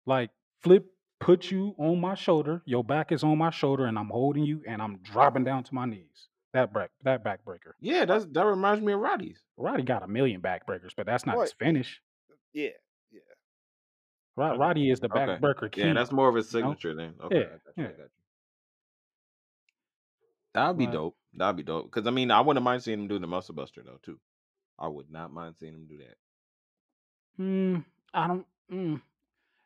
[0.05, 0.29] Like
[0.61, 0.85] flip,
[1.19, 2.61] put you on my shoulder.
[2.65, 5.73] Your back is on my shoulder, and I'm holding you, and I'm dropping down to
[5.75, 6.29] my knees.
[6.53, 7.73] That back that backbreaker.
[7.79, 9.39] Yeah, that's that reminds me of Roddy's.
[9.57, 12.01] Roddy got a million backbreakers, but that's not his finish.
[12.53, 12.69] Yeah,
[13.11, 13.19] yeah.
[14.35, 15.19] Rod, Roddy is the Okay.
[15.19, 15.87] backbreaker king.
[15.87, 16.69] Yeah, that's more of his you know?
[16.69, 17.13] signature then.
[17.25, 17.83] Okay, Yeah, I got you.
[17.83, 18.05] I yeah.
[20.57, 21.17] That'd be But- dope.
[21.33, 21.85] That'd be dope.
[21.85, 24.19] Because I mean, I wouldn't mind seeing him do the muscle buster though too.
[24.79, 26.17] I would not mind seeing him do that.
[27.39, 28.45] Mm, I don't.
[28.71, 29.01] Mm,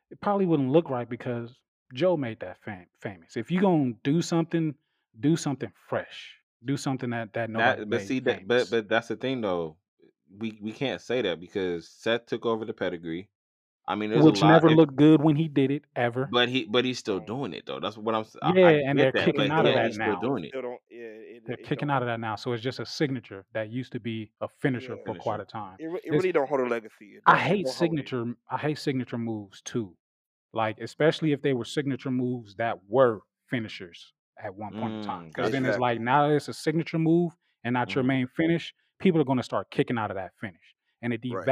[0.10, 1.56] it probably wouldn't look right because
[1.94, 3.38] Joe made that fam- famous.
[3.38, 4.76] If you're gonna do something,
[5.20, 6.36] do something fresh.
[6.66, 8.70] Do something that that nobody That, but made see that, but famous.
[8.70, 9.78] but that's the thing though.
[10.38, 13.30] We we can't say that because Seth took over the pedigree.
[13.88, 14.52] I mean, there's which a lot.
[14.52, 16.30] never if- looked good when he did it ever.
[16.32, 17.80] but he but he's still doing it though.
[17.80, 18.22] That's what I'm.
[18.22, 20.18] s- I, Yeah, I and they're that, kicking but out of that he's now.
[20.18, 20.50] still doing it.
[20.50, 20.80] Still don't.
[20.90, 23.44] Yeah, it, They're it kicking don't, out of that now, so it's just a signature
[23.54, 25.04] that used to be a finisher Yeah.
[25.14, 25.76] for quite a time.
[25.80, 27.20] It, it really don't hold a legacy.
[27.26, 27.78] I hate don't hold it.
[27.80, 28.26] signature.
[28.50, 29.96] I hate signature moves too.
[30.54, 35.24] Like especially if they were signature moves that were finishers at one point in time.
[35.26, 35.82] Mm, Because then it's Exactly.
[35.82, 37.34] like now it's a signature move
[37.64, 38.08] and not your Mhm.
[38.08, 41.46] main finish, people are going to start kicking out of that finish, and it Right.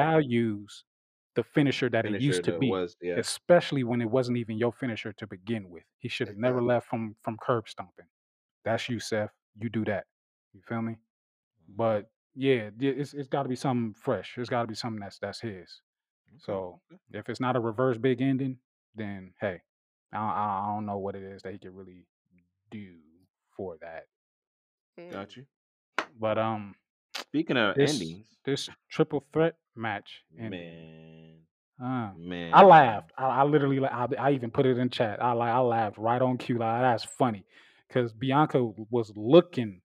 [1.35, 2.69] Devalues the finisher that it Finisher used to be.
[2.69, 3.15] was yeah.
[3.18, 5.84] Especially when it wasn't even your finisher to begin with.
[5.99, 8.06] He should have never left from from curb stomping.
[8.65, 9.31] That's you, Seth.
[9.56, 10.06] You do that.
[10.53, 10.97] You feel me?
[11.76, 14.35] But yeah, yeah, it's it's got to be something fresh.
[14.38, 15.81] It's got to be something that's that's his.
[16.30, 16.81] Okay, So
[17.11, 18.57] if it's not a reverse big ending,
[18.95, 19.61] then hey,
[20.14, 22.06] I I, I don't know what it is that he could really
[22.72, 22.95] do
[23.57, 24.06] for that.
[25.11, 25.45] got you.
[26.19, 26.76] But um,
[27.31, 30.60] Speaking of this endings, this triple threat match, ending.
[30.60, 31.35] man,
[31.81, 33.11] Uh, man, I laughed.
[33.18, 35.22] I, I literally, I, I even put it in chat.
[35.23, 36.57] I like, I laughed right on cue.
[36.57, 37.45] Like that's funny,
[37.88, 39.81] because Bianca was looking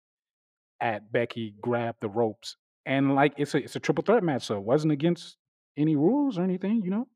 [0.81, 2.57] at Becky grab the ropes,
[2.87, 5.37] and like it's a it's a triple threat match, so it wasn't against
[5.77, 7.07] any rules or anything, you know.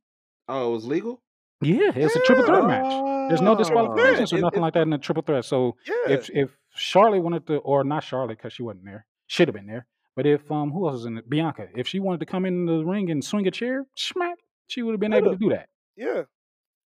[0.49, 1.23] Oh, it was legal.
[1.61, 3.29] Yeah, it's a triple threat match.
[3.31, 3.57] There's no Oh.
[3.57, 5.45] disqualifications or it- nothing it- like that in a triple threat.
[5.45, 6.13] So Yeah.
[6.15, 9.67] if if Charlotte wanted to, or not Charlotte because she wasn't there, should have been
[9.67, 9.87] there.
[10.19, 11.31] But if um who else was in it?
[11.31, 14.83] Bianca, if she wanted to come in the ring and swing a chair, smack, she
[14.83, 15.69] would have been able to do that.
[15.97, 16.23] yeah.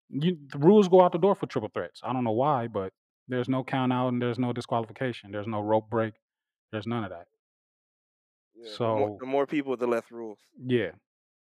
[0.10, 2.02] You, the rules go out the door for triple threats.
[2.04, 2.92] I don't know why, but
[3.30, 5.32] there's no count out and there's no disqualification.
[5.32, 6.14] There's no rope break.
[6.74, 7.28] There's none of that.
[8.54, 8.70] yeah.
[8.78, 10.40] the, more, So- the more people, the less rules.
[10.62, 10.92] Yeah.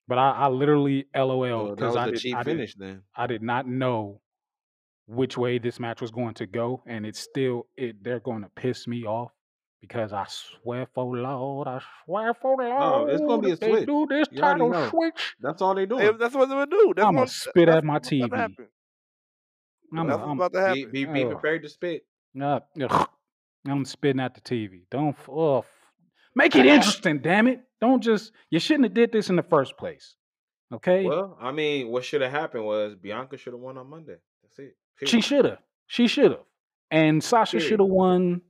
[0.08, 3.04] But I, I literally LOL because was I a did cheap I did finish then.
[3.16, 4.22] I did not know
[5.06, 8.04] which way this match was going to go, and it's still it.
[8.04, 9.32] They're going to piss me off
[9.82, 13.60] because I swear for Lord, I swear for Oh, it's gonna Lord, be a if
[13.60, 13.86] they switch.
[13.86, 16.94] do this You title switch, That's all they Hey, that's what they would do.
[16.96, 18.40] That's I'ma what spit that's at my what's about to TV.
[18.40, 18.68] happen.
[19.96, 20.92] I'm That's what's I'm about to Be happen.
[20.92, 22.06] be, be prepared to spit.
[22.42, 23.10] uh, ugh,
[23.68, 24.82] I'm spitting at the TV.
[24.92, 25.66] Don't f- oh,
[26.36, 27.62] make it interesting, damn it!
[27.80, 30.16] Don't just you shouldn't have did this in the first place.
[30.74, 34.18] Okay, Well, I mean, what should have happened was Bianca should have won on Monday.
[34.44, 34.76] That's it.
[35.06, 36.44] she should have, she should have,
[36.92, 38.42] and Sasha should have won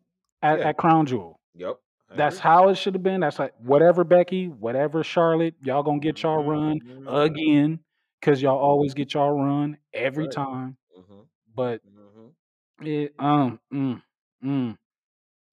[0.42, 0.68] at, Yeah.
[0.68, 1.40] at Crown Jewel.
[1.56, 1.80] Yep.
[2.16, 3.22] That's how it should have been.
[3.22, 7.80] That's like whatever Becky, whatever Charlotte, y'all gonna get y'all Mhm, run mhm, again
[8.20, 10.30] because y'all always get y'all run every Right.
[10.30, 10.78] time.
[10.98, 12.36] mhm, But mhm.
[12.82, 14.02] it um mm,
[14.44, 14.78] mm,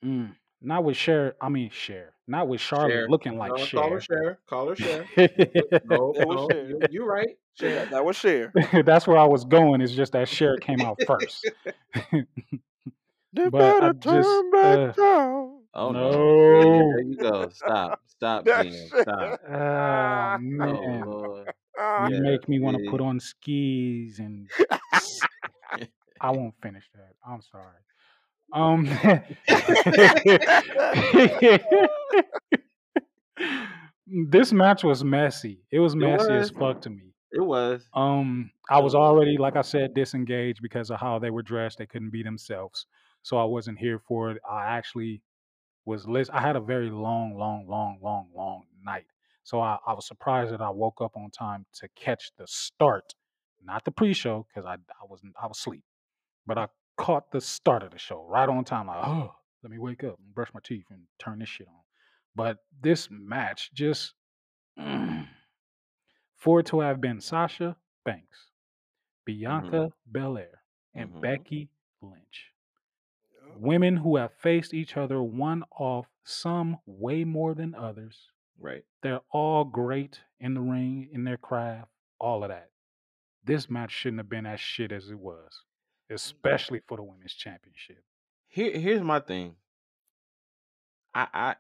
[0.05, 0.37] mm.
[0.61, 1.35] not with Cher.
[1.41, 2.15] I mean Cher.
[2.27, 3.09] Not with Charlotte Cher.
[3.09, 4.01] looking like No, call her Cher.
[4.01, 4.39] Cher.
[4.47, 5.11] Call her Cher.
[5.83, 6.65] No, no, Cher.
[6.67, 7.37] you you right.
[7.61, 7.87] That, Cher.
[7.91, 8.55] that was Cher.
[8.85, 9.81] That's where I was going.
[9.81, 11.53] It's just that Cher came out first.
[13.35, 15.61] They but I better just turn back uh, down.
[15.75, 16.11] Oh no.
[16.11, 16.93] There, no.
[16.93, 17.49] there you go.
[17.51, 18.01] Stop.
[18.07, 18.67] Stop, That
[19.03, 19.41] Stop.
[19.49, 21.51] Oh Ah, Oh Lord.
[21.79, 22.07] ah.
[22.07, 24.49] you Yes, make me want to put on skis and
[26.21, 27.15] I won't finish that.
[27.27, 27.83] I'm sorry.
[28.53, 28.87] Um,
[34.31, 35.59] this match was messy.
[35.73, 37.15] It was It messy as fuck to me.
[37.33, 37.89] It was.
[37.95, 38.95] Um, I was was.
[38.95, 41.79] already, like I said, disengaged because of how they were dressed.
[41.79, 42.87] They couldn't be themselves,
[43.25, 44.39] so I wasn't here for it.
[44.49, 45.21] I actually
[45.85, 46.31] was list.
[46.33, 49.07] I had a very long, long, long, long, long night,
[49.43, 53.15] so I, I was surprised that I woke up on time to catch the start,
[53.65, 55.83] not the pre-show because I I wasn't I was asleep,
[56.47, 58.87] but I caught the start of the show right on time.
[58.87, 59.35] Like, oh,
[59.65, 61.75] let me wake up and brush my teeth and turn this shit on.
[62.37, 64.15] But this match just
[66.37, 68.51] for it to have been Sasha Banks,
[69.27, 69.41] Mm-hmm.
[69.41, 70.63] Bianca Belair,
[70.95, 71.21] and Mm-hmm.
[71.21, 71.71] Becky
[72.03, 72.53] Lynch.
[73.57, 78.29] Women who have faced each other one off, some way more than others.
[78.59, 78.85] Right.
[79.03, 82.71] They're all great in the ring, in their craft, all of that.
[83.45, 85.63] This match shouldn't have been as shit as it was,
[86.11, 88.03] especially for the women's championship.
[88.49, 89.57] Here, here's my thing.
[91.15, 91.55] I, I,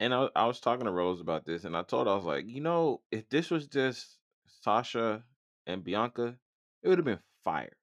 [0.00, 2.24] and I, I was talking to Rose about this, and I told her I was
[2.24, 4.18] like, you know, if this was just
[4.62, 5.22] Sasha
[5.66, 6.36] and Bianca,
[6.82, 7.76] it would have been fire.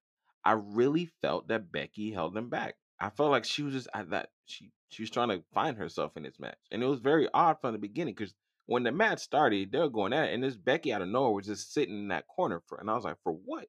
[0.44, 2.76] I really felt that Becky held them back.
[3.00, 6.16] I felt like she was just I, that she she was trying to find herself
[6.16, 8.34] in this match, and it was very odd from the beginning because
[8.66, 11.32] when the match started, they were going at it, and this Becky out of nowhere
[11.32, 13.68] was just sitting in that corner for, and I was like, for what?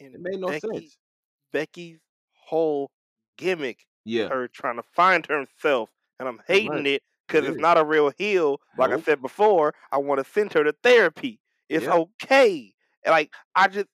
[0.00, 0.98] And It made no Becky, sense.
[1.52, 2.00] Becky's
[2.34, 2.90] whole
[3.36, 6.86] gimmick Yeah, her trying to find herself, and I'm hating right.
[6.86, 8.60] it because It it's not a real heel.
[8.76, 11.40] Like I said before, I want to send her to therapy.
[11.68, 11.88] It's Yeah.
[11.88, 12.74] okay.
[13.04, 13.88] And, Like I just.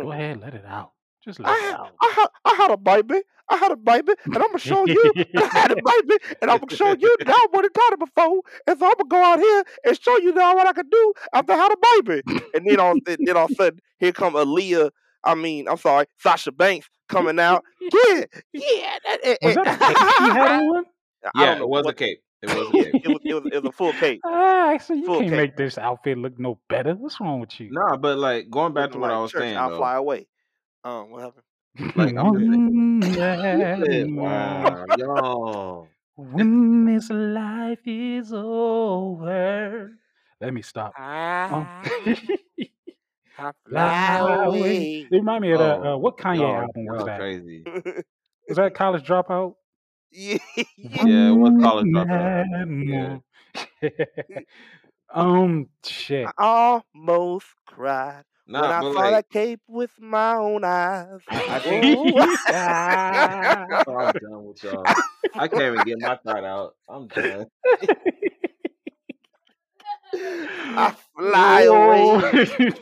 [0.00, 0.92] Go ahead, let it out.
[1.22, 1.98] Just let I it had, out.
[2.00, 3.22] I had, I had a baby.
[3.50, 5.14] I had a baby, and I'm gonna show you.
[5.36, 8.42] I had a baby, and I'm gonna show you that I have done it before.
[8.66, 11.12] And so I'm gonna go out here and show you now what I can do
[11.32, 12.22] after I had a baby.
[12.54, 14.90] And then all, then all of a sudden, here come Aaliyah.
[15.24, 17.64] I mean, I'm sorry, Sasha Banks coming out.
[17.92, 18.98] Yeah, yeah.
[19.04, 20.84] That, Was that a cape she had on?
[21.24, 22.20] I Yeah, don't know it was a cape.
[22.46, 22.94] It was a Yeah, cape.
[23.04, 24.20] it was, it was it was a full cape.
[24.68, 25.40] Ah, so you Full can't cape.
[25.40, 26.94] make this outfit look no better.
[26.94, 27.70] What's wrong with you?
[27.70, 29.42] Nah, but like going back to Looking what I was church.
[29.42, 30.26] saying I'll though, fly away.
[30.84, 31.44] Um, what happened?
[31.96, 39.92] like I'm just saying, wow, night, yo, when this life is over.
[40.40, 40.98] Let me stop.
[40.98, 41.04] Um,
[41.48, 41.64] I,
[43.38, 44.58] I fly fly away.
[44.58, 45.08] away.
[45.10, 45.80] It reminded me of that.
[45.80, 47.20] Uh, oh, what Kanye y'all, album was y'all that?
[47.20, 47.64] crazy.
[48.48, 49.54] Was that College Dropout?
[50.10, 50.38] Yeah,
[50.76, 51.30] yeah.
[51.30, 53.20] Was college dropout.
[53.82, 53.88] Yeah,
[55.14, 56.26] um, shit.
[56.38, 61.20] I almost cried when I saw like that cape with my own eyes.
[61.28, 62.12] I Ooh.
[63.88, 64.84] oh, I'm done with y'all.
[65.34, 66.74] I can't even get my thought out.
[66.88, 67.46] I'm done.
[70.14, 72.72] I fly away.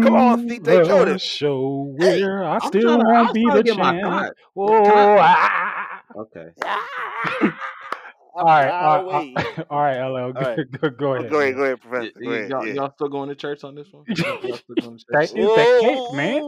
[0.00, 1.18] Come on, to CJ the Jordan.
[1.18, 3.06] show Hey, I I'm still trying to.
[3.14, 4.02] I won't was be trying the my champ.
[4.02, 4.32] thought.
[4.54, 5.36] Whoa, I?
[5.36, 6.02] ah.
[6.16, 6.48] Okay.
[6.62, 6.82] I
[8.34, 9.34] All right, fly all away.
[9.36, 10.58] right, all right, LL, All go, right.
[10.80, 12.20] go, go ahead, Go ahead, go ahead, Professor.
[12.22, 12.50] Go ahead.
[12.50, 12.74] y'all, Yeah.
[12.74, 14.06] y'all still going to church on this one?
[14.16, 15.38] Y'all, y'all still going to that church?
[15.38, 16.42] is that cape, man.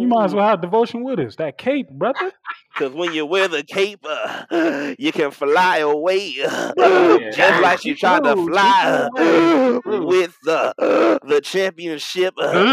[0.00, 1.36] You might as well have devotion with us.
[1.36, 2.32] That cape, brother.
[2.78, 4.44] Cause when you wear the cape, uh,
[4.98, 7.30] you can fly away, uh, Yeah.
[7.30, 10.74] just like she She tried to fly uh, with the
[11.22, 12.66] the championship, uh,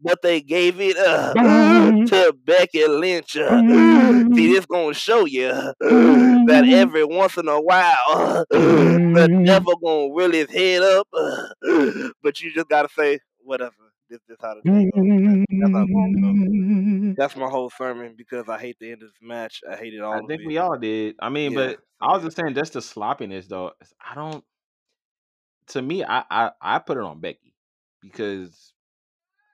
[0.00, 1.34] but they gave it uh,
[2.06, 3.36] to Becky Lynch.
[3.36, 3.62] Uh.
[4.34, 5.48] See, this gonna show you
[6.46, 9.44] that every once in a while, the Mhm.
[9.44, 11.08] devil gonna reel his head up,
[12.22, 13.93] but you just gotta say whatever.
[14.28, 15.02] This is how the day goes.
[15.04, 15.44] man.
[15.60, 16.28] That's how it's gonna go.
[16.28, 17.16] Mm.
[17.16, 17.40] That's mm.
[17.40, 19.60] my whole sermon because I hate the end of this match.
[19.68, 20.46] I hate it all I think it.
[20.46, 21.16] we all did.
[21.20, 23.72] I mean, Yeah, but I was just saying, that's the sloppiness though.
[24.00, 24.44] I don't.
[25.68, 27.54] To me, I I, I put it on Becky
[28.00, 28.72] because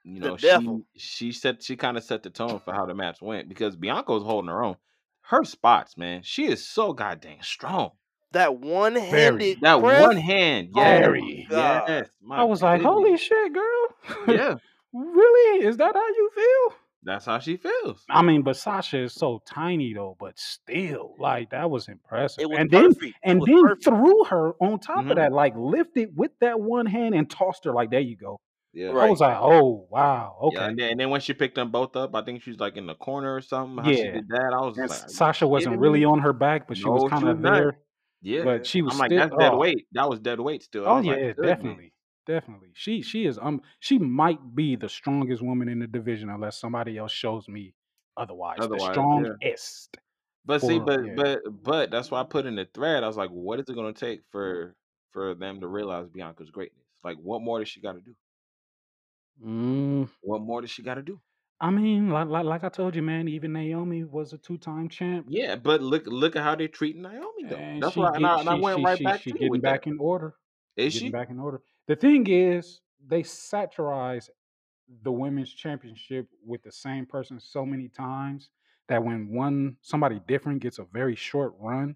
[0.03, 0.83] you The know devil.
[0.93, 3.75] she she set she kind of set the tone for how the match went because
[3.75, 4.75] Bianca was holding her own.
[5.21, 7.91] Her spots, man, she is so goddamn strong.
[8.31, 10.07] That one handed That press.
[10.07, 11.47] one hand, Oh yes, my Very.
[11.49, 12.09] yes.
[12.35, 13.87] I My was like, holy shit, girl.
[14.27, 14.55] Yeah,
[14.93, 15.65] really?
[15.65, 16.77] Is that how you feel?
[17.03, 18.05] that's how she feels.
[18.09, 22.43] I mean, but Sasha is so tiny though, but still, like that was impressive.
[22.43, 23.17] It was and then perfect.
[23.27, 23.83] It and was then perfect.
[23.83, 27.63] threw her on top hmm of that, like lifted with that one hand and tossed
[27.65, 28.39] her like, there you go.
[28.73, 29.09] Yeah, I Right.
[29.09, 30.59] was like, oh wow, yeah.
[30.59, 30.69] okay.
[30.69, 32.77] And then, and then when she picked them both up, I think she was like
[32.77, 33.83] in the corner or something.
[33.83, 34.11] How she Yeah.
[34.11, 36.67] did that, I was And like, S- "Are you Sasha wasn't really on her back,
[36.67, 37.53] but she was kind she was of not.
[37.53, 37.79] there.
[38.21, 39.87] Yeah, But she was I'm like, still that's dead oh weight.
[39.93, 40.85] That was dead weight still.
[40.85, 41.93] Oh was like, yeah, definitely.
[42.25, 42.71] Definitely.
[42.73, 46.97] She she is um she might be the strongest woman in the division unless somebody
[46.97, 47.75] else shows me
[48.17, 48.67] otherwise.
[48.69, 49.33] The Otherwise, yeah.
[49.33, 49.97] strongest
[50.45, 51.13] But see, but yeah.
[51.15, 53.03] but but that's why I put in the thread.
[53.03, 54.75] I was like, what is it going to take for
[55.11, 56.87] for them to realize Bianca's greatness?
[57.03, 58.15] Like, what more does she got to do?
[59.41, 61.21] Mm, What more does she got to do?
[61.61, 64.89] I mean, like, like like I told you, man, even Naomi was a two time
[64.89, 65.27] champ.
[65.29, 67.55] Yeah, but look look at how they're treating Naomi though.
[67.57, 69.31] And That's she why, and I, and I she went she right she back she
[69.31, 69.81] to getting with that.
[69.81, 70.35] back in order.
[70.75, 71.11] Is Getting she?
[71.11, 71.61] back in order.
[71.87, 74.29] The thing is, they satirize
[75.03, 78.49] the women's championship with the same person so many times
[78.89, 81.95] that when one somebody different gets a very short run,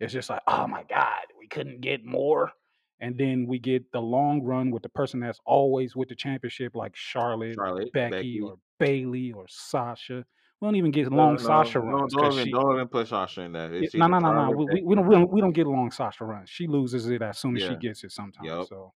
[0.00, 2.52] it's just like, oh my God, we couldn't get more.
[3.00, 6.74] And then we get the long run with the person that's always with the championship,
[6.74, 8.40] like Charlotte Charlotte, Becky Becky.
[8.40, 10.24] or Bayley or Sasha.
[10.60, 12.88] We don't even get No, long no, Sasha don't runs don't even she don't even
[12.88, 13.72] put Sasha in there.
[13.74, 14.50] yeah, It's no, no, no, no.
[14.50, 16.48] We, we, don't we don't we don't get long Sasha runs.
[16.48, 18.48] She loses it as soon as she gets it sometimes.
[18.48, 18.66] Yep.
[18.68, 18.92] So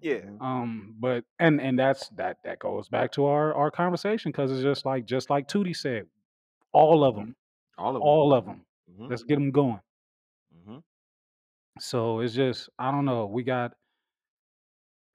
[0.00, 0.20] Yeah.
[0.40, 4.62] Um, but and and that's that that goes back to our our conversation because it's
[4.62, 6.06] just like just like Tootie said,
[6.72, 7.18] all of Mhm.
[7.18, 7.36] them,
[7.78, 8.02] All of them.
[8.02, 8.66] all of them.
[8.96, 9.80] hmm Let's get them going.
[10.56, 10.78] Mm-hmm.
[11.78, 13.26] So it's just I don't know.
[13.26, 13.74] We got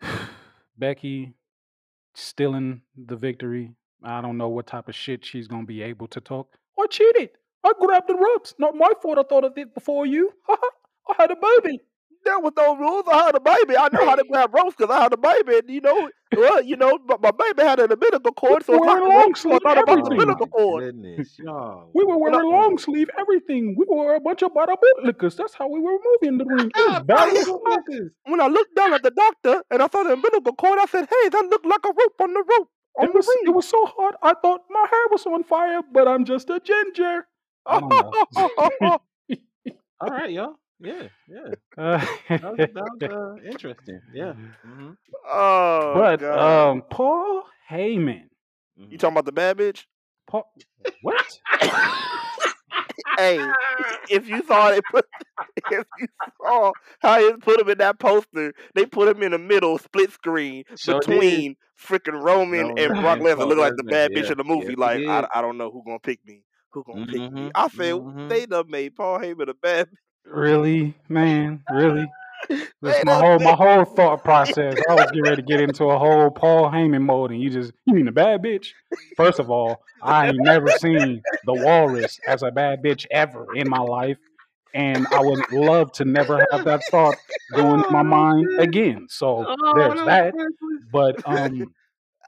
[0.77, 1.33] Becky
[2.15, 3.75] stealing the victory.
[4.03, 6.47] I don't know what type of shit she's gonna be able to talk.
[6.79, 7.29] I cheated.
[7.63, 8.53] I grabbed the ropes.
[8.59, 9.17] Not my fault.
[9.17, 10.31] I thought of it before you.
[10.49, 11.79] I had a baby.
[12.25, 13.05] There was no rules.
[13.11, 13.77] I had a baby.
[13.77, 15.57] I know how to grab ropes because I had a baby.
[15.59, 18.79] And you know, well, you know, but my baby had an umbilical cord, so were
[18.79, 20.11] it's like wearing long So I sleeve thought about the everything.
[20.19, 20.83] umbilical my cord.
[20.83, 21.39] goodness.
[21.93, 23.75] We were wearing long sleeve everything.
[23.77, 25.37] We were a bunch of bada bootlickers.
[25.37, 26.69] That's how we were moving the ring.
[26.75, 27.33] It was bad.
[27.33, 28.09] Bootlickers.
[28.25, 31.07] when I looked down at the doctor and I saw the umbilical cord, I said,
[31.09, 33.85] "Hey, that looked like a rope on the rope on It was it was so
[33.85, 34.15] hot.
[34.21, 37.27] I thought my hair was on fire, but I'm just a ginger.
[37.65, 37.79] I.
[39.99, 40.55] All right, y'all.
[40.79, 41.51] Yeah, yeah.
[41.77, 42.05] Uh,
[42.41, 43.01] That was, that was
[43.43, 44.01] uh, interesting.
[44.13, 44.33] Yeah.
[44.63, 44.91] hmm
[45.27, 46.71] oh but God!
[46.71, 48.29] um, Paul Heyman.
[48.89, 49.85] You hmm talking about the bad bitch?
[50.27, 50.51] Paul,
[51.01, 51.25] what?
[53.17, 53.57] hey,
[54.09, 55.05] if you saw it, put,
[55.57, 56.07] if you
[56.41, 60.11] saw how it put him in that poster, they put him in the middle, split
[60.11, 63.37] screen Sure between freaking Roman Roman and Brock and Lesnar.
[63.37, 63.89] Brock Look like the Lesnar.
[63.89, 64.73] bad bitch in the movie.
[64.73, 65.27] Yes, he Like I.
[65.33, 66.43] I don't know who gonna pick me.
[66.71, 67.47] Who gonna pick me?
[67.47, 69.89] hmm I said hmm they done made Paul Heyman a bad.
[70.25, 71.63] Really, man?
[71.69, 72.11] Really?
[72.81, 74.77] They That's my whole my whole thought process.
[74.87, 77.73] I was getting ready to get into a whole Paul Heyman mode, and you just
[77.85, 78.67] you mean a bad bitch?
[79.15, 83.67] First of all, I ain't never seen the Walrus as a bad bitch ever in
[83.67, 84.17] my life,
[84.75, 87.15] and I would love to never have that thought
[87.51, 89.07] go into my Oh mind again.
[89.09, 90.57] So Oh, there's that's that.
[90.91, 91.73] But um,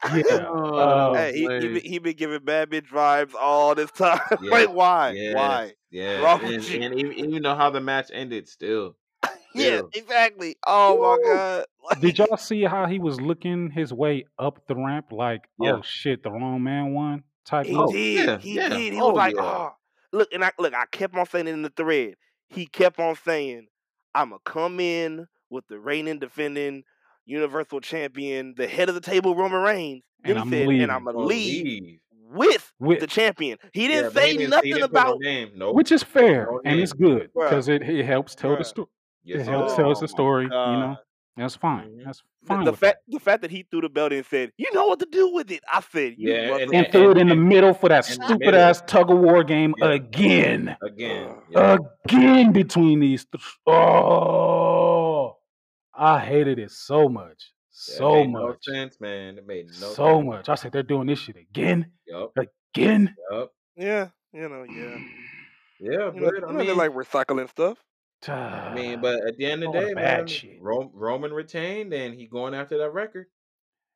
[0.15, 3.91] yeah, Oh, uh, Hey, he he been, he been giving bad bitch vibes all this
[3.91, 4.19] time.
[4.41, 5.11] Yes, like why?
[5.13, 5.73] yes, Why?
[5.91, 8.95] Yeah, Wrong and and even, even though how the match ended, still,
[9.53, 10.55] Yeah, still, exactly.
[10.65, 11.23] Oh my woo.
[11.23, 11.65] god.
[12.01, 15.07] Did y'all see how he was looking his way up the ramp?
[15.11, 15.73] Like, yeah.
[15.73, 17.91] oh shit, the wrong man won type he look.
[17.91, 18.25] Did.
[18.27, 18.69] yeah, He yeah.
[18.69, 18.93] did.
[18.93, 19.41] He was Oh like, yeah.
[19.41, 19.71] oh
[20.11, 22.15] look, and I look, I kept on saying it in the thread.
[22.49, 23.67] He kept on saying,
[24.13, 26.83] I'ma come in with the reigning defending
[27.25, 30.03] universal champion, the head of the table, Roman Reigns.
[30.23, 31.99] And Then he I'm said, and I'ma Gonna leave leave.
[32.31, 33.57] with with the champion.
[33.73, 34.41] He didn't but he say didn't.
[34.41, 35.51] He nothing didn't put no about name.
[35.55, 35.75] Nope.
[35.75, 38.87] which is fair No and it's good because it, it helps tell the story.
[39.29, 40.45] Yes, It it helps tells the Oh story.
[40.45, 40.97] You know,
[41.37, 41.89] that's fine.
[41.91, 43.13] hmm That's fine the with fact that.
[43.13, 45.51] the fact that he threw the belt and said, You know what to do with
[45.51, 45.63] it.
[45.71, 48.55] I said, You Yeah, and And and threw it in the middle for that stupid
[48.55, 49.89] ass tug of war game Yeah.
[49.89, 51.27] again, Again.
[51.27, 51.43] Ugh.
[51.51, 51.79] Yep.
[52.07, 53.25] again between these.
[53.25, 55.37] Th- oh,
[55.93, 57.53] I hated it so much,
[57.87, 59.37] Yeah, it so made no much, sense, man.
[59.37, 60.25] It made no so sense.
[60.25, 60.49] much.
[60.49, 62.31] I said they're doing this shit again, Yup.
[62.75, 63.15] again.
[63.31, 63.51] Yup.
[63.75, 64.99] Yeah, you know, yeah.
[65.81, 67.77] Yeah, You know, but I you know they mean, like recycling stuff.
[68.27, 70.27] I mean, but at the end of the day, man.
[70.59, 73.27] Ro- Roman retained, and he going after that record.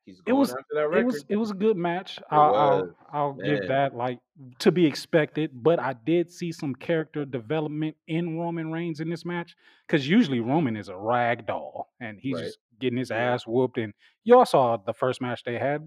[0.06, 1.06] He's It going was after that it record.
[1.06, 2.18] was it was a good match.
[2.18, 4.18] It I'll I'll, I'll give that like
[4.58, 9.24] to be expected, but I did see some character development in Roman Reigns in this
[9.24, 9.56] match
[9.86, 12.44] because usually Roman is a rag doll and he's Right.
[12.44, 13.16] just getting his Yeah.
[13.32, 13.78] ass whooped.
[13.78, 13.94] And
[14.24, 15.80] y'all saw the first match they had,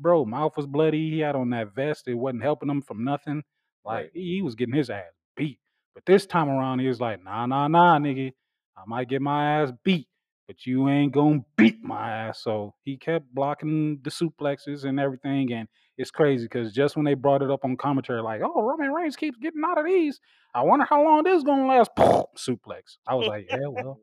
[0.00, 0.24] bro.
[0.24, 1.10] Mouth was bloody.
[1.10, 2.06] He had on that vest.
[2.06, 3.42] It wasn't helping him from nothing.
[3.84, 4.10] Like Right.
[4.14, 5.58] he was getting his ass beat.
[5.96, 8.30] But this time around, he was like, nah, nah, nah, nigga.
[8.76, 10.06] I might get my ass beat,
[10.46, 12.42] but you ain't gonna beat my ass.
[12.42, 15.50] So he kept blocking the suplexes and everything.
[15.54, 15.66] And
[15.96, 19.16] it's crazy because just when they brought it up on commentary, like, oh, Roman Reigns
[19.16, 20.20] keeps getting out of these.
[20.54, 21.90] I wonder how long this is gonna last.
[22.36, 22.98] Suplex.
[23.08, 23.98] I was like, yeah, well,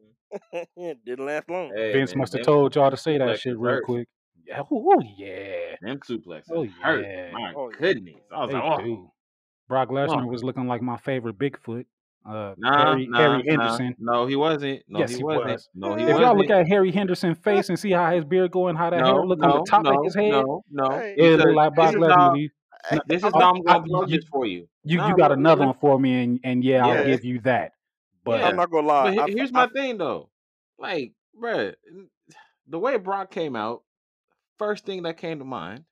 [0.51, 1.71] it Didn't last long.
[1.75, 3.83] Hey, Vince man, must have told y'all to say that shit real hurt.
[3.83, 4.07] quick.
[4.47, 7.05] Yeah, oh, yeah, Them suplexes Oh, hurt.
[7.05, 7.29] yeah.
[7.31, 7.77] My Oh, yeah.
[7.79, 8.15] goodness.
[8.35, 9.11] I was they like, oh, do.
[9.67, 10.27] Brock Lesnar Oh.
[10.27, 11.85] was looking like my favorite Bigfoot.
[12.25, 13.51] Uh, nah, Harry, nah, Harry nah.
[13.51, 13.95] Henderson.
[13.99, 14.81] No, he wasn't.
[14.87, 15.45] No, Yes, he, he wasn't.
[15.47, 15.69] was.
[15.75, 16.21] No, he If wasn't.
[16.25, 19.05] y'all look at Harry Henderson's face and see how his beard going, how that no,
[19.05, 20.89] hair look on the top no, of his head, no, no.
[20.91, 21.15] Hey.
[21.17, 22.49] it look like Brock this is Lesnar.
[22.89, 24.67] how, this is I- how I'm I- gonna plug you- for you.
[24.85, 27.41] you, Nah, you got look, another one for me, and, and yeah, I'll give you
[27.41, 27.73] that.
[28.23, 28.47] But Yeah.
[28.47, 29.03] I'm not gonna lie.
[29.03, 30.29] But he- I- here's I- my thing though.
[30.79, 31.73] Like, bruh,
[32.67, 33.83] the way Brock came out,
[34.57, 35.83] first thing that came to mind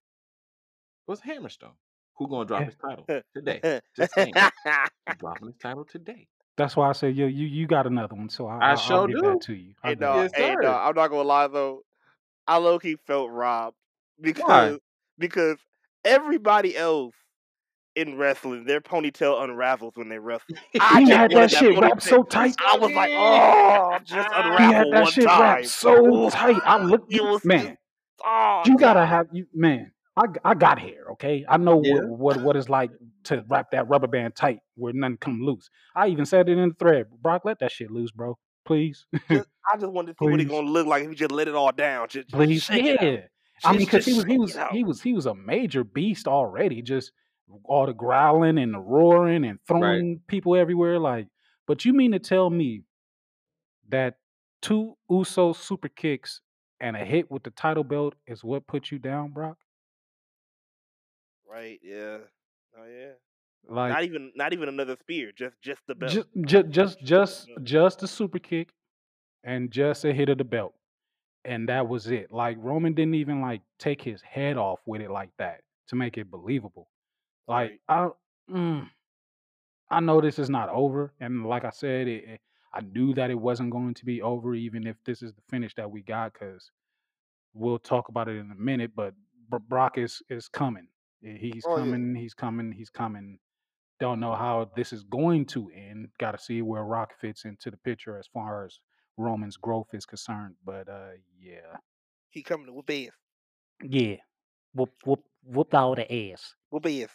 [1.08, 1.76] was Hammerstone.
[2.18, 3.06] Who gonna drop his title
[3.36, 3.62] today?
[3.96, 4.34] Just saying.
[5.08, 6.28] He's dropping his title today.
[6.58, 8.98] that's why I said yo, you you got another one, so I, I I'll, sure
[8.98, 9.22] I'll give do.
[9.22, 9.74] that to you.
[9.84, 10.62] I'll Hey, no, Yes, hey, sir.
[10.64, 11.82] no, I'm not gonna lie though.
[12.48, 13.78] I low key felt robbed
[14.20, 14.80] because
[15.18, 15.58] because
[16.06, 17.14] everybody else
[17.96, 20.56] in wrestling, their ponytail unravels when they wrestle.
[20.80, 22.56] I He had wanted that shit wrapped so tight.
[22.60, 25.40] I was like, oh, just He had He unravel had that one shit time.
[25.40, 26.30] wrapped so Ooh.
[26.30, 26.62] tight.
[26.66, 27.78] I looked, It was man.
[28.24, 29.92] Oh, You gotta have you, man.
[30.18, 31.46] I I got hair, okay.
[31.48, 32.02] I know Yeah.
[32.02, 32.92] what, what what it's like
[33.26, 35.70] to wrap that rubber band tight where nothing come loose.
[35.96, 37.08] I even said it in the thread.
[37.22, 38.38] Brock, let that shit loose, bro.
[38.66, 41.32] Please, Just, I just wanted to see what he gonna look like if he just
[41.32, 42.08] let it all down.
[42.10, 43.06] Just, just please, shake it out.
[43.06, 43.20] yeah.
[43.64, 46.82] I mean, because he was he was he was he was a major beast already.
[46.82, 47.12] Just
[47.66, 51.00] all the growling and the roaring and throwing people everywhere.
[51.00, 51.28] Like,
[51.68, 52.84] but you mean to tell me
[53.90, 54.16] that
[54.62, 56.42] two Uso super kicks
[56.80, 59.58] and a hit with the title belt is what put you down, Brock?
[61.52, 61.80] Right?
[61.84, 62.18] Yeah.
[62.78, 63.12] Oh yeah.
[63.68, 65.32] Like, not even not even another spear.
[65.36, 66.12] Just just the belt.
[66.14, 68.70] just just just just just a super kick
[69.44, 70.74] and just a hit of the belt
[71.46, 75.10] and that was it like roman didn't even like take his head off with it
[75.10, 76.88] like that to make it believable
[77.48, 78.08] like i
[78.52, 78.88] mm,
[79.90, 82.42] i know this is not over and like i said it, it-
[82.74, 85.74] i knew that it wasn't going to be over even if this is the finish
[85.76, 86.70] that we got because
[87.56, 89.14] we'll talk about it in a minute but
[89.68, 90.88] brock is is coming
[91.22, 91.84] he's Oh, yeah.
[91.84, 93.40] coming he's coming he's coming
[94.00, 96.10] don't know how this is going to end.
[96.20, 98.80] Got to see where Rock fits into the picture as far as
[99.18, 100.56] Roman's growth is concerned.
[100.66, 101.78] But uh, yeah,
[102.32, 103.12] He coming to whoop ass.
[103.84, 104.16] yeah,
[104.74, 106.56] whoop whoop whooped all the ass.
[106.72, 107.10] Whoop ass.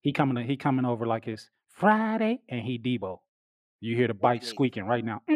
[0.00, 3.18] He coming to, he coming over like it's Friday, and he Deebo.
[3.80, 4.48] You hear the bike yeah.
[4.48, 5.22] squeaking right now.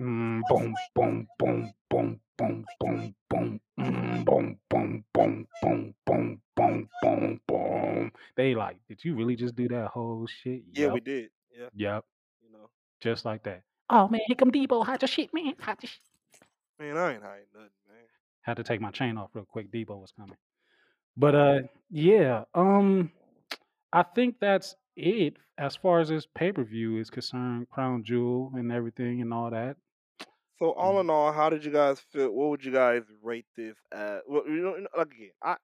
[0.00, 6.88] Mm, boom, boom, boom, boom, boom, boom, boom, mm, boom, boom, boom, boom, boom, boom,
[7.02, 8.12] boom, boom.
[8.36, 10.62] They like, did you really just do that whole shit?
[10.72, 11.30] Yeah, we Yep, did.
[11.58, 11.68] Yeah.
[11.74, 12.04] yep.
[12.42, 12.70] You know.
[13.00, 13.62] just like that.
[13.90, 14.84] Oh man, here come Deebo.
[14.86, 15.54] Hot your shit, man.
[15.60, 16.00] Hot your shit.
[16.78, 17.98] Man, I ain't hiding nothing, man.
[18.42, 19.70] Had to take my chain off real quick.
[19.72, 20.36] Deebo was coming.
[21.16, 21.58] But uh
[21.90, 23.10] yeah, um
[23.92, 29.22] I think that's it as far as this pay-per-view is concerned, Crown Jewel and everything
[29.22, 29.76] and all that.
[30.58, 31.00] So all Mm.
[31.00, 32.30] in all, how did you guys feel?
[32.32, 34.22] What would you guys rate this at?
[34.28, 35.56] Well, you know, like again, I,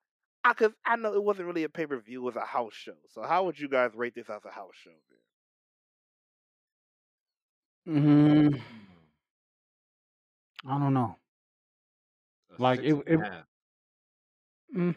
[0.44, 2.74] I, cause I know it wasn't really a pay per view; it was a house
[2.74, 2.96] show.
[3.10, 4.90] So how would you guys rate this as a house show?
[5.10, 5.18] Then?
[7.86, 8.60] Mm,
[10.66, 11.16] I don't know.
[12.50, 13.44] A Like, it- and it-
[14.74, 14.94] Mm,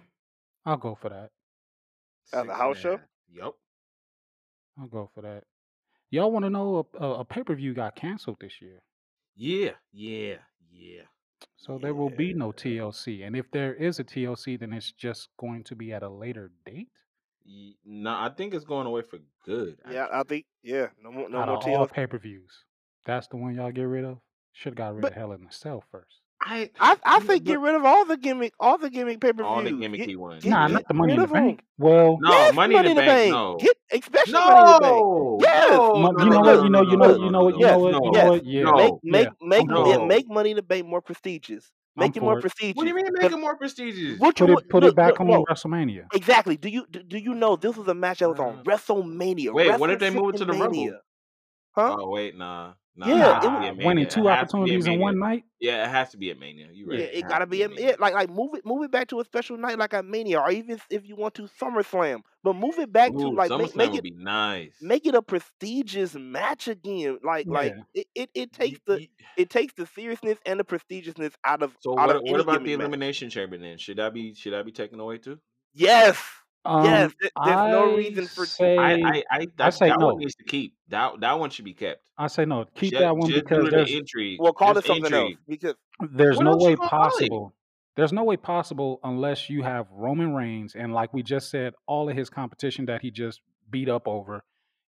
[0.66, 1.32] I'll go for that.
[2.34, 3.02] As a Six and house show?
[3.30, 3.54] Yep.
[4.78, 5.44] I'll go for that.
[6.10, 8.82] Y'all want to know a, a, a pay-per-view got canceled this year.
[9.38, 10.38] Yeah, yeah,
[10.72, 11.04] yeah.
[11.56, 12.52] So there will be no Yeah.
[12.82, 13.24] TLC.
[13.26, 16.52] And if there is a TLC, then it's just going to be at a later
[16.66, 16.90] date.
[17.46, 19.78] Ye- No, I think it's going away for good.
[19.90, 20.28] Yeah, I actually.
[20.38, 21.92] think yeah, no more, no out more of all TLC.
[21.94, 22.64] pay per views.
[23.06, 24.20] That's the one y'all get rid of.
[24.54, 26.22] Should have got rid But- of Hell in a Cell first.
[26.42, 29.44] I I I think get rid of all the gimmick, all the gimmick pay per
[29.44, 29.82] all the views.
[29.82, 30.44] gimmicky ones.
[30.44, 31.34] get- nah, get not the Money in the of 'em.
[31.34, 31.64] Bank.
[31.80, 33.56] Well, No, yes, Money in the Bank, no.
[33.60, 35.08] Get especially money in the bank.
[35.42, 35.70] Yes.
[35.70, 36.64] no, no, you know what?
[36.64, 38.42] You know, you know, you know no, what, you yes, know what, you yes.
[38.46, 38.76] Yeah, no.
[38.76, 40.06] Make make yeah, make I'm it- No.
[40.06, 41.72] make money in the bank more prestigious.
[41.98, 42.42] I'm Make it more it.
[42.42, 42.76] prestigious.
[42.76, 44.20] What do you mean make it more prestigious?
[44.20, 46.06] What you Put it, put look, it back look, on no, WrestleMania.
[46.14, 46.56] Exactly.
[46.56, 49.54] Do you do, do you know this was a match that was on Uh, WrestleMania?
[49.54, 50.60] Wait, what if they move it to the WrestleMania.
[50.62, 51.00] Rumble?
[51.72, 51.98] Huh?
[52.00, 54.08] Oh wait, nah, Nah, Yeah, it it has to was- be Nah, at winning two
[54.08, 55.44] It has to be at opportunities in one night.
[55.60, 56.68] Yeah, it has to be a Mania.
[56.74, 57.00] You right.
[57.00, 57.12] Yeah, Yeah.
[57.20, 57.86] it gotta to be be a Mania.
[57.90, 60.40] yeah, like like move it move it back to a special night like a Mania,
[60.40, 63.76] or even if you want to SummerSlam, but move it back to like make, SummerSlam
[63.76, 64.74] make would it be nice.
[64.82, 67.20] make it a prestigious match again.
[67.24, 67.84] Like like Yeah.
[68.02, 69.08] it, it, it You- takes the you-
[69.38, 72.16] it takes the seriousness and the prestigiousness out of so out what?
[72.16, 72.80] of What about the match.
[72.80, 73.78] elimination chamber then?
[73.78, 75.40] Should that be should that be taken away too?
[75.76, 76.20] Yes.
[76.68, 76.84] Um,
[77.22, 80.36] th- There's no reason for I say I I I that say that one needs
[80.36, 80.76] to keep.
[80.90, 82.02] That that one should be kept.
[82.18, 82.66] I say no.
[82.76, 84.40] Keep Just that one because due to there's the intrigue.
[84.42, 85.76] well, call it something else because
[86.12, 87.12] there's no way gonna call it?
[87.12, 87.54] possible.
[87.96, 92.10] There's no way possible unless you have Roman Reigns and like we just said, all
[92.10, 94.44] of his competition that he just beat up over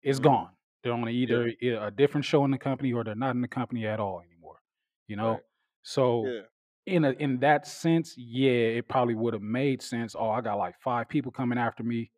[0.01, 0.23] is Mhm.
[0.23, 0.49] gone.
[0.83, 1.09] They're on Yeah.
[1.09, 3.99] either i- a different show in the company or they're not in the company at
[3.99, 4.61] all anymore.
[5.07, 5.39] You know, Right.
[5.83, 6.41] so yeah,
[6.85, 10.15] in a in that sense, yeah, it probably would have made sense.
[10.17, 12.11] Oh, I got like five people coming after me.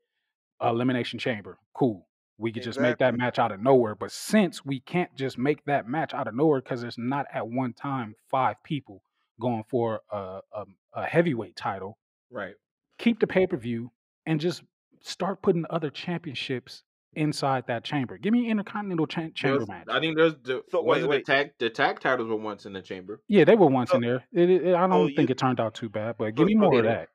[0.61, 2.07] Elimination Chamber, cool.
[2.39, 3.95] We could just make that match out of nowhere.
[3.95, 7.48] But since we can't just make that match out of nowhere because there's not at
[7.48, 9.02] one time five people
[9.39, 11.98] going for a, a, a heavyweight title,
[12.30, 12.56] Right.
[12.99, 13.91] keep the pay per view
[14.26, 14.64] and just
[15.02, 16.84] start putting other championships
[17.14, 18.18] inside that chamber.
[18.18, 19.88] Give me an intercontinental cha- chamber There's, match.
[19.90, 22.74] I think there's the So wait, wasn't the tag the tag titles were once in
[22.74, 23.22] the chamber.
[23.28, 24.28] Yeah, they were once So in there.
[24.32, 26.54] It, it, I don't you think it turned out too bad, but so give me
[26.60, 27.10] so more of that.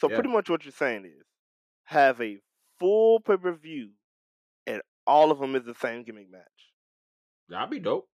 [0.00, 0.14] so Yeah.
[0.14, 1.24] pretty much what you're saying is
[1.84, 2.38] have a
[2.78, 3.92] full pay per view
[4.66, 6.74] and all of them is the same gimmick match.
[7.48, 8.08] That'd be dope.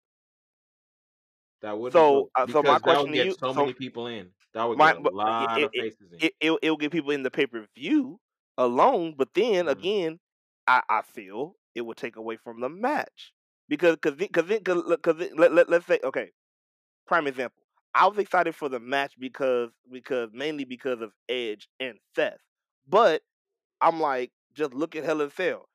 [1.62, 3.36] That would be So dope uh, so my because that question would to get you,
[3.40, 4.32] so so many people in.
[4.54, 6.20] That would my get a but lot it of it faces in.
[6.20, 8.20] it it it'll get people in the pay per view
[8.58, 9.72] alone, but then Mhm.
[9.72, 10.20] again,
[10.68, 13.34] I I feel it would take away from the match
[13.70, 14.46] because because because
[14.88, 16.32] because let, let let's say okay,
[17.08, 17.62] prime example.
[17.96, 22.40] I was excited for the match because because mainly because of Edge and Seth,
[22.88, 23.22] but
[23.82, 25.68] I'm like just look at Hell in Cell.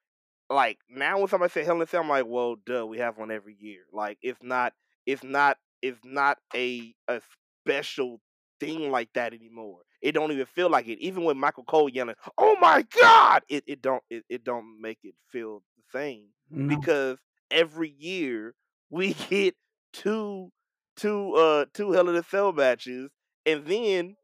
[0.50, 3.30] Like now when somebody say Hell in Cell, I'm like, well, duh, we have one
[3.30, 3.80] every year.
[3.92, 4.74] Like it's not
[5.06, 7.20] it's not it's not a a
[7.64, 8.20] special
[8.60, 9.82] thing like that anymore.
[10.00, 10.98] It don't even feel like it.
[11.00, 14.98] Even with Michael Cole yelling, "Oh my God!" It it don't it, it don't make
[15.02, 17.18] it feel the same No, because
[17.50, 18.54] every year
[18.90, 19.56] we get
[19.92, 20.52] two
[20.96, 23.10] two uh two Hell in a Cell matches,
[23.46, 24.16] and then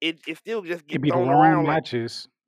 [0.00, 1.82] it it still just it'd get thrown wrong around like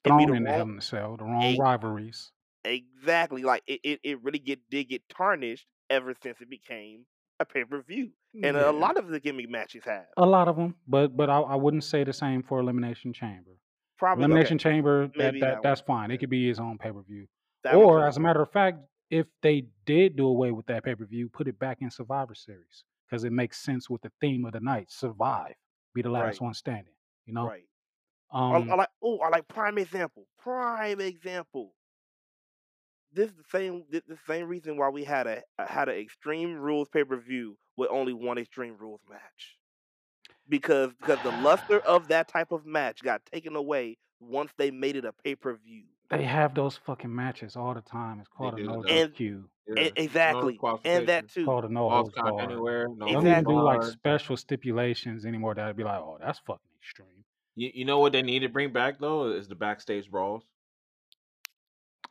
[0.03, 2.33] matches be thrown the in the Hell in a Cell, the wrong rivalries.
[2.65, 7.07] exactly like it, it, it really get did get tarnished ever since it became
[7.41, 8.11] a pay per view,
[8.43, 11.41] and a lot of the gimmick matches have a lot of them, but but I,
[11.41, 13.53] I wouldn't say the same for Elimination Chamber.
[13.99, 16.11] probably okay Elimination Chamber, that maybe that that one that's fine.
[16.11, 17.27] It could be his own pay per view.
[17.73, 18.79] Or as a matter of fact,
[19.11, 22.35] if they did do away with that pay per view, put it back in Survivor
[22.35, 25.55] Series because it makes sense with the theme of the night: survive,
[25.95, 26.95] be the last right one standing.
[27.27, 27.65] You know, right.
[28.33, 31.75] I, I um, like oh I like prime example prime example.
[33.19, 36.55] This is the same this the same reason why we had a had an Extreme
[36.55, 39.59] Rules pay per view with only one Extreme Rules match
[40.49, 44.95] because because the luster of that type of match got taken away once they made
[44.95, 45.83] it a pay per view.
[46.11, 48.21] they have those fucking matches all the time.
[48.21, 48.89] It's They called a no though.
[48.89, 49.45] And DQ.
[49.67, 49.75] Yeah.
[49.75, 51.25] No exactly, and that disqualification.
[51.25, 51.45] It's too.
[51.45, 52.53] called a no holds count barred.
[52.53, 52.87] anywhere.
[52.87, 55.57] No They don't even do like special stipulations anymore.
[55.57, 57.25] That'd be like, oh, that's fucking extreme.
[57.57, 60.45] You, you know what they need to bring back though is the backstage brawls.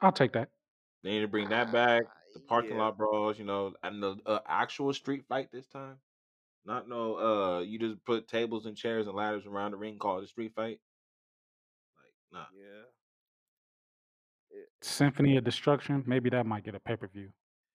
[0.01, 0.49] I'll take that.
[1.03, 2.03] They need to bring that back.
[2.07, 2.77] Ah, The parking yeah.
[2.83, 5.97] lot brawls, you know, and the uh, actual street fight this time.
[6.65, 10.17] Not no, uh, you just put tables and chairs and ladders around the ring, call
[10.19, 10.79] it a street fight.
[11.97, 12.45] Like, nah.
[12.57, 12.83] Yeah.
[14.59, 16.03] It- Symphony of Destruction.
[16.05, 17.29] Maybe that might get a pay per view.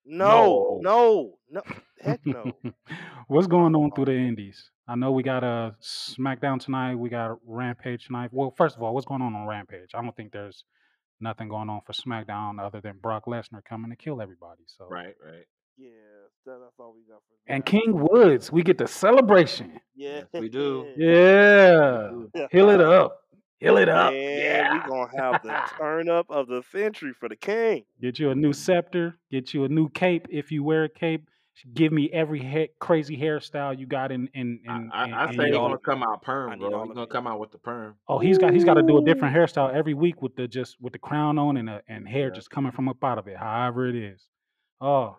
[0.05, 1.39] no, No.
[1.51, 1.77] no, no.
[2.01, 2.53] Heck no.
[3.29, 4.71] What's going on through the indies?
[4.89, 6.97] I know we got a SmackDown tonight.
[6.97, 8.31] We got Rampage tonight.
[8.33, 9.91] Well, first of all, what's going on on Rampage?
[9.95, 10.65] I don't think there's
[11.23, 14.63] nothing going on for SmackDown other than Brock Lesnar coming to kill everybody.
[14.67, 15.45] So, Right, right.
[15.79, 15.89] Yeah,
[16.45, 17.65] that's all we got for and.
[17.65, 19.81] King Woods, we get the celebration.
[19.97, 20.23] Yeah.
[20.33, 20.87] Yes, we do.
[20.97, 23.19] Yeah, heal it up,
[23.59, 24.13] heal it up.
[24.13, 27.85] Man, Yeah, we're gonna have the turn up of the century for the king.
[28.01, 31.29] get you a new scepter, get you a new cape if you wear a cape.
[31.75, 35.37] Give me every ha- crazy hairstyle you got in in I, in, I, I in
[35.37, 36.85] say he's need your all gonna come out perm, bro.
[36.87, 37.97] He's gonna come out with the perm.
[38.09, 40.77] Oh, he's got he's got to do a different hairstyle every week with the just
[40.81, 43.29] with the crown on and a, and hair Yeah, just coming from up out of
[43.29, 44.27] it, however it is.
[44.81, 45.17] Oh.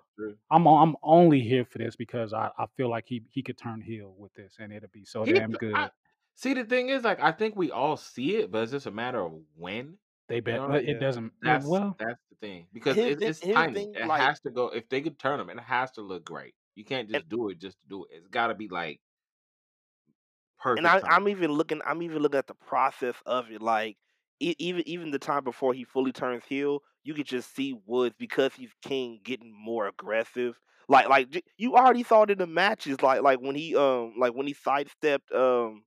[0.51, 3.81] I'm I'm only here for this because I, I feel like he he could turn
[3.81, 5.91] heel with this and it'll be so He, damn I, good.
[6.35, 8.91] see, the thing is, like, I think we all see it, but it's just a
[8.91, 9.97] matter of when.
[10.33, 10.99] They bet know, but it Yeah.
[10.99, 11.99] doesn't that's well.
[11.99, 13.87] that's the thing because Here's it, it's here's the timing.
[13.95, 14.69] thing, It like, has to go.
[14.69, 16.55] If they could turn them, it has to look great.
[16.75, 18.09] You can't and just do it just to do it.
[18.13, 18.99] It's got to be like
[20.75, 21.01] and perfect I.
[21.07, 21.81] I'm even looking.
[21.85, 23.61] I'm even looking at the process of it.
[23.61, 23.97] Like,
[24.39, 28.15] e- even even the time before he fully turns heel, you could just see Woods
[28.17, 30.59] because he's king getting more aggressive.
[30.89, 34.33] Like like you already saw it in the matches, like like when he um like
[34.33, 35.85] when he sidestepped um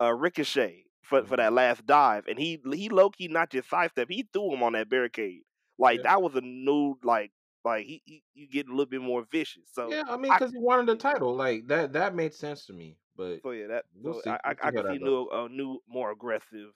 [0.00, 4.08] uh Ricochet for for that last dive, and he he low key not just sidestep,
[4.10, 5.42] he threw him on that barricade.
[5.78, 6.04] Like Yeah.
[6.04, 7.32] that was a new like
[7.64, 9.70] like he, he you get a little bit more vicious.
[9.72, 11.92] So Yeah, I mean, because he wanted the title, like that.
[11.92, 12.98] That made sense to me.
[13.16, 14.36] But so yeah that we'll so see.
[14.44, 16.72] I I, I can see new a new more aggressive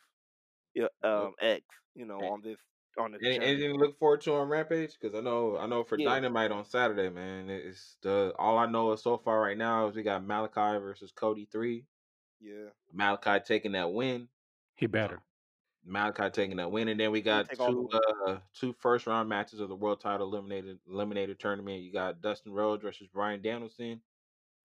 [1.03, 1.65] um X
[1.95, 2.59] you know on this
[2.99, 4.99] on this Any, anything to look forward to on Rampage?
[5.01, 6.17] Because I know, I know for Yeah.
[6.17, 9.97] Dynamite on Saturday, man, it's the all I know is so far right now is
[9.97, 11.87] we got Malakai versus Cody three.
[12.41, 12.69] Yeah.
[12.95, 14.29] Malakai taking that win.
[14.77, 15.23] He better.
[15.87, 19.07] Malakai taking that win, and then we got take all the two uh two first
[19.07, 21.83] round matches of the world title eliminated eliminated tournament.
[21.83, 24.03] You got Dustin Rhodes versus Bryan Danielson.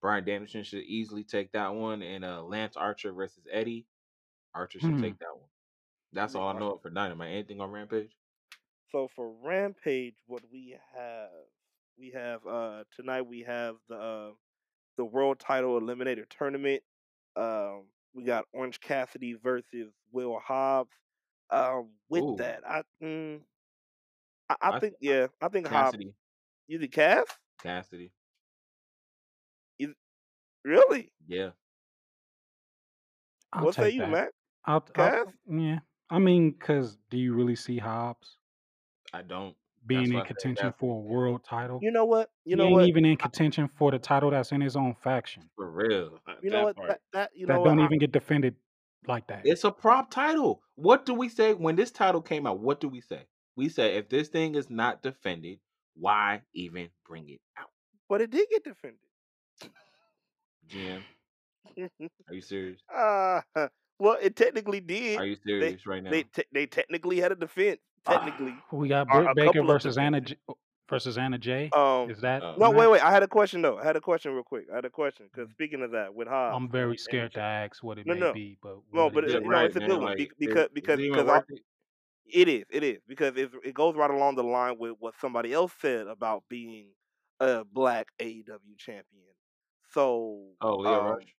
[0.02, 3.86] Bryan Danielson should easily take that one, and uh Lance Archer versus Eddie.
[4.54, 5.02] Archer should Hmm.
[5.02, 5.50] take that one.
[6.12, 7.32] That's all I know for Dynamite.
[7.32, 8.12] Anything on Rampage?
[8.92, 11.30] So for Rampage, what we have,
[11.98, 14.32] we have uh tonight we have the uh,
[14.98, 16.84] the world title eliminator tournament.
[17.36, 17.84] Um,
[18.14, 20.92] we got Orange Cassidy versus Will Hobbs.
[21.50, 22.36] Um, with Ooh.
[22.38, 23.42] that, I mm,
[24.50, 25.92] I, I I- think yeah, I think Hobbs.
[25.92, 26.14] Cassidy.
[26.68, 27.26] You think Cass?
[27.62, 28.12] Cassidy.
[30.64, 31.12] Really?
[31.28, 31.52] Yeah.
[33.54, 34.06] I'll what say you.
[34.06, 34.30] Mac?
[34.66, 35.80] I'll, I'll, yeah.
[36.10, 38.38] I mean, because do you really see Hobbs
[39.14, 39.56] I don't.
[39.86, 41.80] Being in why I said contention for a world title?
[41.82, 42.30] You know what?
[42.46, 42.88] You he know ain't what?
[42.88, 45.44] even in contention for the title that's in his own faction.
[45.56, 46.20] For real.
[46.42, 46.76] You that know what?
[46.88, 47.86] That, that you that know don't what?
[47.86, 48.56] Even get defended
[49.08, 49.42] like that.
[49.46, 50.62] It's a prop title.
[50.76, 52.60] What do we say when this title came out?
[52.60, 53.26] What do we say?
[53.56, 55.60] We say if this thing is not defended,
[55.96, 57.70] why even bring it out?
[58.12, 59.00] but it did get defended.
[60.68, 61.02] Jim,
[61.80, 62.82] are you serious?
[62.94, 63.40] uh,
[64.00, 65.18] well, it technically did.
[65.18, 66.10] Are you serious right now?
[66.10, 67.80] They te- they technically had a defense.
[68.08, 70.22] Technically, we got Or Britt Baker versus Anna.
[70.22, 70.38] J-
[70.90, 71.70] versus Anna Jay.
[71.74, 73.02] um, Is that uh, no, wait, wait.
[73.02, 73.78] I had a question though.
[73.78, 74.66] I had a question real quick.
[74.72, 77.82] I had a question because speaking of that, with Hobbs, I'm very scared to ask
[77.84, 78.34] what it No, may no.
[78.34, 79.44] be, but No, what but it it- is.
[79.44, 81.54] you know, it's a good one, be- because- is- because- is it even because I-
[81.54, 81.62] it?
[82.26, 85.54] it is, it is because it it goes right along the line with what somebody
[85.54, 86.90] else said about being
[87.40, 89.24] a black AEW champion.
[89.92, 91.36] So, Oh, Lio um, Rush.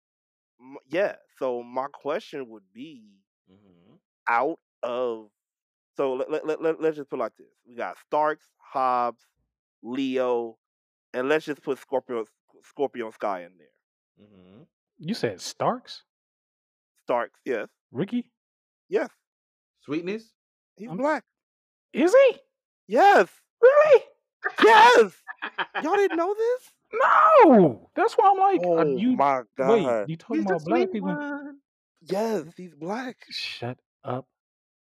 [0.61, 1.17] m- yeah.
[1.39, 3.05] So my question would be,
[3.51, 3.99] Mhm.
[4.29, 5.31] out of
[5.97, 9.23] so let, let, let, let, let's just put it like this we got starks hobbs
[9.83, 10.57] lio
[11.15, 12.25] and let's just put scorpio
[12.63, 14.67] scorpio sky in there Mhm.
[14.99, 16.03] You said Starks,
[17.05, 18.31] starks yes Ricky?
[18.89, 19.09] yes
[19.81, 20.33] Sweetness.
[20.77, 21.25] he's I'm- black
[21.93, 22.37] Is he
[22.87, 23.29] yes
[23.61, 24.03] really?
[24.65, 25.13] yes
[25.83, 30.09] y'all didn't know this No, that's why I'm like, oh uh, you my god wait.
[30.09, 31.09] You talking He's the about black people?
[31.09, 31.59] one.
[32.03, 34.27] yes he's black Shut up,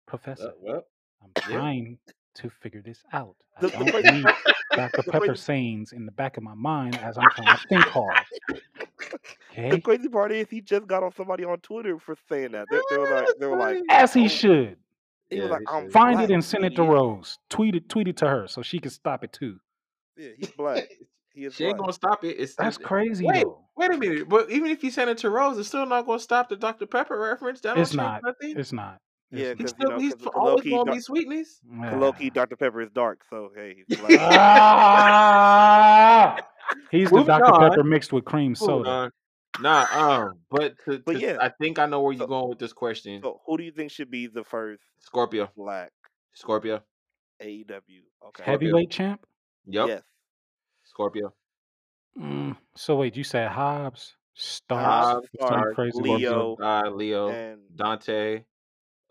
[0.08, 0.50] Professor.
[0.50, 0.84] Uh, well,
[1.24, 1.98] I'm trying
[2.36, 3.36] to figure this out.
[3.58, 4.26] I the, the don't need
[4.76, 5.04] Dr.
[5.04, 8.16] Pepper sayings in the back of my mind as I'm trying to think hard.
[9.56, 12.80] the crazy part is he just got on somebody on twitter for saying that they,
[12.90, 14.78] they were ah, like they were like as he oh, should.
[15.30, 15.90] he Yeah, was like i'm.
[15.92, 17.38] Find black it and send it to Rose.
[17.50, 19.60] Tweet it, tweet it to her so she can stop it too.
[20.18, 20.88] yeah he's black
[21.34, 22.38] he is She ain't black gonna stop it.
[22.40, 23.60] It's That's it- crazy Wait, though.
[23.76, 24.30] wait a minute.
[24.30, 26.86] But even if you send it to Rose, it's still not gonna stop the Dr.
[26.86, 27.60] Pepper reference.
[27.62, 28.24] That don't It's change not.
[28.24, 28.58] nothing.
[28.58, 29.00] It's not.
[29.32, 31.62] Yeah, because you still know, he's always Loki, gonna be sweetness.
[31.96, 32.30] Loki.
[32.30, 34.20] Dr Pepper is dark, so hey, he's black.
[35.12, 36.38] Ah!
[36.90, 37.46] He's the Dr.
[37.46, 37.70] on.
[37.70, 38.90] Pepper mixed with cream Moving soda.
[38.90, 39.12] on.
[39.62, 41.38] Nah, um, but to, But to- yeah.
[41.42, 43.22] I think I know where you're So- going with this question.
[43.22, 45.92] so who do you think should be the first Scorpio, black
[46.34, 46.82] Scorpio.
[47.42, 48.04] AEW?
[48.28, 48.44] Okay.
[48.44, 49.26] Heavyweight champ?
[49.66, 50.02] Yep, Yes.
[50.84, 51.34] Scorpio.
[52.20, 58.44] Mm, so wait, you said Hobbs, Starks, Hobbs, for crazy Lio, uh, Lio, And Dante,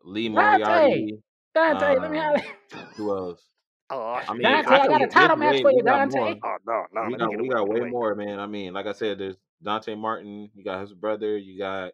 [0.05, 0.65] Lee Dante!
[0.65, 1.23] Moriarty.
[1.55, 2.81] Dante, let me Um, have it.
[2.97, 3.43] Who else?
[3.91, 6.11] oh, I mean, Dante, I I got a title match way- for you, we got
[6.11, 6.41] Dante.
[6.43, 7.91] oh no, no, we got we got get way away.
[7.91, 8.39] more, man.
[8.41, 10.51] I mean, like I said, there's Dante Martin.
[10.55, 11.37] You got his brother.
[11.37, 11.93] You got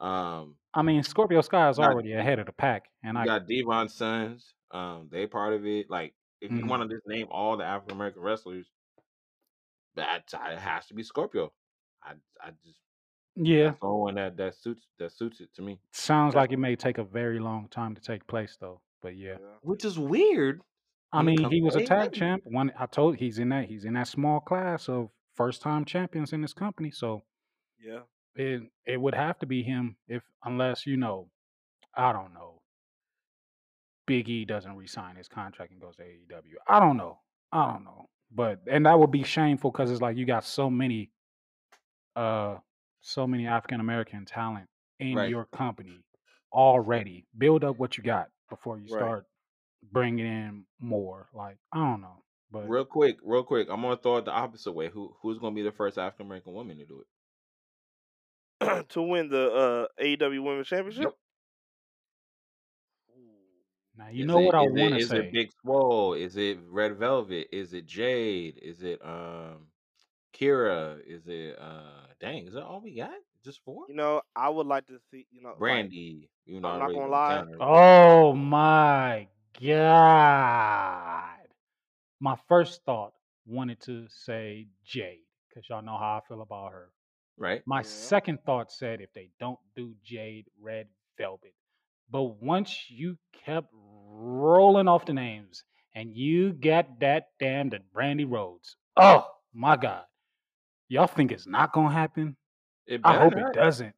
[0.00, 3.24] um, I mean, Scorpio Sky is Got- already ahead of the pack, and you I
[3.26, 4.52] got D-Von's sons.
[4.72, 5.88] Um, they part of it.
[5.88, 6.68] Like, if you Mhm.
[6.68, 8.66] want to just name all the African American wrestlers,
[9.94, 11.52] that it has to be Scorpio.
[12.02, 12.80] I I just
[13.36, 15.80] yeah, that's the only one that that suits that suits it to me.
[15.92, 18.80] sounds like it may take a very long time to take place though.
[19.02, 19.56] But yeah, Yeah.
[19.62, 20.60] Which is weird.
[21.12, 22.14] I when it mean, comes he to was a tag AEW.
[22.14, 22.42] champ.
[22.46, 26.32] One I told he's in that he's in that small class of first time champions
[26.32, 26.90] in this company.
[26.90, 27.22] So
[27.78, 28.00] Yeah.
[28.34, 31.28] it it would have to be him if unless you know,
[31.96, 32.62] I don't know.
[34.06, 36.54] Big E doesn't resign his contract and goes to AEW.
[36.68, 37.20] I don't know.
[37.52, 38.08] I don't know.
[38.30, 41.10] But and that would be shameful because it's like you got so many
[42.16, 42.56] uh
[43.06, 44.66] so many African American talent
[44.98, 45.28] in Right.
[45.28, 46.00] your company
[46.52, 47.26] already.
[47.36, 48.98] Build up what you got before you Right.
[48.98, 49.26] start
[49.82, 51.28] bringing in more.
[51.34, 53.68] Like I don't know, but Real quick, real quick.
[53.70, 54.88] I'm gonna throw it the opposite way.
[54.88, 57.08] Who who's gonna be the first African American woman to do it?
[58.88, 61.02] to win the uh, AEW Women's Championship.
[61.04, 61.14] Yep.
[63.96, 65.18] now you Is know it- what I want to say.
[65.18, 66.14] Is it Big Swole?
[66.14, 67.48] Is it Red Velvet?
[67.52, 68.58] Is it Jade?
[68.62, 69.66] Is it um
[70.32, 71.00] Kiera?
[71.06, 73.10] Is it uh dang, is that all we got?
[73.44, 73.84] Just four?
[73.88, 75.26] You know, I would like to see.
[75.30, 75.58] You know, like,
[75.90, 76.28] Brandi.
[76.46, 77.28] You know, I'm not gonna lie.
[77.28, 77.50] count.
[77.60, 79.28] Oh my
[79.60, 81.48] god!
[82.20, 83.12] My first thought
[83.46, 86.90] wanted to say Jade because y'all know how I feel about her.
[87.36, 87.62] Right?
[87.66, 87.82] My Yeah.
[87.82, 90.88] second thought said if they don't do Jade, Red
[91.18, 91.54] Velvet.
[92.10, 95.64] But once you kept rolling off the names
[95.94, 100.04] and you got that damned Brandi Rhodes, oh my God.
[100.88, 102.36] Y'all think it's not going to happen?
[102.86, 103.50] It I hope not.
[103.50, 103.94] it doesn't.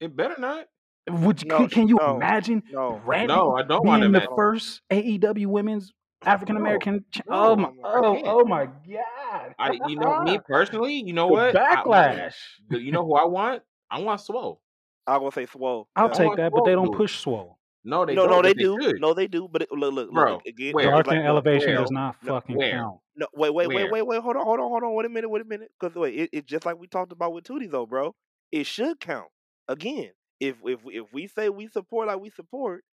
[0.00, 0.66] It better not.
[1.08, 4.06] Would you, No, can, can you no, imagine no, Brandi No, I don't want to
[4.06, 4.36] being the imagine.
[4.36, 5.92] first AEW women's
[6.24, 7.04] African American?
[7.12, 9.54] ch- No, oh my, oh, oh my God!
[9.58, 11.54] I, you know, me personally, you know the what?
[11.54, 12.32] Backlash.
[12.70, 13.62] the- you know who I want?
[13.90, 14.62] I want Swole.
[15.06, 15.86] I'm gonna say Swole.
[15.94, 16.12] I'll Yeah.
[16.14, 17.58] Take want that, but they Swole to don't push Swole.
[17.84, 18.30] No, they no, don't.
[18.30, 18.78] no, they they do.
[18.80, 19.00] should.
[19.00, 19.46] No, they do.
[19.50, 20.72] But it, look, look, Bro, look again.
[20.72, 20.90] where?
[20.90, 21.78] Dark like, and elevation where?
[21.78, 22.70] does not no, fucking where?
[22.72, 22.98] count.
[23.14, 23.90] no, wait, wait, wait, Where?
[23.90, 24.22] wait, wait.
[24.22, 24.94] Hold on, hold on, hold on.
[24.94, 25.70] Wait a minute, wait a minute.
[25.78, 28.14] Because wait, it, it's just like we talked about with Tootie though, bro.
[28.50, 29.28] It should count
[29.68, 30.10] again.
[30.40, 32.84] If if if we say we support like we support,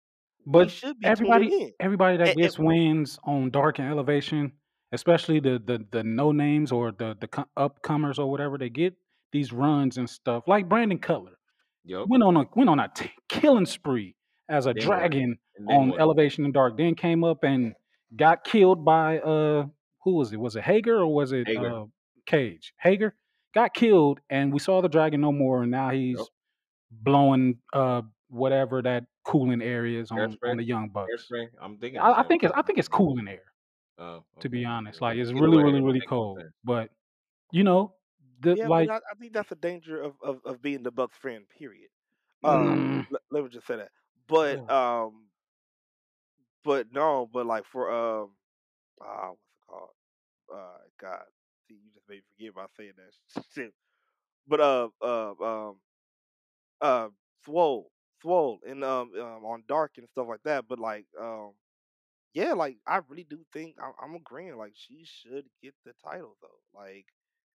[0.44, 4.52] we But should be everybody, everybody that And, and gets wins on Dark and Elevation,
[4.92, 8.94] especially the the the no names or the the upcomers or whatever, they get
[9.32, 10.48] these runs and stuff.
[10.48, 11.38] Like Brandon Cutler
[11.84, 12.08] Yup.
[12.08, 14.16] went on a went on a t- killing spree
[14.50, 16.00] as a Then dragon on what?
[16.00, 16.76] Elevation and Dark.
[16.76, 17.74] Then came up and
[18.14, 19.66] got killed by uh
[20.04, 20.40] who was it?
[20.40, 21.74] Was it Hager or was it Hager.
[21.74, 21.84] uh
[22.26, 22.74] Cage?
[22.78, 23.14] Hager
[23.54, 26.28] got killed, and we saw the dragon no more, and now he's Yup.
[26.90, 31.30] blowing uh whatever that cooling area is on on the young bucks.
[31.60, 32.00] I'm thinking.
[32.00, 32.52] I, I think it's.
[32.54, 33.50] I think it's cooling air
[34.00, 35.02] Oh, to be honest.
[35.02, 36.42] Like it's Either really way, really really cold.
[36.64, 36.88] But
[37.52, 37.94] you know
[38.40, 41.18] the Yeah, like I, I think that's a danger of, of, of being the Bucks
[41.18, 41.44] friend.
[41.58, 41.90] Period.
[42.42, 43.90] Um, mm, let, let me just say that.
[44.30, 45.26] But um,
[46.64, 48.30] but no, but like for um,
[49.02, 49.90] ah, what's it called?
[50.52, 51.22] Uh, God,
[51.68, 53.72] see, you just made me forget about saying that shit.
[54.48, 55.76] But uh, uh, um,
[56.80, 57.08] uh,
[57.44, 57.90] swole,
[58.22, 60.66] swole, and um, um, on dark and stuff like that.
[60.68, 61.52] But like, um,
[62.34, 64.56] yeah, like I really do think I'm, I'm agreeing.
[64.56, 66.78] Like she should get the title though.
[66.78, 67.06] Like,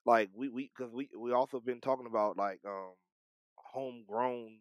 [0.07, 2.93] like we we because we we also been talking about like um
[3.57, 4.59] homegrown,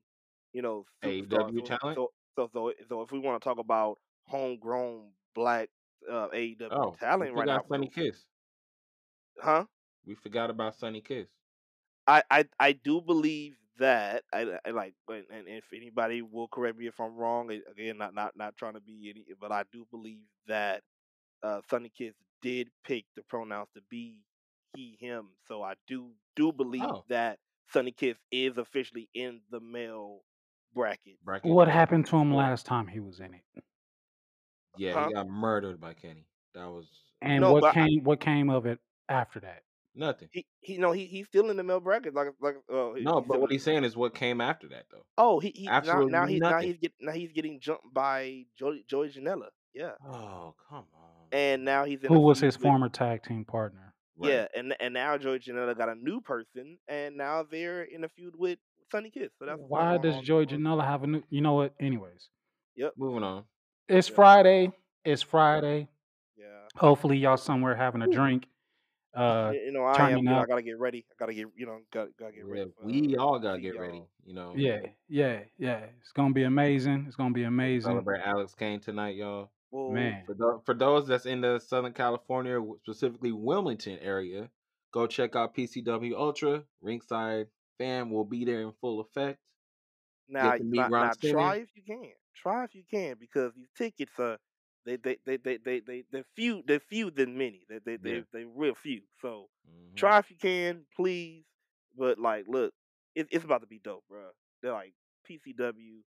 [0.53, 0.86] you know.
[1.03, 1.98] AEW talent.
[1.98, 5.69] so so so, so if we want to talk about homegrown black
[6.10, 8.26] uh AEW Oh, we talent right now, Sonny Kiss.
[9.40, 9.65] huh?
[10.06, 11.30] We forgot about Sonny Kiss.
[12.07, 16.78] I, I I do believe that I, I like and, and if anybody will correct
[16.78, 19.86] me if I'm wrong again not not not trying to be any but I do
[19.90, 20.84] believe that
[21.44, 24.18] uh Sonny Kiss did pick the pronouns to be
[24.76, 29.60] he him so I do do believe Oh, that Sonny Kiss is officially in the
[29.60, 30.22] male
[30.73, 31.56] bracket bracket.
[31.56, 33.64] what happened to him last time he was in it?
[34.76, 36.27] Yeah, huh he got murdered by Kenny.
[36.53, 36.88] That was
[37.22, 38.80] And no what but I, came what came of it
[39.10, 39.64] after that?
[39.93, 40.30] nothing.
[40.31, 43.27] he he no he he's still in the male bracket like like uh No, he's
[43.27, 45.06] but what he's saying is what came after that, though.
[45.18, 48.45] oh he he now Absolutely now he's now he's get now he's getting jumped by
[48.57, 52.64] Joey Joey Janela yeah Oh, come on, and now he's in Who was his with
[52.64, 53.93] former tag team partner?
[54.18, 54.30] Right.
[54.30, 58.10] Yeah, and and now Joey Janela got a new person, and now they're in a
[58.10, 58.60] feud with
[58.91, 59.30] Sonny Kiss.
[59.39, 61.23] So that's that's Why does Joy Joey Janela have a new?
[61.30, 61.73] You know what?
[61.80, 62.30] Anyways,
[62.76, 62.93] Yep.
[62.97, 63.43] Moving on.
[63.88, 64.15] it's Yeah.
[64.15, 64.72] Friday.
[65.03, 65.88] It's Friday.
[66.38, 66.45] Yeah.
[66.76, 68.11] Hopefully, y'all somewhere having a Ooh.
[68.13, 68.47] drink,
[69.15, 70.18] uh, You you know, I am.
[70.19, 71.05] You know, I gotta get ready.
[71.11, 71.47] I gotta get.
[71.55, 73.97] You know, gotta gotta get ready for we uh, all gotta get ready.
[73.97, 74.09] y'all.
[74.23, 75.85] You know, Yeah, yeah, yeah.
[75.99, 77.05] It's gonna be amazing.
[77.07, 79.49] It's gonna be amazing, celebrate Alex Kane tonight, y'all.
[79.72, 80.23] Well, man.
[80.26, 84.49] For those, for those that's in the Southern California, specifically Wilmington area,
[84.91, 86.63] go check out PCW Ultra.
[86.81, 87.47] Ringside
[87.82, 89.40] fam will be there in full effect.
[90.28, 92.14] now, now, now, try if you can.
[92.36, 94.38] Try if you can, because these tickets are
[94.86, 97.66] they they they they they they they're few they're few than many.
[97.70, 98.22] They they Yeah.
[98.22, 99.03] they they real few.
[99.22, 101.45] So hmm try if you can, please.
[101.98, 102.74] But like, look,
[103.16, 104.30] it, it's about to be dope, bro.
[104.62, 104.94] They're like
[105.26, 106.03] PCW,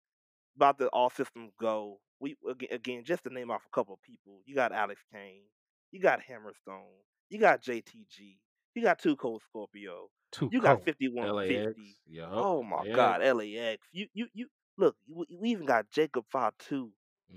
[0.56, 2.00] about to all systems go.
[2.20, 4.40] We again, again, just to name off a couple of people.
[4.46, 5.44] You got Alex Kane,
[5.90, 8.38] you got Hammerstone, you got JTG,
[8.74, 10.84] you got Too Cold Scorpio, Too you got cold.
[10.84, 11.48] fifty one LAX.
[11.48, 11.96] fifty.
[12.32, 12.96] Oh my LAX.
[12.96, 13.86] God, LAX.
[13.92, 14.46] You you you
[14.76, 14.96] look.
[15.08, 16.90] We, we even got Jacob Fatu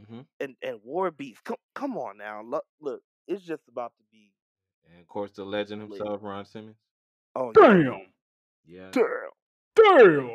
[0.08, 1.40] hmm and and War Beats.
[1.44, 3.02] Come come on now, look look.
[3.28, 4.32] It's just about to be
[4.92, 6.78] And of course, the legend himself, Ron Simmons.
[7.36, 8.02] Oh Damn,
[8.66, 8.90] Yeah.
[8.92, 9.06] damn.
[9.76, 10.30] damn.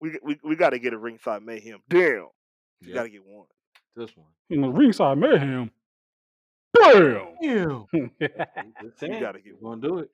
[0.00, 1.80] We we we got to get a ringside mayhem.
[1.88, 2.28] Damn,
[2.80, 2.94] you Yep.
[2.94, 3.46] got to get one.
[3.96, 4.26] This one.
[4.48, 5.70] You know, ringside mayhem.
[6.74, 7.26] Damn.
[7.40, 7.88] Ew.
[7.92, 8.10] You
[9.02, 10.10] You gotta get We're gonna do it.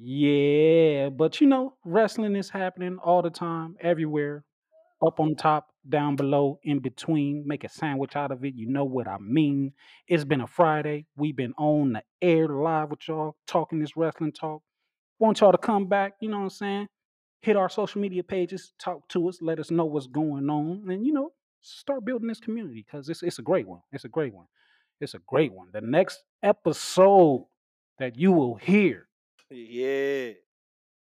[0.00, 4.44] Yeah, but you know, wrestling is happening all the time, everywhere.
[5.04, 7.44] Up on top, down below, in between.
[7.46, 8.54] Make a sandwich out of it.
[8.54, 9.72] You know what I mean.
[10.08, 11.06] It's been a Friday.
[11.16, 14.62] We've been on the air live with y'all, talking this wrestling talk.
[15.18, 16.88] Want y'all to come back, you know what I'm saying?
[17.42, 21.04] Hit our social media pages, talk to us, let us know what's going on, and
[21.06, 21.30] you know,
[21.60, 23.80] start building this community because it's it's a great one.
[23.92, 24.46] It's a great one.
[25.00, 25.68] It's a great one.
[25.72, 27.46] The next episode
[27.98, 29.07] that you will hear,
[29.50, 30.32] Yeah.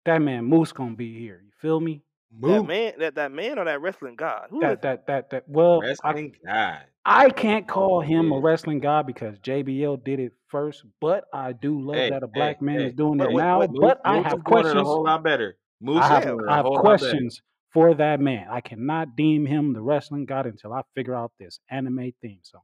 [0.05, 1.41] that man Moose gonna be here.
[1.43, 2.01] You feel me?
[2.41, 4.47] That man, that, that man or that wrestling god?
[4.49, 5.43] Who is That that that that.
[5.47, 6.79] Well, I, Wrestling God.
[7.05, 11.79] I can't call him a wrestling god because JBL did it first, but I do
[11.79, 12.87] love Hey, that a hey, black man hey.
[12.87, 13.59] is doing Wait, it wait, now.
[13.61, 14.81] wait, Moose, but I have is doing a questions.
[14.81, 15.57] whole lot better.
[15.79, 16.25] Moose I have Yeah.
[16.25, 17.11] doing it I a have whole lot better.
[17.11, 17.41] questions
[17.71, 18.47] for that man.
[18.49, 22.61] I cannot deem him the wrestling god until I figure out this anime theme song.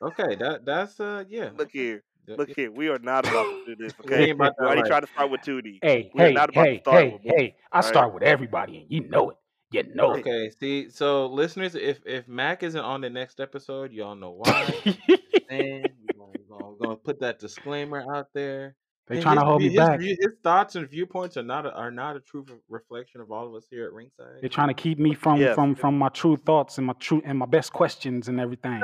[0.00, 1.50] Okay, that that's uh yeah.
[1.56, 2.02] Look here.
[2.26, 2.70] Th- Look here.
[2.70, 4.26] We are not about to do this, We okay?
[4.26, 4.84] ain't about We that already life.
[4.84, 5.82] tried to start with 2D.
[5.82, 7.56] Hey, We are hey, not to hey, start hey, with hey!
[7.72, 8.00] I All right.
[8.00, 9.36] start with everybody, and you know it.
[9.70, 10.26] You know it.
[10.26, 14.84] Okay, see, so listeners, if if Mac isn't on the next episode, y'all know why.
[15.48, 18.76] And we're gonna, we're gonna put that disclaimer out there.
[19.08, 19.98] They And trying his to hold view- me back.
[20.00, 23.48] view- his thoughts and viewpoints are not a, are not a true reflection of all
[23.48, 24.40] of us here at Ringside.
[24.40, 27.36] They're trying to keep me from from from my true thoughts and my true and
[27.38, 28.82] my best questions and everything.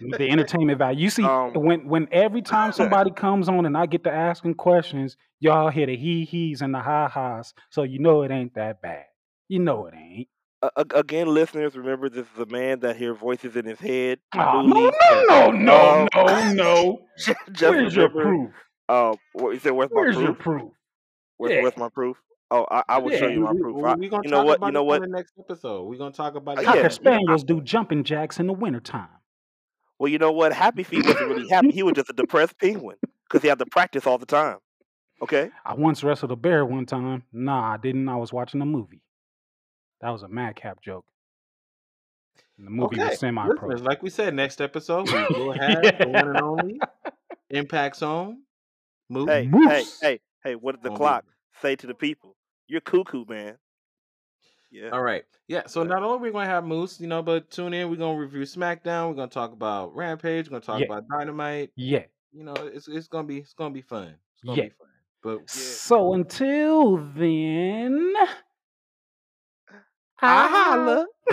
[0.00, 1.00] the entertainment value.
[1.00, 2.72] You see, Um, when when every time
[3.04, 6.74] somebody comes on and I get to asking questions, y'all hear the he he's and
[6.74, 9.04] the ha ha's, so you know it ain't that bad.
[9.48, 10.28] You know it ain't.
[10.62, 14.18] a- again, listeners, remember this is a man that hears voices in his head.
[14.34, 14.90] Oh, no,
[15.28, 16.98] no, no, no, Um, no, no.
[17.52, 18.54] just Where's your remember.
[18.88, 19.14] Proof?
[19.14, 19.70] Uh, what you said?
[19.72, 20.38] Where's my Where's your proof?
[20.60, 20.72] proof?
[21.36, 21.62] Where's, Yeah.
[21.62, 22.16] where's my proof?
[22.50, 23.76] Oh, I, I will show you my we, proof.
[23.76, 24.56] we, I, we gonna you know talk what?
[24.58, 25.02] about You know what?
[25.02, 25.82] on the next episode.
[25.84, 26.64] We're gonna talk about Uh, it.
[26.64, 26.88] yeah, Cocker yeah.
[26.88, 29.08] spaniels do jumping jacks in the wintertime.
[29.98, 30.52] Well, you know what?
[30.52, 31.70] Happy Feet wasn't really happy.
[31.70, 32.96] He was just a depressed penguin
[33.28, 34.58] because he had to practice all the time.
[35.22, 35.50] Okay.
[35.64, 37.22] I once wrestled a bear one time.
[37.32, 38.08] Nah, I didn't.
[38.08, 39.00] I was watching a movie.
[40.00, 41.04] That was a madcap joke.
[42.58, 43.68] And the movie Okay, was semi pro.
[43.68, 46.80] listeners, like we said, next episode we will have the one and only
[47.50, 48.42] Impact Zone.
[49.14, 49.28] Moose.
[49.28, 50.00] Hey, hey, Moose.
[50.00, 50.54] hey, hey!
[50.56, 51.24] What did the oh, be- clock
[51.62, 52.36] say to the people?
[52.68, 53.56] You're cuckoo, man.
[54.70, 54.88] Yeah.
[54.90, 55.24] All right.
[55.46, 55.62] Yeah.
[55.66, 55.88] So Yeah.
[55.88, 57.88] not only we're gonna have Moose, you know, but tune in.
[57.90, 59.08] We're gonna review SmackDown.
[59.08, 60.46] We're gonna talk about Rampage.
[60.46, 60.86] We're gonna talk Yeah.
[60.86, 61.70] about Dynamite.
[61.76, 62.04] Yeah.
[62.32, 64.16] You know, it's it's gonna be it's gonna be fun.
[64.34, 64.64] It's gonna Yeah.
[64.64, 64.88] be fun.
[65.22, 65.48] But.
[65.48, 68.14] So until then,
[70.20, 71.06] I holla.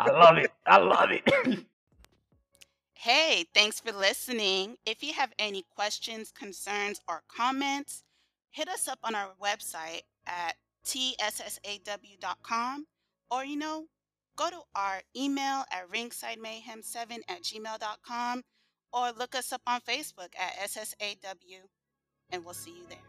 [0.00, 0.50] I love it.
[0.66, 1.64] I love it.
[3.08, 4.76] Hey, thanks for listening.
[4.84, 8.02] If you have any questions, concerns, or comments,
[8.50, 11.26] hit us up on our website at tssaw.com
[13.30, 13.86] or, you know,
[14.36, 18.42] go to our email at ringsidemayhem7 at gmail.com
[18.92, 21.62] or look us up on Facebook at SSAW,
[22.28, 23.07] and we'll see you there.